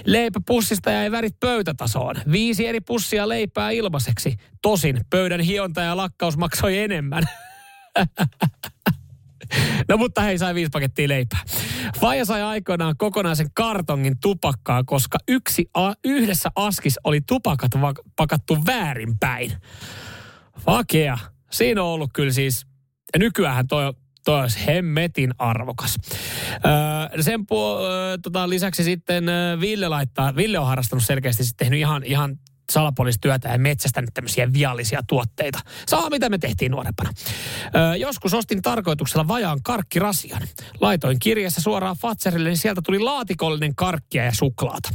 Leipäpussista 0.04 0.90
jäi 0.90 1.10
värit 1.10 1.40
pöytätasoon. 1.40 2.16
Viisi 2.32 2.66
eri 2.66 2.80
pussia 2.80 3.28
leipää 3.28 3.70
ilmaiseksi. 3.70 4.36
Tosin 4.62 5.00
pöydän 5.10 5.40
hionta 5.40 5.80
ja 5.80 5.96
lakkaus 5.96 6.36
maksoi 6.36 6.78
enemmän. 6.78 7.24
No 9.88 9.96
mutta 9.96 10.20
hei, 10.20 10.38
sai 10.38 10.54
viisi 10.54 10.70
pakettia 10.70 11.08
leipää. 11.08 11.40
Faija 12.00 12.24
sai 12.24 12.42
aikoinaan 12.42 12.94
kokonaisen 12.98 13.46
kartongin 13.54 14.16
tupakkaa, 14.20 14.84
koska 14.84 15.18
yksi 15.28 15.66
a, 15.74 15.92
yhdessä 16.04 16.50
askis 16.56 16.98
oli 17.04 17.20
tupakat 17.20 17.70
va, 17.80 17.92
pakattu 18.16 18.58
väärinpäin. 18.66 19.52
Vakea. 20.66 21.18
Siinä 21.50 21.82
on 21.82 21.88
ollut 21.88 22.10
kyllä 22.14 22.32
siis, 22.32 22.66
ja 23.12 23.18
nykyään 23.18 23.68
toi, 23.68 23.94
toi 24.24 24.40
olisi 24.40 24.66
hemmetin 24.66 25.34
arvokas. 25.38 25.96
Öö, 26.52 27.22
sen 27.22 27.40
puol- 27.40 27.84
öö, 27.84 28.18
tota, 28.22 28.48
lisäksi 28.48 28.84
sitten 28.84 29.24
Ville 29.60 29.88
laittaa, 29.88 30.36
Ville 30.36 30.58
on 30.58 30.66
harrastanut 30.66 31.04
selkeästi 31.04 31.44
sitten 31.44 31.64
tehnyt 31.64 31.80
ihan, 31.80 32.02
ihan 32.04 32.38
salapoliistyötä 32.72 33.48
ja 33.48 33.58
metsästänyt 33.58 34.10
tämmöisiä 34.14 34.52
viallisia 34.52 35.00
tuotteita. 35.08 35.58
Sama 35.86 36.10
mitä 36.10 36.28
me 36.28 36.38
tehtiin 36.38 36.72
nuorempana. 36.72 37.10
Öö, 37.76 37.96
joskus 37.96 38.34
ostin 38.34 38.62
tarkoituksella 38.62 39.28
vajaan 39.28 39.62
karkkirasian. 39.62 40.42
Laitoin 40.80 41.18
kirjassa 41.18 41.60
suoraan 41.60 41.96
Fatserille, 41.96 42.48
niin 42.48 42.58
sieltä 42.58 42.80
tuli 42.84 42.98
laatikollinen 42.98 43.74
karkkia 43.74 44.24
ja 44.24 44.32
suklaata. 44.34 44.88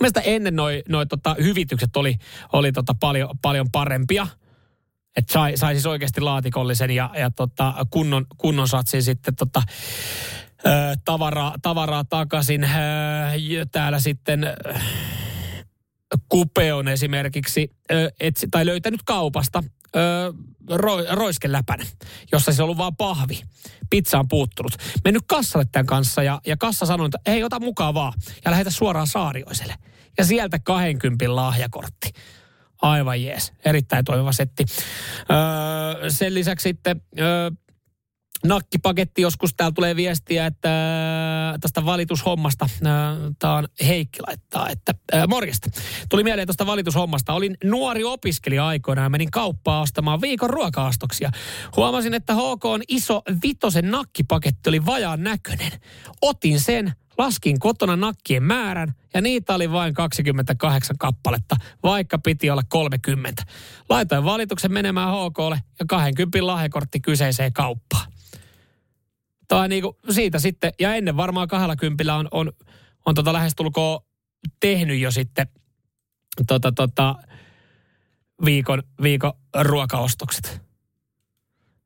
Mielestäni 0.00 0.34
ennen 0.34 0.56
noi, 0.56 0.82
noi 0.88 1.06
tota, 1.06 1.36
hyvitykset 1.42 1.96
oli, 1.96 2.16
oli 2.52 2.72
tota 2.72 2.94
paljon, 3.00 3.30
paljon 3.42 3.70
parempia. 3.72 4.26
Että 5.16 5.32
sai, 5.32 5.56
sai 5.56 5.74
siis 5.74 5.86
oikeasti 5.86 6.20
laatikollisen 6.20 6.90
ja, 6.90 7.10
ja 7.18 7.30
tota, 7.30 7.74
kunnon, 7.90 8.26
kunnon 8.36 8.68
satsin 8.68 9.02
sitten 9.02 9.36
tota, 9.36 9.62
ö, 10.66 10.70
tavaraa, 11.04 11.54
tavaraa 11.62 12.04
takaisin. 12.04 12.64
Ö, 12.64 12.68
täällä 13.72 14.00
sitten... 14.00 14.44
Ö, 14.44 14.54
Kupe 16.28 16.74
on 16.74 16.88
esimerkiksi 16.88 17.70
ö, 17.90 18.10
etsi, 18.20 18.48
tai 18.50 18.66
löytänyt 18.66 19.00
kaupasta 19.04 19.62
ö, 19.96 20.32
ro, 20.70 20.96
roiskeläpän, 21.10 21.80
jossa 22.32 22.52
se 22.52 22.62
on 22.62 22.64
ollut 22.64 22.78
vaan 22.78 22.96
pahvi. 22.96 23.42
Pizza 23.90 24.18
on 24.18 24.28
puuttunut. 24.28 24.72
Mennyt 25.04 25.22
kassalle 25.26 25.66
tämän 25.72 25.86
kanssa 25.86 26.22
ja, 26.22 26.40
ja 26.46 26.56
kassa 26.56 26.86
sanoi, 26.86 27.06
että 27.06 27.30
ei 27.30 27.44
ota 27.44 27.60
mukaan 27.60 27.94
vaan 27.94 28.12
ja 28.44 28.50
lähetä 28.50 28.70
suoraan 28.70 29.06
Saarioiselle. 29.06 29.74
Ja 30.18 30.24
sieltä 30.24 30.58
20 30.58 31.36
lahjakortti. 31.36 32.12
Aivan 32.82 33.22
jees. 33.22 33.52
Erittäin 33.64 34.04
toimiva 34.04 34.32
setti. 34.32 34.64
Öö, 35.30 36.10
sen 36.10 36.34
lisäksi 36.34 36.62
sitten 36.62 37.02
öö, 37.18 37.50
nakkipaketti 38.44 39.22
joskus. 39.22 39.54
Täällä 39.54 39.74
tulee 39.74 39.96
viestiä, 39.96 40.46
että 40.46 40.68
äh, 40.68 41.60
tästä 41.60 41.84
valitushommasta, 41.84 42.64
äh, 42.64 42.90
tämä 43.38 43.54
on 43.54 43.68
Heikki 43.86 44.20
laittaa, 44.26 44.68
että 44.68 44.94
äh, 45.14 45.26
morjesta. 45.28 45.70
Tuli 46.08 46.24
mieleen 46.24 46.48
tuosta 46.48 46.66
valitushommasta. 46.66 47.32
Olin 47.32 47.56
nuori 47.64 48.04
opiskelija 48.04 48.66
aikoina 48.66 49.02
ja 49.02 49.08
menin 49.08 49.30
kauppaan 49.30 49.82
ostamaan 49.82 50.20
viikon 50.20 50.50
ruokaastoksia. 50.50 51.30
Huomasin, 51.76 52.14
että 52.14 52.34
HK 52.34 52.64
on 52.64 52.82
iso 52.88 53.22
vitosen 53.42 53.90
nakkipaketti 53.90 54.68
oli 54.68 54.86
vajaan 54.86 55.22
näköinen. 55.22 55.72
Otin 56.22 56.60
sen, 56.60 56.92
laskin 57.18 57.58
kotona 57.58 57.96
nakkien 57.96 58.42
määrän 58.42 58.94
ja 59.14 59.20
niitä 59.20 59.54
oli 59.54 59.72
vain 59.72 59.94
28 59.94 60.98
kappaletta, 60.98 61.56
vaikka 61.82 62.18
piti 62.18 62.50
olla 62.50 62.62
30. 62.68 63.42
Laitoin 63.88 64.24
valituksen 64.24 64.72
menemään 64.72 65.08
HKlle 65.08 65.60
ja 65.78 65.86
20 65.88 66.46
lahjakortti 66.46 67.00
kyseiseen 67.00 67.52
kauppaan 67.52 68.15
tai 69.48 69.68
niinku 69.68 69.98
siitä 70.10 70.38
sitten, 70.38 70.72
ja 70.80 70.94
ennen 70.94 71.16
varmaan 71.16 71.48
kahdella 71.48 71.76
kympillä 71.76 72.14
on, 72.14 72.28
on, 72.30 72.52
on 73.06 73.14
tota 73.14 73.32
lähestulkoon 73.32 74.00
tehnyt 74.60 75.00
jo 75.00 75.10
sitten 75.10 75.46
tota, 76.46 76.72
tota, 76.72 77.14
viikon, 78.44 78.82
viikon 79.02 79.32
ruokaostokset. 79.60 80.65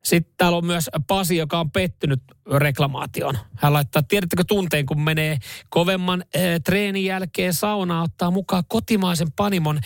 Sitten 0.03 0.33
täällä 0.37 0.57
on 0.57 0.65
myös 0.65 0.89
Pasi, 1.07 1.37
joka 1.37 1.59
on 1.59 1.71
pettynyt 1.71 2.21
reklamaation. 2.55 3.37
Hän 3.55 3.73
laittaa, 3.73 4.03
tiedättekö 4.03 4.43
tunteen, 4.47 4.85
kun 4.85 5.01
menee 5.01 5.37
kovemman 5.69 6.23
e, 6.33 6.59
treenin 6.59 7.05
jälkeen 7.05 7.53
saunaa, 7.53 8.03
ottaa 8.03 8.31
mukaan 8.31 8.63
kotimaisen 8.67 9.31
panimon 9.31 9.79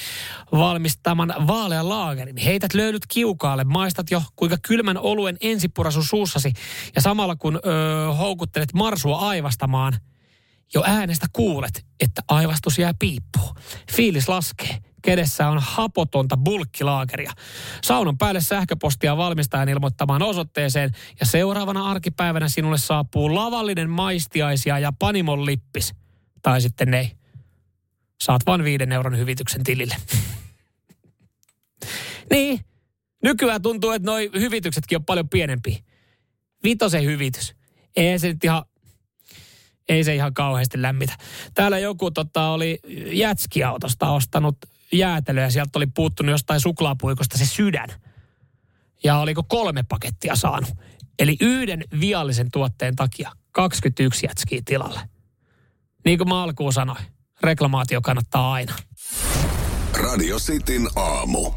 valmistaman 0.51 1.33
vaalean 1.47 1.89
laagerin. 1.89 2.37
Heität 2.37 2.73
löydyt 2.73 3.05
kiukaalle, 3.07 3.63
maistat 3.63 4.11
jo 4.11 4.23
kuinka 4.35 4.57
kylmän 4.67 4.97
oluen 4.97 5.37
ensipurasu 5.41 6.03
suussasi 6.03 6.53
ja 6.95 7.01
samalla 7.01 7.35
kun 7.35 7.55
ö, 7.55 8.13
houkuttelet 8.13 8.73
marsua 8.73 9.17
aivastamaan, 9.17 9.93
jo 10.73 10.83
äänestä 10.85 11.27
kuulet, 11.33 11.85
että 11.99 12.21
aivastus 12.27 12.79
jää 12.79 12.93
piippuun. 12.99 13.55
Fiilis 13.91 14.29
laskee. 14.29 14.77
Kedessä 15.05 15.47
on 15.47 15.59
hapotonta 15.61 16.37
bulkkilaakeria. 16.37 17.31
Saunan 17.83 18.17
päälle 18.17 18.41
sähköpostia 18.41 19.17
valmistajan 19.17 19.69
ilmoittamaan 19.69 20.21
osoitteeseen 20.21 20.91
ja 21.19 21.25
seuraavana 21.25 21.91
arkipäivänä 21.91 22.49
sinulle 22.49 22.77
saapuu 22.77 23.35
lavallinen 23.35 23.89
maistiaisia 23.89 24.79
ja 24.79 24.93
panimon 24.99 25.45
lippis. 25.45 25.93
Tai 26.41 26.61
sitten 26.61 26.93
ei. 26.93 27.11
Saat 28.23 28.41
vain 28.45 28.63
viiden 28.63 28.91
euron 28.91 29.17
hyvityksen 29.17 29.63
tilille. 29.63 29.95
niin, 32.31 32.59
nykyään 33.23 33.61
tuntuu, 33.61 33.91
että 33.91 34.11
noi 34.11 34.31
hyvityksetkin 34.39 34.95
on 34.95 35.05
paljon 35.05 35.29
pienempiä. 35.29 35.77
Vitosen 36.63 37.03
hyvitys. 37.03 37.55
Ei 37.95 38.19
se 38.19 38.27
nyt 38.27 38.43
ihan 38.43 38.63
ei 39.89 40.03
se 40.03 40.15
ihan 40.15 40.33
kauheasti 40.33 40.81
lämmitä. 40.81 41.13
Täällä 41.53 41.79
joku 41.79 42.11
tota, 42.11 42.47
oli 42.47 42.79
jätskiautosta 43.11 44.09
ostanut 44.09 44.57
jäätelöä 44.91 45.43
ja 45.43 45.51
sieltä 45.51 45.79
oli 45.79 45.87
puuttunut 45.87 46.31
jostain 46.31 46.59
suklaapuikosta 46.59 47.37
se 47.37 47.45
sydän. 47.45 47.89
Ja 49.03 49.17
oliko 49.17 49.43
kolme 49.43 49.83
pakettia 49.83 50.35
saanut. 50.35 50.69
Eli 51.19 51.37
yhden 51.41 51.83
viallisen 51.99 52.51
tuotteen 52.51 52.95
takia 52.95 53.31
21 53.51 54.25
jätskiä 54.25 54.61
tilalle. 54.65 54.99
Niin 56.05 56.17
kuin 56.17 56.29
mä 56.29 56.43
alkuun 56.43 56.73
sanoin, 56.73 57.05
reklamaatio 57.41 58.01
kannattaa 58.01 58.53
aina. 58.53 58.73
Radio 59.93 60.37
Cityn 60.37 60.87
aamu. 60.95 61.51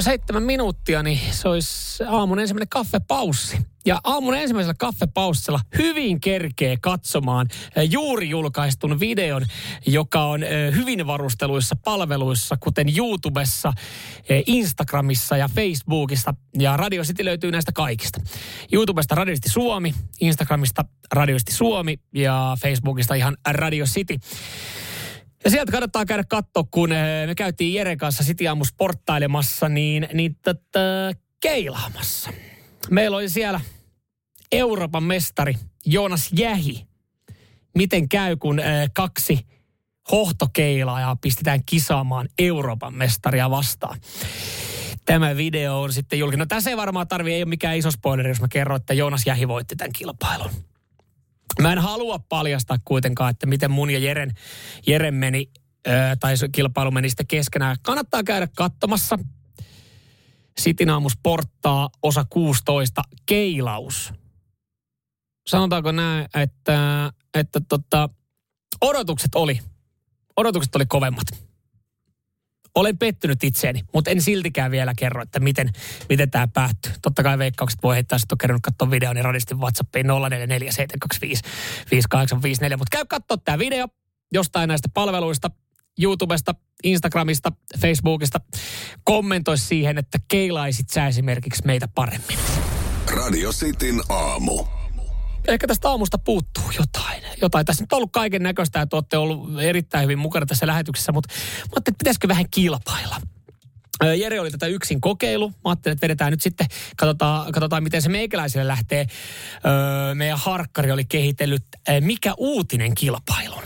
Seitsemän 0.00 0.42
minuuttia, 0.42 1.02
niin 1.02 1.20
se 1.30 1.48
olisi 1.48 2.04
aamun 2.04 2.38
ensimmäinen 2.38 2.68
kaffepaussi. 2.68 3.58
Ja 3.88 4.00
aamun 4.04 4.34
ensimmäisellä 4.34 4.74
kaffepaussilla 4.78 5.60
hyvin 5.78 6.20
kerkee 6.20 6.76
katsomaan 6.80 7.46
eh, 7.76 7.90
juuri 7.90 8.28
julkaistun 8.28 9.00
videon, 9.00 9.46
joka 9.86 10.24
on 10.24 10.42
eh, 10.42 10.74
hyvin 10.74 11.06
varusteluissa 11.06 11.76
palveluissa, 11.84 12.56
kuten 12.60 12.98
YouTubessa, 12.98 13.72
eh, 14.28 14.42
Instagramissa 14.46 15.36
ja 15.36 15.48
Facebookissa. 15.54 16.34
Ja 16.58 16.76
Radio 16.76 17.02
City 17.02 17.24
löytyy 17.24 17.50
näistä 17.50 17.72
kaikista. 17.72 18.20
YouTubesta 18.72 19.14
Radio 19.14 19.34
City 19.34 19.48
Suomi, 19.48 19.94
Instagramista 20.20 20.84
Radio 21.12 21.36
City 21.36 21.52
Suomi 21.52 21.96
ja 22.14 22.56
Facebookista 22.60 23.14
ihan 23.14 23.36
Radio 23.50 23.84
City. 23.84 24.16
Ja 25.44 25.50
sieltä 25.50 25.72
kannattaa 25.72 26.04
käydä 26.04 26.24
katsoa, 26.24 26.64
kun 26.70 26.88
me 27.26 27.34
käytiin 27.36 27.74
Jeren 27.74 27.98
kanssa 27.98 28.24
City 28.24 28.46
Aamu 28.46 28.64
sporttailemassa, 28.64 29.68
niin, 29.68 30.08
niin 30.12 30.36
tätä 30.42 31.12
keilaamassa. 31.40 32.30
Meillä 32.90 33.16
oli 33.16 33.28
siellä 33.28 33.60
Euroopan 34.52 35.02
mestari 35.02 35.54
Joonas 35.86 36.30
Jähi. 36.38 36.86
Miten 37.74 38.08
käy, 38.08 38.36
kun 38.36 38.60
kaksi 38.94 39.46
hohtokeilaa 40.10 41.16
pistetään 41.16 41.64
kisaamaan 41.66 42.28
Euroopan 42.38 42.94
mestaria 42.94 43.50
vastaan. 43.50 44.00
Tämä 45.04 45.36
video 45.36 45.80
on 45.80 45.92
sitten 45.92 46.18
julkinen. 46.18 46.38
No 46.38 46.46
tässä 46.46 46.70
ei 46.70 46.76
varmaan 46.76 47.08
tarvi, 47.08 47.34
ei 47.34 47.42
ole 47.42 47.48
mikään 47.48 47.76
iso 47.76 47.90
spoileri, 47.90 48.28
jos 48.28 48.40
mä 48.40 48.48
kerron, 48.48 48.76
että 48.76 48.94
Joonas 48.94 49.26
Jähi 49.26 49.48
voitti 49.48 49.76
tämän 49.76 49.92
kilpailun. 49.92 50.50
Mä 51.62 51.72
en 51.72 51.78
halua 51.78 52.18
paljastaa 52.18 52.76
kuitenkaan, 52.84 53.30
että 53.30 53.46
miten 53.46 53.70
mun 53.70 53.90
ja 53.90 53.98
Jeren, 53.98 54.34
Jeren 54.86 55.14
meni, 55.14 55.50
tai 56.20 56.34
kilpailu 56.52 56.90
meni 56.90 57.08
sitten 57.10 57.26
keskenään. 57.26 57.76
Kannattaa 57.82 58.22
käydä 58.22 58.48
katsomassa. 58.56 59.18
Sitin 60.58 60.88
osa 62.02 62.24
16, 62.30 63.02
keilaus 63.26 64.12
sanotaanko 65.48 65.92
näin, 65.92 66.28
että, 66.34 67.12
että 67.34 67.60
tota, 67.68 68.08
odotukset 68.80 69.34
oli, 69.34 69.60
odotukset 70.36 70.76
oli 70.76 70.86
kovemmat. 70.86 71.26
Olen 72.74 72.98
pettynyt 72.98 73.44
itseeni, 73.44 73.84
mutta 73.94 74.10
en 74.10 74.22
siltikään 74.22 74.70
vielä 74.70 74.92
kerro, 74.98 75.22
että 75.22 75.40
miten, 75.40 75.70
miten 76.08 76.30
tämä 76.30 76.48
päättyy. 76.48 76.92
Totta 77.02 77.22
kai 77.22 77.38
veikkaukset 77.38 77.82
voi 77.82 77.94
heittää, 77.94 78.18
sitten 78.18 78.34
on 78.34 78.38
kerännyt 78.38 78.62
katsoa 78.62 78.90
videon, 78.90 79.16
niin 79.16 79.24
radistin 79.24 79.58
WhatsAppiin 79.58 80.06
0447255854. 80.06 80.10
Mutta 82.76 82.96
käy 82.96 83.04
katsoa 83.08 83.36
tämä 83.36 83.58
video 83.58 83.88
jostain 84.32 84.68
näistä 84.68 84.88
palveluista, 84.94 85.50
YouTubesta, 86.02 86.54
Instagramista, 86.84 87.52
Facebookista. 87.80 88.40
Kommentoi 89.04 89.58
siihen, 89.58 89.98
että 89.98 90.18
keilaisit 90.28 90.90
sä 90.90 91.06
esimerkiksi 91.06 91.62
meitä 91.66 91.88
paremmin. 91.94 92.38
Radio 93.06 93.52
Cityn 93.52 94.00
aamu 94.08 94.77
ehkä 95.52 95.66
tästä 95.66 95.88
aamusta 95.88 96.18
puuttuu 96.18 96.64
jotain. 96.78 97.22
jotain. 97.40 97.66
Tässä 97.66 97.82
nyt 97.82 97.92
on 97.92 97.96
ollut 97.96 98.12
kaiken 98.12 98.42
näköistä, 98.42 98.82
että 98.82 98.96
olette 98.96 99.16
ollut 99.16 99.60
erittäin 99.60 100.02
hyvin 100.02 100.18
mukana 100.18 100.46
tässä 100.46 100.66
lähetyksessä, 100.66 101.12
mutta 101.12 101.34
mä 101.34 101.62
ajattelin, 101.62 101.94
että 101.94 101.98
pitäisikö 101.98 102.28
vähän 102.28 102.50
kilpailla. 102.50 103.16
Jere 104.16 104.40
oli 104.40 104.50
tätä 104.50 104.66
yksin 104.66 105.00
kokeilu. 105.00 105.48
Mä 105.48 105.54
ajattelin, 105.64 105.92
että 105.92 106.04
vedetään 106.04 106.30
nyt 106.30 106.40
sitten, 106.40 106.66
katsotaan, 106.96 107.52
katsotaan 107.52 107.82
miten 107.82 108.02
se 108.02 108.08
meikäläiselle 108.08 108.68
lähtee. 108.68 109.06
Meidän 110.14 110.38
harkkari 110.38 110.92
oli 110.92 111.04
kehitellyt 111.04 111.64
Mikä 112.00 112.34
uutinen 112.36 112.94
kilpailun. 112.94 113.62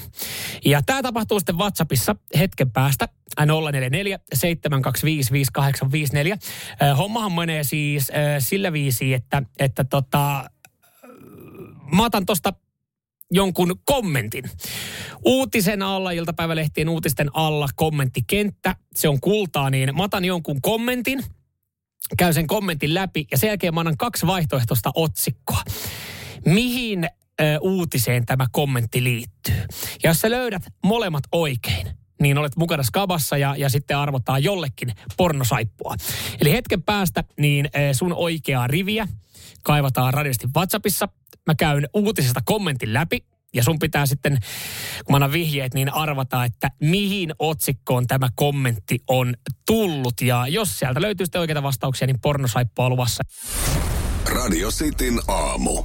Ja 0.65 0.83
tämä 0.83 1.03
tapahtuu 1.03 1.41
sitten 1.41 1.59
WhatsAppissa 1.59 2.17
hetken 2.39 2.71
päästä. 2.71 3.09
044 3.47 4.19
725 4.35 5.33
5854. 5.33 6.39
Hommahan 6.97 7.33
menee 7.33 7.65
siis 7.65 8.09
sillä 8.39 8.73
viisi, 8.73 9.15
että, 9.15 9.43
että 9.59 9.85
tota, 9.85 10.51
mä 11.95 12.05
otan 12.05 12.27
tosta 12.27 12.53
jonkun 13.31 13.81
kommentin. 13.85 14.45
Uutisen 15.25 15.83
alla, 15.83 16.11
iltapäivälehtien 16.11 16.89
uutisten 16.89 17.31
alla 17.37 17.69
kommenttikenttä, 17.77 18.77
se 18.95 19.09
on 19.09 19.21
kultaa, 19.21 19.71
niin 19.71 19.97
mä 19.97 20.03
otan 20.03 20.25
jonkun 20.25 20.63
kommentin, 20.63 21.25
käyn 22.19 22.35
sen 22.35 22.47
kommentin 22.47 22.95
läpi 22.95 23.27
ja 23.31 23.39
sen 23.39 23.49
jälkeen 23.49 23.75
mä 23.75 23.81
annan 23.81 23.97
kaksi 23.97 24.27
vaihtoehtoista 24.27 24.91
otsikkoa. 24.95 25.63
Mihin 26.47 27.05
ö, 27.05 27.59
uutiseen 27.61 28.27
tämä 28.27 28.47
kommentti 28.53 29.05
liittyy? 29.05 29.55
Ja 30.03 30.11
jos 30.11 30.21
sä 30.21 30.31
löydät 30.31 30.63
molemmat 30.85 31.25
oikein, 31.33 31.87
niin 32.21 32.39
olet 32.39 32.57
mukana 32.57 32.83
skabassa 32.83 33.37
ja, 33.37 33.55
ja 33.57 33.69
sitten 33.69 33.97
arvotaan 33.97 34.45
jollekin 34.45 34.93
pornosaippua. 35.17 35.95
Eli 36.41 36.53
hetken 36.53 36.83
päästä 36.83 37.25
niin 37.39 37.69
sun 37.93 38.13
oikeaa 38.13 38.67
riviä 38.67 39.09
kaivataan 39.63 40.15
radiosti 40.15 40.49
WhatsAppissa– 40.57 41.09
mä 41.47 41.55
käyn 41.55 41.89
uutisesta 41.95 42.41
kommentin 42.45 42.95
läpi 42.95 43.25
ja 43.55 43.65
sun 43.65 43.79
pitää 43.79 44.07
sitten, 44.07 44.39
kun 45.05 45.13
mä 45.13 45.17
annan 45.17 45.33
vihjeet, 45.33 45.75
niin 45.75 45.95
arvata, 45.95 46.45
että 46.45 46.71
mihin 46.81 47.35
otsikkoon 47.39 48.07
tämä 48.07 48.29
kommentti 48.35 48.99
on 49.09 49.35
tullut. 49.67 50.21
Ja 50.21 50.47
jos 50.49 50.79
sieltä 50.79 51.01
löytyy 51.01 51.27
sitten 51.27 51.41
oikeita 51.41 51.63
vastauksia, 51.63 52.07
niin 52.07 52.21
pornosaippua 52.21 52.89
luvassa. 52.89 53.23
Radio 54.27 54.71
Cityn 54.71 55.21
aamu. 55.29 55.85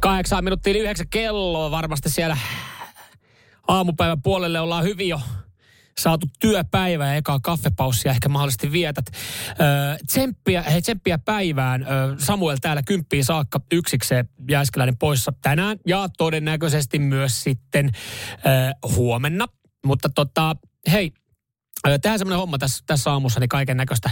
Kahdeksan 0.00 0.44
minuuttia 0.44 0.70
yli 0.70 0.78
yhdeksän 0.78 1.08
kelloa 1.08 1.70
varmasti 1.70 2.10
siellä 2.10 2.36
aamupäivän 3.68 4.22
puolelle 4.22 4.60
ollaan 4.60 4.84
hyvin 4.84 5.08
jo 5.08 5.20
saatu 5.98 6.26
työpäivä 6.40 7.06
ja 7.06 7.14
ekaa 7.14 7.40
kaffepaussia 7.40 8.10
ehkä 8.10 8.28
mahdollisesti 8.28 8.72
vietät. 8.72 9.04
Tsemppiä, 10.06 10.62
hei, 10.62 10.82
tsemppiä 10.82 11.18
päivään. 11.18 11.86
Samuel 12.18 12.56
täällä 12.60 12.82
kymppiin 12.82 13.24
saakka 13.24 13.60
yksikseen 13.72 14.28
Jääskeläinen 14.50 14.98
poissa 14.98 15.32
tänään 15.42 15.78
ja 15.86 16.08
todennäköisesti 16.18 16.98
myös 16.98 17.42
sitten 17.42 17.90
huomenna. 18.96 19.46
Mutta 19.86 20.08
tota, 20.14 20.56
hei, 20.92 21.12
Tehdään 21.82 22.18
semmoinen 22.18 22.38
homma 22.38 22.58
tässä, 22.58 22.84
tässä 22.86 23.10
aamussa, 23.12 23.40
niin 23.40 23.48
kaiken 23.48 23.76
näköistä 23.76 24.10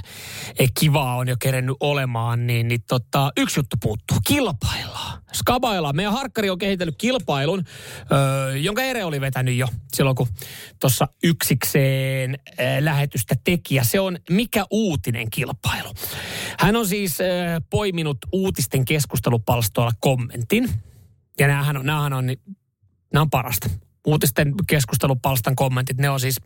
kivaa 0.80 1.16
on 1.16 1.28
jo 1.28 1.36
kerennyt 1.40 1.76
olemaan, 1.80 2.46
niin, 2.46 2.68
niin 2.68 2.82
tota, 2.88 3.32
yksi 3.36 3.60
juttu 3.60 3.76
puuttuu. 3.82 4.16
Kilpaillaan. 4.26 5.22
Skabaillaan. 5.34 5.96
Meidän 5.96 6.12
harkkari 6.12 6.50
on 6.50 6.58
kehitellyt 6.58 6.94
kilpailun, 6.98 7.64
öö, 8.12 8.56
jonka 8.56 8.82
Ere 8.82 9.04
oli 9.04 9.20
vetänyt 9.20 9.54
jo 9.54 9.68
silloin, 9.92 10.16
kun 10.16 10.28
tuossa 10.80 11.08
yksikseen 11.22 12.38
öö, 12.60 12.84
lähetystä 12.84 13.34
teki. 13.44 13.74
Ja 13.74 13.84
se 13.84 14.00
on 14.00 14.18
Mikä 14.30 14.64
uutinen 14.70 15.30
kilpailu. 15.30 15.94
Hän 16.58 16.76
on 16.76 16.86
siis 16.86 17.20
öö, 17.20 17.60
poiminut 17.70 18.18
uutisten 18.32 18.84
keskustelupalstoilla 18.84 19.92
kommentin. 20.00 20.70
Ja 21.38 21.46
näähän 21.46 21.76
on, 21.76 21.86
näähän 21.86 22.12
on, 22.12 22.26
nämä 23.12 23.22
on 23.22 23.30
parasta. 23.30 23.70
Uutisten 24.06 24.54
keskustelupalstan 24.66 25.56
kommentit, 25.56 25.98
ne 25.98 26.10
on 26.10 26.20
siis 26.20 26.36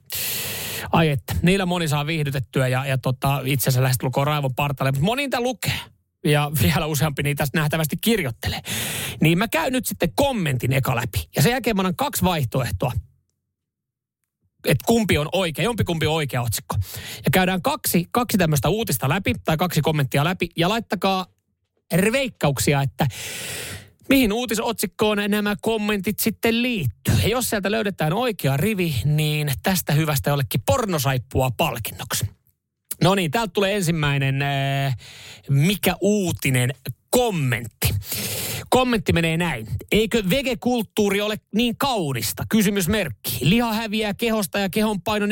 Ai 0.93 1.09
että, 1.09 1.35
niillä 1.43 1.67
moni 1.67 1.89
saa 1.89 2.07
viihdytettyä 2.07 2.69
ja, 2.69 2.87
ja 2.87 2.99
tota, 2.99 3.41
itse 3.45 3.65
asiassa 3.65 3.83
lähestulkoon 3.83 4.27
raivon 4.27 4.55
partalle. 4.55 4.93
Mutta 4.93 5.05
moni 5.05 5.23
niitä 5.23 5.41
lukee 5.41 5.81
ja 6.25 6.51
vielä 6.63 6.87
useampi 6.87 7.23
niitä 7.23 7.45
nähtävästi 7.55 7.97
kirjoittelee. 8.01 8.61
Niin 9.21 9.39
mä 9.39 9.49
käyn 9.49 9.73
nyt 9.73 9.87
sitten 9.87 10.13
kommentin 10.15 10.73
eka 10.73 10.97
läpi. 10.97 11.29
Ja 11.37 11.43
sen 11.43 11.53
jälkeen 11.53 11.77
mä 11.77 11.81
annan 11.81 11.97
kaksi 11.97 12.25
vaihtoehtoa. 12.25 12.93
Että 14.65 14.85
kumpi 14.87 15.19
on 15.19 15.29
oikea, 15.33 15.65
jompikumpi 15.65 16.07
on 16.07 16.15
oikea 16.15 16.43
otsikko. 16.43 16.77
Ja 17.25 17.31
käydään 17.33 17.63
kaksi, 17.63 18.09
kaksi 18.11 18.39
tämmöistä 18.39 18.69
uutista 18.69 19.09
läpi 19.09 19.35
tai 19.45 19.57
kaksi 19.57 19.81
kommenttia 19.81 20.25
läpi 20.25 20.49
ja 20.57 20.69
laittakaa 20.69 21.27
veikkauksia, 22.13 22.83
että 22.83 23.07
Mihin 24.09 24.33
uutisotsikkoon 24.33 25.19
nämä 25.29 25.57
kommentit 25.61 26.21
sitten 26.21 26.63
liittyy? 26.63 27.15
Ja 27.23 27.29
jos 27.29 27.51
sieltä 27.51 27.71
löydetään 27.71 28.13
oikea 28.13 28.57
rivi, 28.57 28.95
niin 29.05 29.53
tästä 29.63 29.93
hyvästä 29.93 30.31
jollekin 30.31 30.63
pornosaippua 30.67 31.51
palkinnoksi. 31.57 32.27
No 33.03 33.15
niin, 33.15 33.31
täältä 33.31 33.53
tulee 33.53 33.77
ensimmäinen 33.77 34.43
äh, 34.43 34.97
mikä 35.51 35.97
uutinen 36.01 36.75
kommentti. 37.15 37.95
Kommentti 38.69 39.12
menee 39.12 39.37
näin. 39.37 39.67
Eikö 39.93 40.23
vegekulttuuri 40.31 41.21
ole 41.21 41.37
niin 41.55 41.77
kaunista? 41.79 42.45
Kysymysmerkki. 42.49 43.39
Liha 43.41 43.73
häviää 43.73 44.15
kehosta 44.15 44.59
ja 44.59 44.69
kehon 44.69 45.03
paino 45.03 45.27
40-80 45.27 45.31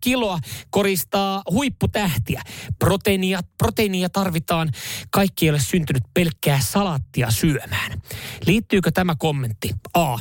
kiloa 0.00 0.38
koristaa 0.70 1.42
huipputähtiä. 1.50 2.42
Proteiinia, 2.78 3.40
proteiinia 3.58 4.08
tarvitaan. 4.08 4.70
Kaikki 5.10 5.46
ei 5.46 5.50
ole 5.50 5.60
syntynyt 5.60 6.02
pelkkää 6.14 6.60
salattia 6.60 7.30
syömään. 7.30 8.00
Liittyykö 8.46 8.90
tämä 8.90 9.14
kommentti? 9.18 9.70
A 9.94 10.18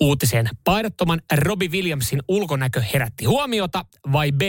uutiseen. 0.00 0.48
Paidattoman 0.64 1.20
Robbie 1.32 1.68
Williamsin 1.68 2.22
ulkonäkö 2.28 2.82
herätti 2.92 3.24
huomiota 3.24 3.84
vai 4.12 4.32
B. 4.32 4.42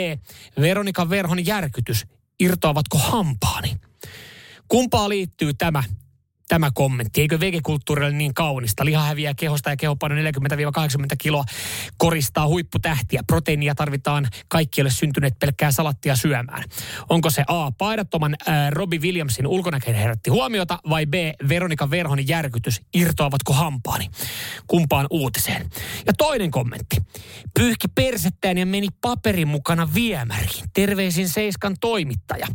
Veronika 0.61 1.09
Verhon 1.09 1.45
järkytys. 1.45 2.05
Irtoavatko 2.39 2.97
hampaani? 2.97 3.75
Kumpaa 4.71 5.09
liittyy 5.09 5.53
tämä 5.53 5.83
tämä 6.51 6.71
kommentti. 6.73 7.21
Eikö 7.21 7.39
vegekulttuuri 7.39 8.05
ole 8.05 8.11
niin 8.11 8.33
kaunista? 8.33 8.85
Liha 8.85 9.03
häviää 9.03 9.33
kehosta 9.33 9.69
ja 9.69 9.77
kehopaino 9.77 10.15
40-80 10.15 10.19
kiloa 11.17 11.43
koristaa 11.97 12.47
huipputähtiä. 12.47 13.21
Proteiinia 13.27 13.75
tarvitaan 13.75 14.27
kaikki 14.47 14.81
ole 14.81 14.89
syntyneet 14.89 15.39
pelkkää 15.39 15.71
salattia 15.71 16.15
syömään. 16.15 16.63
Onko 17.09 17.29
se 17.29 17.43
A. 17.47 17.71
Paidattoman 17.71 18.35
äh, 18.49 18.71
Robbie 18.71 18.99
Williamsin 18.99 19.47
ulkonäkö 19.47 19.93
herätti 19.93 20.29
huomiota 20.29 20.79
vai 20.89 21.05
B. 21.05 21.13
Veronika 21.49 21.89
Verhon 21.89 22.27
järkytys. 22.27 22.81
Irtoavatko 22.93 23.53
hampaani? 23.53 24.09
Kumpaan 24.67 25.07
uutiseen? 25.09 25.69
Ja 26.05 26.13
toinen 26.17 26.51
kommentti. 26.51 26.97
Pyyhki 27.59 27.87
persettään 27.87 28.57
ja 28.57 28.65
meni 28.65 28.87
paperin 29.01 29.47
mukana 29.47 29.93
viemäriin. 29.93 30.69
Terveisin 30.73 31.29
Seiskan 31.29 31.75
toimittaja. 31.81 32.47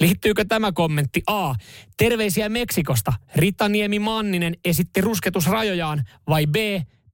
Liittyykö 0.00 0.44
tämä 0.44 0.72
kommentti 0.72 1.22
A. 1.26 1.54
Terveisiä 1.96 2.48
Meksikosta. 2.48 3.12
Rita 3.36 3.68
Niemi 3.68 3.98
Manninen 3.98 4.56
esitti 4.64 5.00
rusketusrajojaan 5.00 6.04
vai 6.28 6.46
B. 6.46 6.56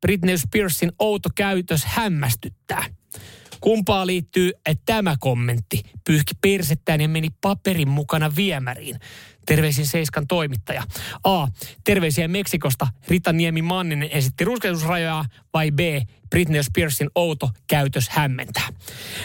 Britney 0.01 0.39
Spearsin 0.39 0.93
outo 0.99 1.29
käytös 1.35 1.85
hämmästyttää. 1.85 2.85
Kumpaa 3.61 4.07
liittyy 4.07 4.53
tämä 4.87 5.17
kommentti? 5.21 5.83
Pyyhki 6.07 6.35
persettään 6.41 7.01
ja 7.01 7.09
meni 7.09 7.29
paperin 7.41 7.89
mukana 7.89 8.37
viemäriin. 8.37 8.99
Terveisin 9.49 9.87
Seiskan 9.87 10.27
toimittaja. 10.27 10.83
A. 11.25 11.47
Terveisiä 11.85 12.29
Meksikosta. 12.29 12.87
Rita 13.09 13.33
Niemi 13.33 13.63
Manninen 13.63 14.09
esitti 14.13 14.45
rusketusrajaa 14.45 15.25
vai 15.55 15.71
B. 15.71 15.79
Britney 16.31 16.63
Spearsin 16.63 17.11
outo 17.15 17.51
käytös 17.67 18.09
hämmentää. 18.09 18.69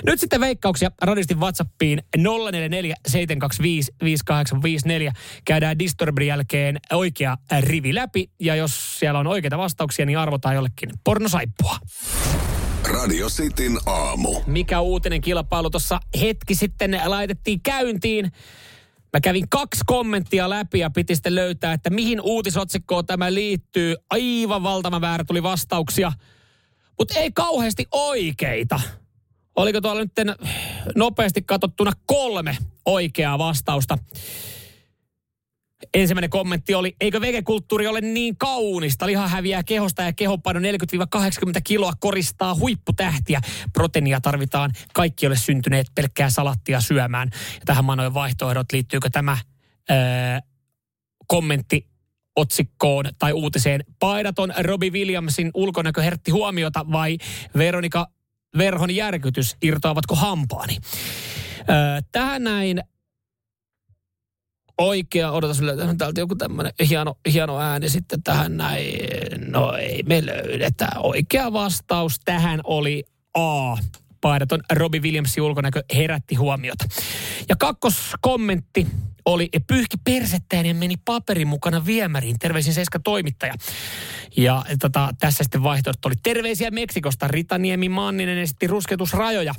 Nyt 0.05 0.19
sitten 0.19 0.41
veikkauksia 0.41 0.91
radistin 1.01 1.39
WhatsAppiin 1.39 2.03
044 2.17 2.95
725 3.07 3.91
5854. 4.03 5.13
Käydään 5.45 5.79
Disturbin 5.79 6.27
jälkeen 6.27 6.79
oikea 6.93 7.37
rivi 7.59 7.95
läpi 7.95 8.29
ja 8.39 8.55
jos 8.55 8.99
siellä 8.99 9.19
on 9.19 9.27
oikeita 9.27 9.57
vastauksia, 9.57 10.05
niin 10.05 10.17
arvotaan 10.17 10.55
jollekin 10.55 10.89
pornosaippua. 11.03 11.77
Radio 12.83 13.29
Cityn 13.29 13.77
aamu. 13.85 14.41
Mikä 14.47 14.79
uutinen 14.79 15.21
kilpailu 15.21 15.69
tuossa 15.69 15.99
hetki 16.21 16.55
sitten 16.55 16.99
laitettiin 17.05 17.61
käyntiin. 17.61 18.31
Mä 19.13 19.21
kävin 19.21 19.49
kaksi 19.49 19.81
kommenttia 19.85 20.49
läpi 20.49 20.79
ja 20.79 20.89
piti 20.89 21.15
sitten 21.15 21.35
löytää, 21.35 21.73
että 21.73 21.89
mihin 21.89 22.21
uutisotsikkoon 22.21 23.05
tämä 23.05 23.33
liittyy. 23.33 23.95
Aivan 24.09 24.63
valtava 24.63 25.01
väärä 25.01 25.23
tuli 25.23 25.43
vastauksia, 25.43 26.11
mutta 26.99 27.19
ei 27.19 27.31
kauheasti 27.31 27.85
oikeita. 27.91 28.79
Oliko 29.55 29.81
tuolla 29.81 30.01
nyt 30.01 30.11
nopeasti 30.95 31.41
katsottuna 31.41 31.91
kolme 32.05 32.57
oikeaa 32.85 33.37
vastausta? 33.37 33.97
Ensimmäinen 35.93 36.29
kommentti 36.29 36.75
oli, 36.75 36.95
eikö 37.01 37.21
vegekulttuuri 37.21 37.87
ole 37.87 38.01
niin 38.01 38.37
kaunista? 38.37 39.05
Liha 39.05 39.27
häviää 39.27 39.63
kehosta 39.63 40.01
ja 40.01 40.13
kehopaino 40.13 40.59
40-80 40.59 40.63
kiloa 41.63 41.93
koristaa 41.99 42.55
huipputähtiä. 42.55 43.41
Proteiinia 43.73 44.21
tarvitaan. 44.21 44.71
Kaikki 44.93 45.27
ole 45.27 45.35
syntyneet 45.35 45.87
pelkkää 45.95 46.29
salattia 46.29 46.81
syömään. 46.81 47.29
Ja 47.33 47.61
tähän 47.65 47.85
manoin 47.85 48.13
vaihtoehdot. 48.13 48.71
Liittyykö 48.71 49.09
tämä 49.09 49.37
öö, 49.91 49.97
kommentti 51.27 51.87
otsikkoon 52.35 53.05
tai 53.19 53.33
uutiseen 53.33 53.83
paidaton 53.99 54.53
Robbie 54.59 54.89
Williamsin 54.89 55.51
ulkonäkö 55.53 56.01
herätti 56.01 56.31
huomiota 56.31 56.85
vai 56.91 57.17
Veronika 57.57 58.07
Verhon 58.57 58.95
järkytys, 58.95 59.57
irtoavatko 59.61 60.15
hampaani? 60.15 60.77
Öö, 61.69 62.01
tähän 62.11 62.43
näin 62.43 62.83
oikea, 64.77 65.31
odota 65.31 65.53
sulle, 65.53 65.75
täältä 65.97 66.19
joku 66.19 66.35
tämmöinen 66.35 66.73
hieno, 66.89 67.15
hieno 67.33 67.59
ääni 67.59 67.89
sitten 67.89 68.23
tähän 68.23 68.57
näin. 68.57 68.95
No 69.47 69.73
ei 69.73 70.03
me 70.03 70.25
löydetä. 70.25 70.87
Oikea 70.97 71.53
vastaus 71.53 72.19
tähän 72.25 72.59
oli 72.63 73.03
A. 73.33 73.77
Paidaton 74.23 74.63
Robbie 74.73 75.01
Williamsin 75.01 75.43
ulkonäkö 75.43 75.83
herätti 75.95 76.35
huomiota. 76.35 76.85
Ja 77.49 77.55
kakkoskommentti 77.55 78.87
oli 79.25 79.49
pyyhki 79.67 79.97
persettään 80.03 80.65
ja 80.65 80.73
meni 80.73 80.95
paperin 81.05 81.47
mukana 81.47 81.85
viemäriin. 81.85 82.39
Terveisin 82.39 82.73
Seiska 82.73 82.99
toimittaja. 82.99 83.53
Ja 84.37 84.65
tota, 84.79 85.09
tässä 85.19 85.43
sitten 85.43 85.63
vaihtoehto 85.63 86.07
oli 86.07 86.15
terveisiä 86.23 86.71
Meksikosta. 86.71 87.27
Rita 87.27 87.57
Niemi 87.57 87.89
Manninen 87.89 88.37
esitti 88.37 88.67
rusketusrajoja. 88.67 89.53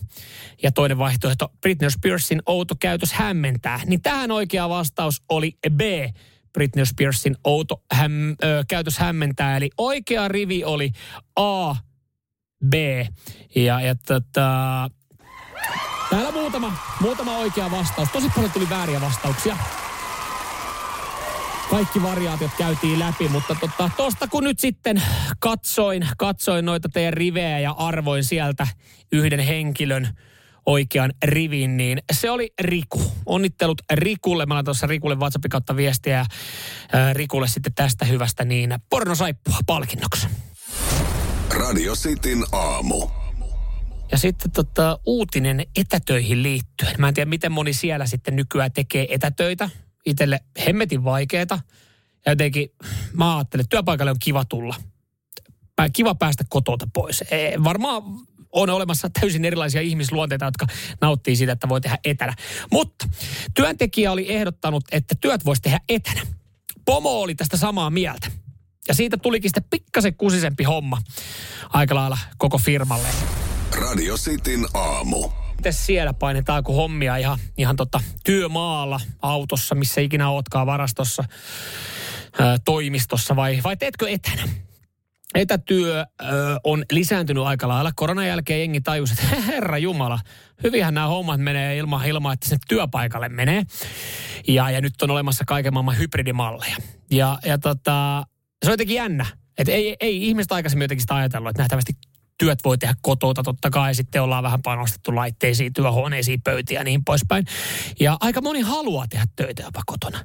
Ja 0.62 0.72
toinen 0.72 0.98
vaihtoehto 0.98 1.52
Britney 1.60 1.90
Spearsin 1.90 2.42
outo 2.46 2.74
käytös 2.80 3.12
hämmentää. 3.12 3.80
Niin 3.86 4.02
tähän 4.02 4.30
oikea 4.30 4.68
vastaus 4.68 5.22
oli 5.28 5.58
B. 5.70 5.80
Britney 6.52 6.86
Spearsin 6.86 7.36
outo 7.44 7.82
häm, 7.92 8.30
ö, 8.30 8.64
käytös 8.68 8.98
hämmentää. 8.98 9.56
Eli 9.56 9.70
oikea 9.78 10.28
rivi 10.28 10.64
oli 10.64 10.92
A, 11.36 11.74
B. 12.68 12.74
Ja, 13.54 13.80
ja 13.80 13.94
tota, 13.94 14.50
Täällä 16.10 16.32
muutama, 16.32 16.72
muutama 17.00 17.36
oikea 17.36 17.70
vastaus. 17.70 18.08
Tosi 18.12 18.30
paljon 18.34 18.52
tuli 18.52 18.70
vääriä 18.70 19.00
vastauksia. 19.00 19.56
Kaikki 21.70 22.02
variaatiot 22.02 22.50
käytiin 22.58 22.98
läpi, 22.98 23.28
mutta 23.28 23.56
tosta 23.60 23.90
tosta 23.96 24.28
kun 24.28 24.44
nyt 24.44 24.58
sitten 24.58 25.02
katsoin, 25.40 26.08
katsoin 26.18 26.64
noita 26.64 26.88
teidän 26.88 27.12
rivejä 27.12 27.58
ja 27.58 27.70
arvoin 27.70 28.24
sieltä 28.24 28.66
yhden 29.12 29.40
henkilön 29.40 30.08
oikean 30.66 31.12
rivin, 31.24 31.76
niin 31.76 31.98
se 32.12 32.30
oli 32.30 32.52
Riku. 32.60 33.12
Onnittelut 33.26 33.82
Rikulle. 33.92 34.46
Mä 34.46 34.62
tuossa 34.62 34.86
Rikulle 34.86 35.14
WhatsAppin 35.14 35.50
kautta 35.50 35.76
viestiä 35.76 36.16
ja 36.16 36.24
Rikulle 37.12 37.48
sitten 37.48 37.74
tästä 37.74 38.04
hyvästä 38.04 38.44
niin 38.44 38.74
pornosaippua 38.90 39.58
palkinnoksi. 39.66 40.26
Radio 41.50 41.94
Cityn 41.94 42.44
aamu. 42.52 43.08
Ja 44.12 44.18
sitten 44.18 44.50
tota, 44.50 44.98
uutinen 45.06 45.66
etätöihin 45.76 46.42
liittyen. 46.42 46.94
Mä 46.98 47.08
en 47.08 47.14
tiedä, 47.14 47.28
miten 47.28 47.52
moni 47.52 47.72
siellä 47.72 48.06
sitten 48.06 48.36
nykyään 48.36 48.72
tekee 48.72 49.14
etätöitä. 49.14 49.70
Itelle 50.06 50.40
hemmetin 50.66 51.04
vaikeeta. 51.04 51.58
Ja 52.26 52.32
jotenkin 52.32 52.68
mä 53.12 53.36
ajattelen, 53.36 53.60
että 53.60 53.70
työpaikalle 53.76 54.10
on 54.10 54.16
kiva 54.22 54.44
tulla. 54.44 54.74
Kiva 55.92 56.14
päästä 56.14 56.44
kotota 56.48 56.88
pois. 56.94 57.22
E, 57.22 57.52
varmaan 57.64 58.02
on 58.52 58.70
olemassa 58.70 59.10
täysin 59.20 59.44
erilaisia 59.44 59.80
ihmisluonteita, 59.80 60.44
jotka 60.44 60.66
nauttii 61.00 61.36
siitä, 61.36 61.52
että 61.52 61.68
voi 61.68 61.80
tehdä 61.80 61.98
etänä. 62.04 62.34
Mutta 62.72 63.08
työntekijä 63.54 64.12
oli 64.12 64.32
ehdottanut, 64.32 64.84
että 64.92 65.14
työt 65.20 65.44
voisi 65.44 65.62
tehdä 65.62 65.80
etänä. 65.88 66.20
Pomo 66.84 67.20
oli 67.20 67.34
tästä 67.34 67.56
samaa 67.56 67.90
mieltä. 67.90 68.43
Ja 68.88 68.94
siitä 68.94 69.16
tulikin 69.16 69.50
sitten 69.50 69.64
pikkasen 69.70 70.14
kusisempi 70.14 70.64
homma 70.64 70.98
aika 71.68 71.94
lailla 71.94 72.18
koko 72.38 72.58
firmalle. 72.58 73.08
Radio 73.80 74.16
Cityn 74.16 74.66
aamu. 74.74 75.30
Miten 75.56 75.72
siellä 75.72 76.12
painetaan 76.12 76.64
kun 76.64 76.74
hommia 76.74 77.16
ihan, 77.16 77.38
ihan 77.58 77.76
tota, 77.76 78.00
työmaalla, 78.24 79.00
autossa, 79.22 79.74
missä 79.74 80.00
ikinä 80.00 80.30
ootkaan 80.30 80.66
varastossa, 80.66 81.24
ää, 82.38 82.56
toimistossa 82.64 83.36
vai, 83.36 83.60
vai 83.64 83.76
teetkö 83.76 84.08
etänä? 84.08 84.48
Etätyö 85.34 86.00
ö, 86.00 86.24
on 86.64 86.84
lisääntynyt 86.92 87.44
aika 87.44 87.68
lailla. 87.68 87.92
Koronan 87.96 88.26
jälkeen 88.26 88.60
jengi 88.60 88.80
tajus, 88.80 89.10
että 89.10 89.36
herra 89.52 89.78
Jumala, 89.78 90.18
hyvinhän 90.62 90.94
nämä 90.94 91.06
hommat 91.06 91.40
menee 91.40 91.76
ilman, 91.76 92.06
ilman 92.06 92.32
että 92.32 92.48
sinne 92.48 92.58
työpaikalle 92.68 93.28
menee. 93.28 93.62
Ja, 94.48 94.70
ja 94.70 94.80
nyt 94.80 95.02
on 95.02 95.10
olemassa 95.10 95.44
kaiken 95.46 95.72
maailman 95.72 95.98
hybridimalleja. 95.98 96.76
Ja, 97.10 97.38
ja 97.46 97.58
tota, 97.58 98.26
se 98.64 98.70
on 98.70 98.72
jotenkin 98.72 98.96
jännä. 98.96 99.26
Että 99.58 99.72
ei, 99.72 99.96
ei 100.00 100.28
ihmiset 100.28 100.52
aikaisemmin 100.52 100.84
jotenkin 100.84 101.02
sitä 101.02 101.14
ajatellut, 101.14 101.50
että 101.50 101.62
nähtävästi 101.62 101.92
työt 102.38 102.58
voi 102.64 102.78
tehdä 102.78 102.94
kotota 103.02 103.42
totta 103.42 103.70
kai. 103.70 103.94
Sitten 103.94 104.22
ollaan 104.22 104.44
vähän 104.44 104.62
panostettu 104.62 105.14
laitteisiin, 105.14 105.72
työhuoneisiin, 105.72 106.42
pöytiä 106.42 106.80
ja 106.80 106.84
niin 106.84 107.04
poispäin. 107.04 107.44
Ja 108.00 108.16
aika 108.20 108.40
moni 108.40 108.60
haluaa 108.60 109.06
tehdä 109.08 109.26
töitä 109.36 109.62
jopa 109.62 109.82
kotona. 109.86 110.18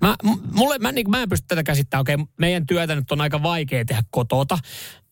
Mä, 0.00 0.16
mulle, 0.52 0.78
mä, 0.78 0.92
niin, 0.92 1.10
mä 1.10 1.22
en 1.22 1.28
pysty 1.28 1.46
tätä 1.48 1.62
käsittämään. 1.62 2.00
Okei, 2.00 2.16
meidän 2.38 2.66
työtä 2.66 2.94
nyt 2.94 3.12
on 3.12 3.20
aika 3.20 3.42
vaikea 3.42 3.84
tehdä 3.84 4.02
kotota. 4.10 4.58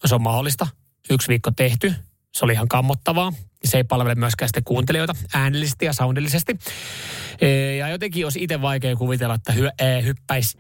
Se 0.06 0.14
on 0.14 0.22
mahdollista. 0.22 0.66
Yksi 1.10 1.28
viikko 1.28 1.50
tehty. 1.50 1.94
Se 2.32 2.44
oli 2.44 2.52
ihan 2.52 2.68
kammottavaa. 2.68 3.32
Se 3.64 3.76
ei 3.76 3.84
palvele 3.84 4.14
myöskään 4.14 4.48
sitten 4.48 4.64
kuuntelijoita 4.64 5.14
äänellisesti 5.34 5.84
ja 5.84 5.92
soundillisesti. 5.92 6.58
Ja 7.78 7.88
jotenkin 7.88 8.26
olisi 8.26 8.42
itse 8.42 8.62
vaikea 8.62 8.96
kuvitella, 8.96 9.34
että 9.34 9.52
hy, 9.52 9.68
hyppäisi 10.04 10.58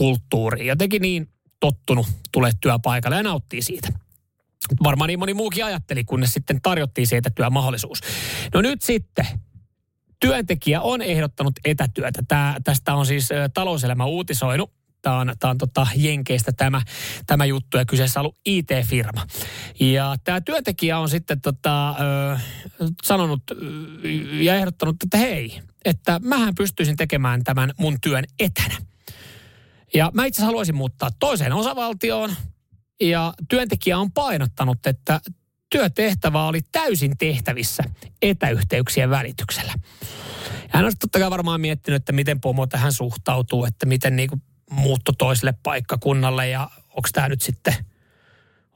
litätyökulttuuriin. 0.00 0.66
Jotenkin 0.66 1.02
niin 1.02 1.28
tottunut 1.60 2.06
tulee 2.32 2.52
työpaikalle 2.60 3.16
ja 3.16 3.22
nauttii 3.22 3.62
siitä. 3.62 3.88
Varmaan 4.82 5.08
niin 5.08 5.18
moni 5.18 5.34
muukin 5.34 5.64
ajatteli, 5.64 6.04
kunnes 6.04 6.32
sitten 6.32 6.60
tarjottiin 6.62 7.06
siitä 7.06 7.30
työmahdollisuus. 7.30 8.00
No 8.54 8.62
nyt 8.62 8.82
sitten 8.82 9.26
työntekijä 10.20 10.80
on 10.80 11.02
ehdottanut 11.02 11.54
etätyötä. 11.64 12.22
Tää, 12.28 12.56
tästä 12.64 12.94
on 12.94 13.06
siis 13.06 13.28
talouselämä 13.54 14.04
uutisoinut. 14.04 14.72
Tämä 15.02 15.18
on, 15.18 15.32
tämä 15.38 15.50
on 15.50 15.58
tota 15.58 15.86
Jenkeistä 15.96 16.52
tämä, 16.52 16.82
tämä 17.26 17.44
juttu 17.44 17.76
ja 17.76 17.84
kyseessä 17.84 18.20
on 18.20 18.24
ollut 18.24 18.38
IT-firma. 18.46 19.26
Ja 19.80 20.16
tämä 20.24 20.40
työntekijä 20.40 20.98
on 20.98 21.08
sitten 21.08 21.40
tota, 21.40 21.90
ö, 21.90 22.38
sanonut 23.02 23.42
ja 24.40 24.54
ehdottanut, 24.54 24.96
että 25.04 25.16
hei, 25.16 25.60
että 25.84 26.20
mähän 26.22 26.54
pystyisin 26.54 26.96
tekemään 26.96 27.44
tämän 27.44 27.72
mun 27.78 27.96
työn 28.00 28.24
etänä. 28.38 28.76
Ja 29.94 30.10
mä 30.14 30.24
itse 30.24 30.42
haluaisin 30.42 30.74
muuttaa 30.74 31.10
toiseen 31.18 31.52
osavaltioon. 31.52 32.34
Ja 33.00 33.34
työntekijä 33.48 33.98
on 33.98 34.12
painottanut, 34.12 34.86
että 34.86 35.20
työtehtävä 35.70 36.46
oli 36.46 36.60
täysin 36.72 37.18
tehtävissä 37.18 37.82
etäyhteyksien 38.22 39.10
välityksellä. 39.10 39.72
Hän 40.68 40.84
on 40.84 40.92
totta 41.00 41.18
kai 41.18 41.30
varmaan 41.30 41.60
miettinyt, 41.60 42.02
että 42.02 42.12
miten 42.12 42.40
pomo 42.40 42.66
tähän 42.66 42.92
suhtautuu, 42.92 43.64
että 43.64 43.86
miten 43.86 44.16
niin 44.16 44.30
muutto 44.70 45.12
toiselle 45.18 45.54
paikkakunnalle 45.62 46.48
ja 46.48 46.70
onko 46.88 47.08
tämä 47.12 47.28
nyt 47.28 47.42
sitten, 47.42 47.74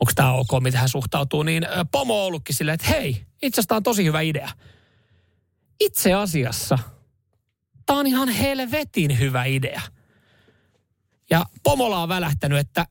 onko 0.01 0.13
tämä 0.15 0.33
ok, 0.33 0.49
miten 0.61 0.81
hän 0.81 0.89
suhtautuu. 0.89 1.43
Niin 1.43 1.67
pomo 1.93 2.21
on 2.21 2.27
ollutkin 2.27 2.55
silleen, 2.55 2.75
että 2.75 2.87
hei, 2.87 3.27
itse 3.43 3.61
asiassa 3.61 3.77
on 3.77 3.83
tosi 3.83 4.05
hyvä 4.05 4.21
idea. 4.21 4.51
Itse 5.81 6.13
asiassa 6.13 6.79
tämä 7.87 7.99
on 7.99 8.07
ihan 8.07 8.29
helvetin 8.29 9.19
hyvä 9.19 9.45
idea. 9.45 9.81
Ja 11.31 11.47
pomola 11.63 12.03
on 12.03 12.09
välähtänyt, 12.09 12.59
että 12.59 12.87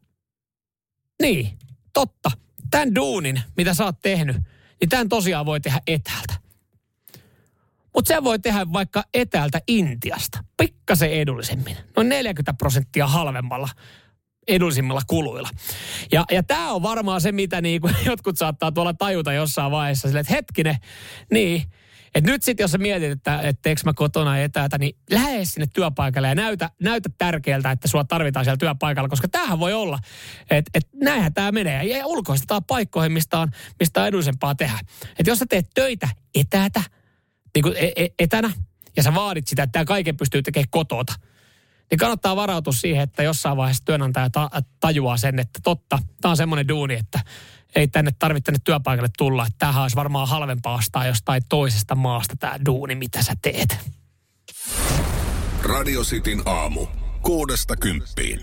niin, 1.22 1.58
totta, 1.94 2.32
tämän 2.72 2.96
duunin, 2.96 3.42
mitä 3.58 3.74
sä 3.74 3.86
oot 3.86 4.02
tehnyt, 4.02 4.36
niin 4.82 4.90
tämän 4.90 5.10
tosiaan 5.10 5.46
voi 5.46 5.60
tehdä 5.60 5.82
etäältä. 5.88 6.34
Mutta 7.96 8.08
se 8.08 8.24
voi 8.24 8.40
tehdä 8.40 8.74
vaikka 8.74 9.04
etäältä 9.14 9.62
Intiasta, 9.68 10.44
pikkasen 10.58 11.12
edullisemmin, 11.12 11.78
noin 11.96 12.10
40 12.10 12.54
prosenttia 12.54 13.08
halvemmalla 13.08 13.70
edullisimmilla 14.48 15.02
kuluilla. 15.08 15.50
Ja, 16.12 16.26
ja 16.32 16.44
tämä 16.44 16.72
on 16.72 16.84
varmaan 16.84 17.22
se, 17.22 17.32
mitä 17.32 17.62
niinku 17.62 17.90
jotkut 18.06 18.38
saattaa 18.38 18.72
tuolla 18.72 18.94
tajuta 18.94 19.34
jossain 19.34 19.72
vaiheessa, 19.72 20.08
sille, 20.08 20.20
että 20.20 20.34
hetkinen, 20.34 20.76
niin, 21.32 21.64
et 22.16 22.24
nyt 22.24 22.44
sitten 22.44 22.64
jos 22.64 22.72
sä 22.72 22.78
mietit, 22.78 23.12
että, 23.12 23.40
että 23.42 23.62
teekö 23.62 23.82
mä 23.86 23.94
kotona 23.94 24.38
etäältä, 24.38 24.78
niin 24.78 24.96
lähde 25.12 25.46
sinne 25.46 25.68
työpaikalle 25.74 26.28
ja 26.28 26.36
näytä, 26.36 26.70
näytä 26.80 27.10
tärkeältä, 27.18 27.72
että 27.72 27.88
sua 27.88 28.04
tarvitaan 28.04 28.46
siellä 28.46 28.58
työpaikalla, 28.58 29.10
koska 29.10 29.28
tämähän 29.28 29.60
voi 29.60 29.74
olla, 29.74 30.00
että, 30.50 30.72
että 30.74 30.90
näinhän 30.96 31.34
tämä 31.34 31.52
menee. 31.52 31.84
Ja 31.84 32.08
ulkoistetaan 32.08 32.64
paikkoihin, 32.64 33.12
mistä 33.12 33.40
on, 33.40 33.52
mistä 33.80 34.02
on 34.02 34.08
edullisempaa 34.08 34.56
tehdä. 34.56 34.80
Että 35.20 35.32
jos 35.32 35.40
sä 35.40 35.46
teet 35.50 35.70
töitä 35.74 36.10
etäältä, 36.36 36.84
niin 37.56 37.64
kuin 37.64 37.76
e, 37.78 37.92
e, 37.96 38.08
etänä, 38.20 38.52
ja 38.98 39.04
sä 39.04 39.16
vaadit 39.16 39.48
sitä, 39.48 39.64
että 39.64 39.72
tämä 39.72 39.86
kaiken 39.86 40.18
pystyy 40.18 40.42
tekemään 40.42 40.70
kotota, 40.70 41.14
niin 41.92 42.00
kannattaa 42.00 42.36
varautua 42.36 42.74
siihen, 42.74 43.04
että 43.04 43.24
jossain 43.24 43.58
vaiheessa 43.58 43.86
työnantaja 43.86 44.30
ta- 44.30 44.50
tajuaa 44.80 45.18
sen, 45.18 45.40
että 45.40 45.60
totta, 45.64 46.00
tämä 46.22 46.30
on 46.30 46.38
semmoinen 46.38 46.68
duuni, 46.68 46.94
että 46.94 47.20
ei 47.76 47.88
tänne 47.88 48.12
tarvitse 48.20 48.46
tänne 48.46 48.60
työpaikalle 48.64 49.10
tulla. 49.18 49.46
Että 49.46 49.56
tämähän 49.60 49.82
olisi 49.82 49.96
varmaan 49.96 50.28
halvempaa 50.28 50.76
ostaa 50.76 51.08
jostain 51.08 51.44
toisesta 51.50 51.96
maasta 51.96 52.36
tämä 52.40 52.60
duuni, 52.66 52.96
mitä 52.96 53.24
sä 53.24 53.34
teet. 53.42 53.78
Radio 55.64 56.02
Cityn 56.02 56.42
aamu. 56.46 56.88
Kuudesta 57.22 57.76
kymppiin. 57.76 58.40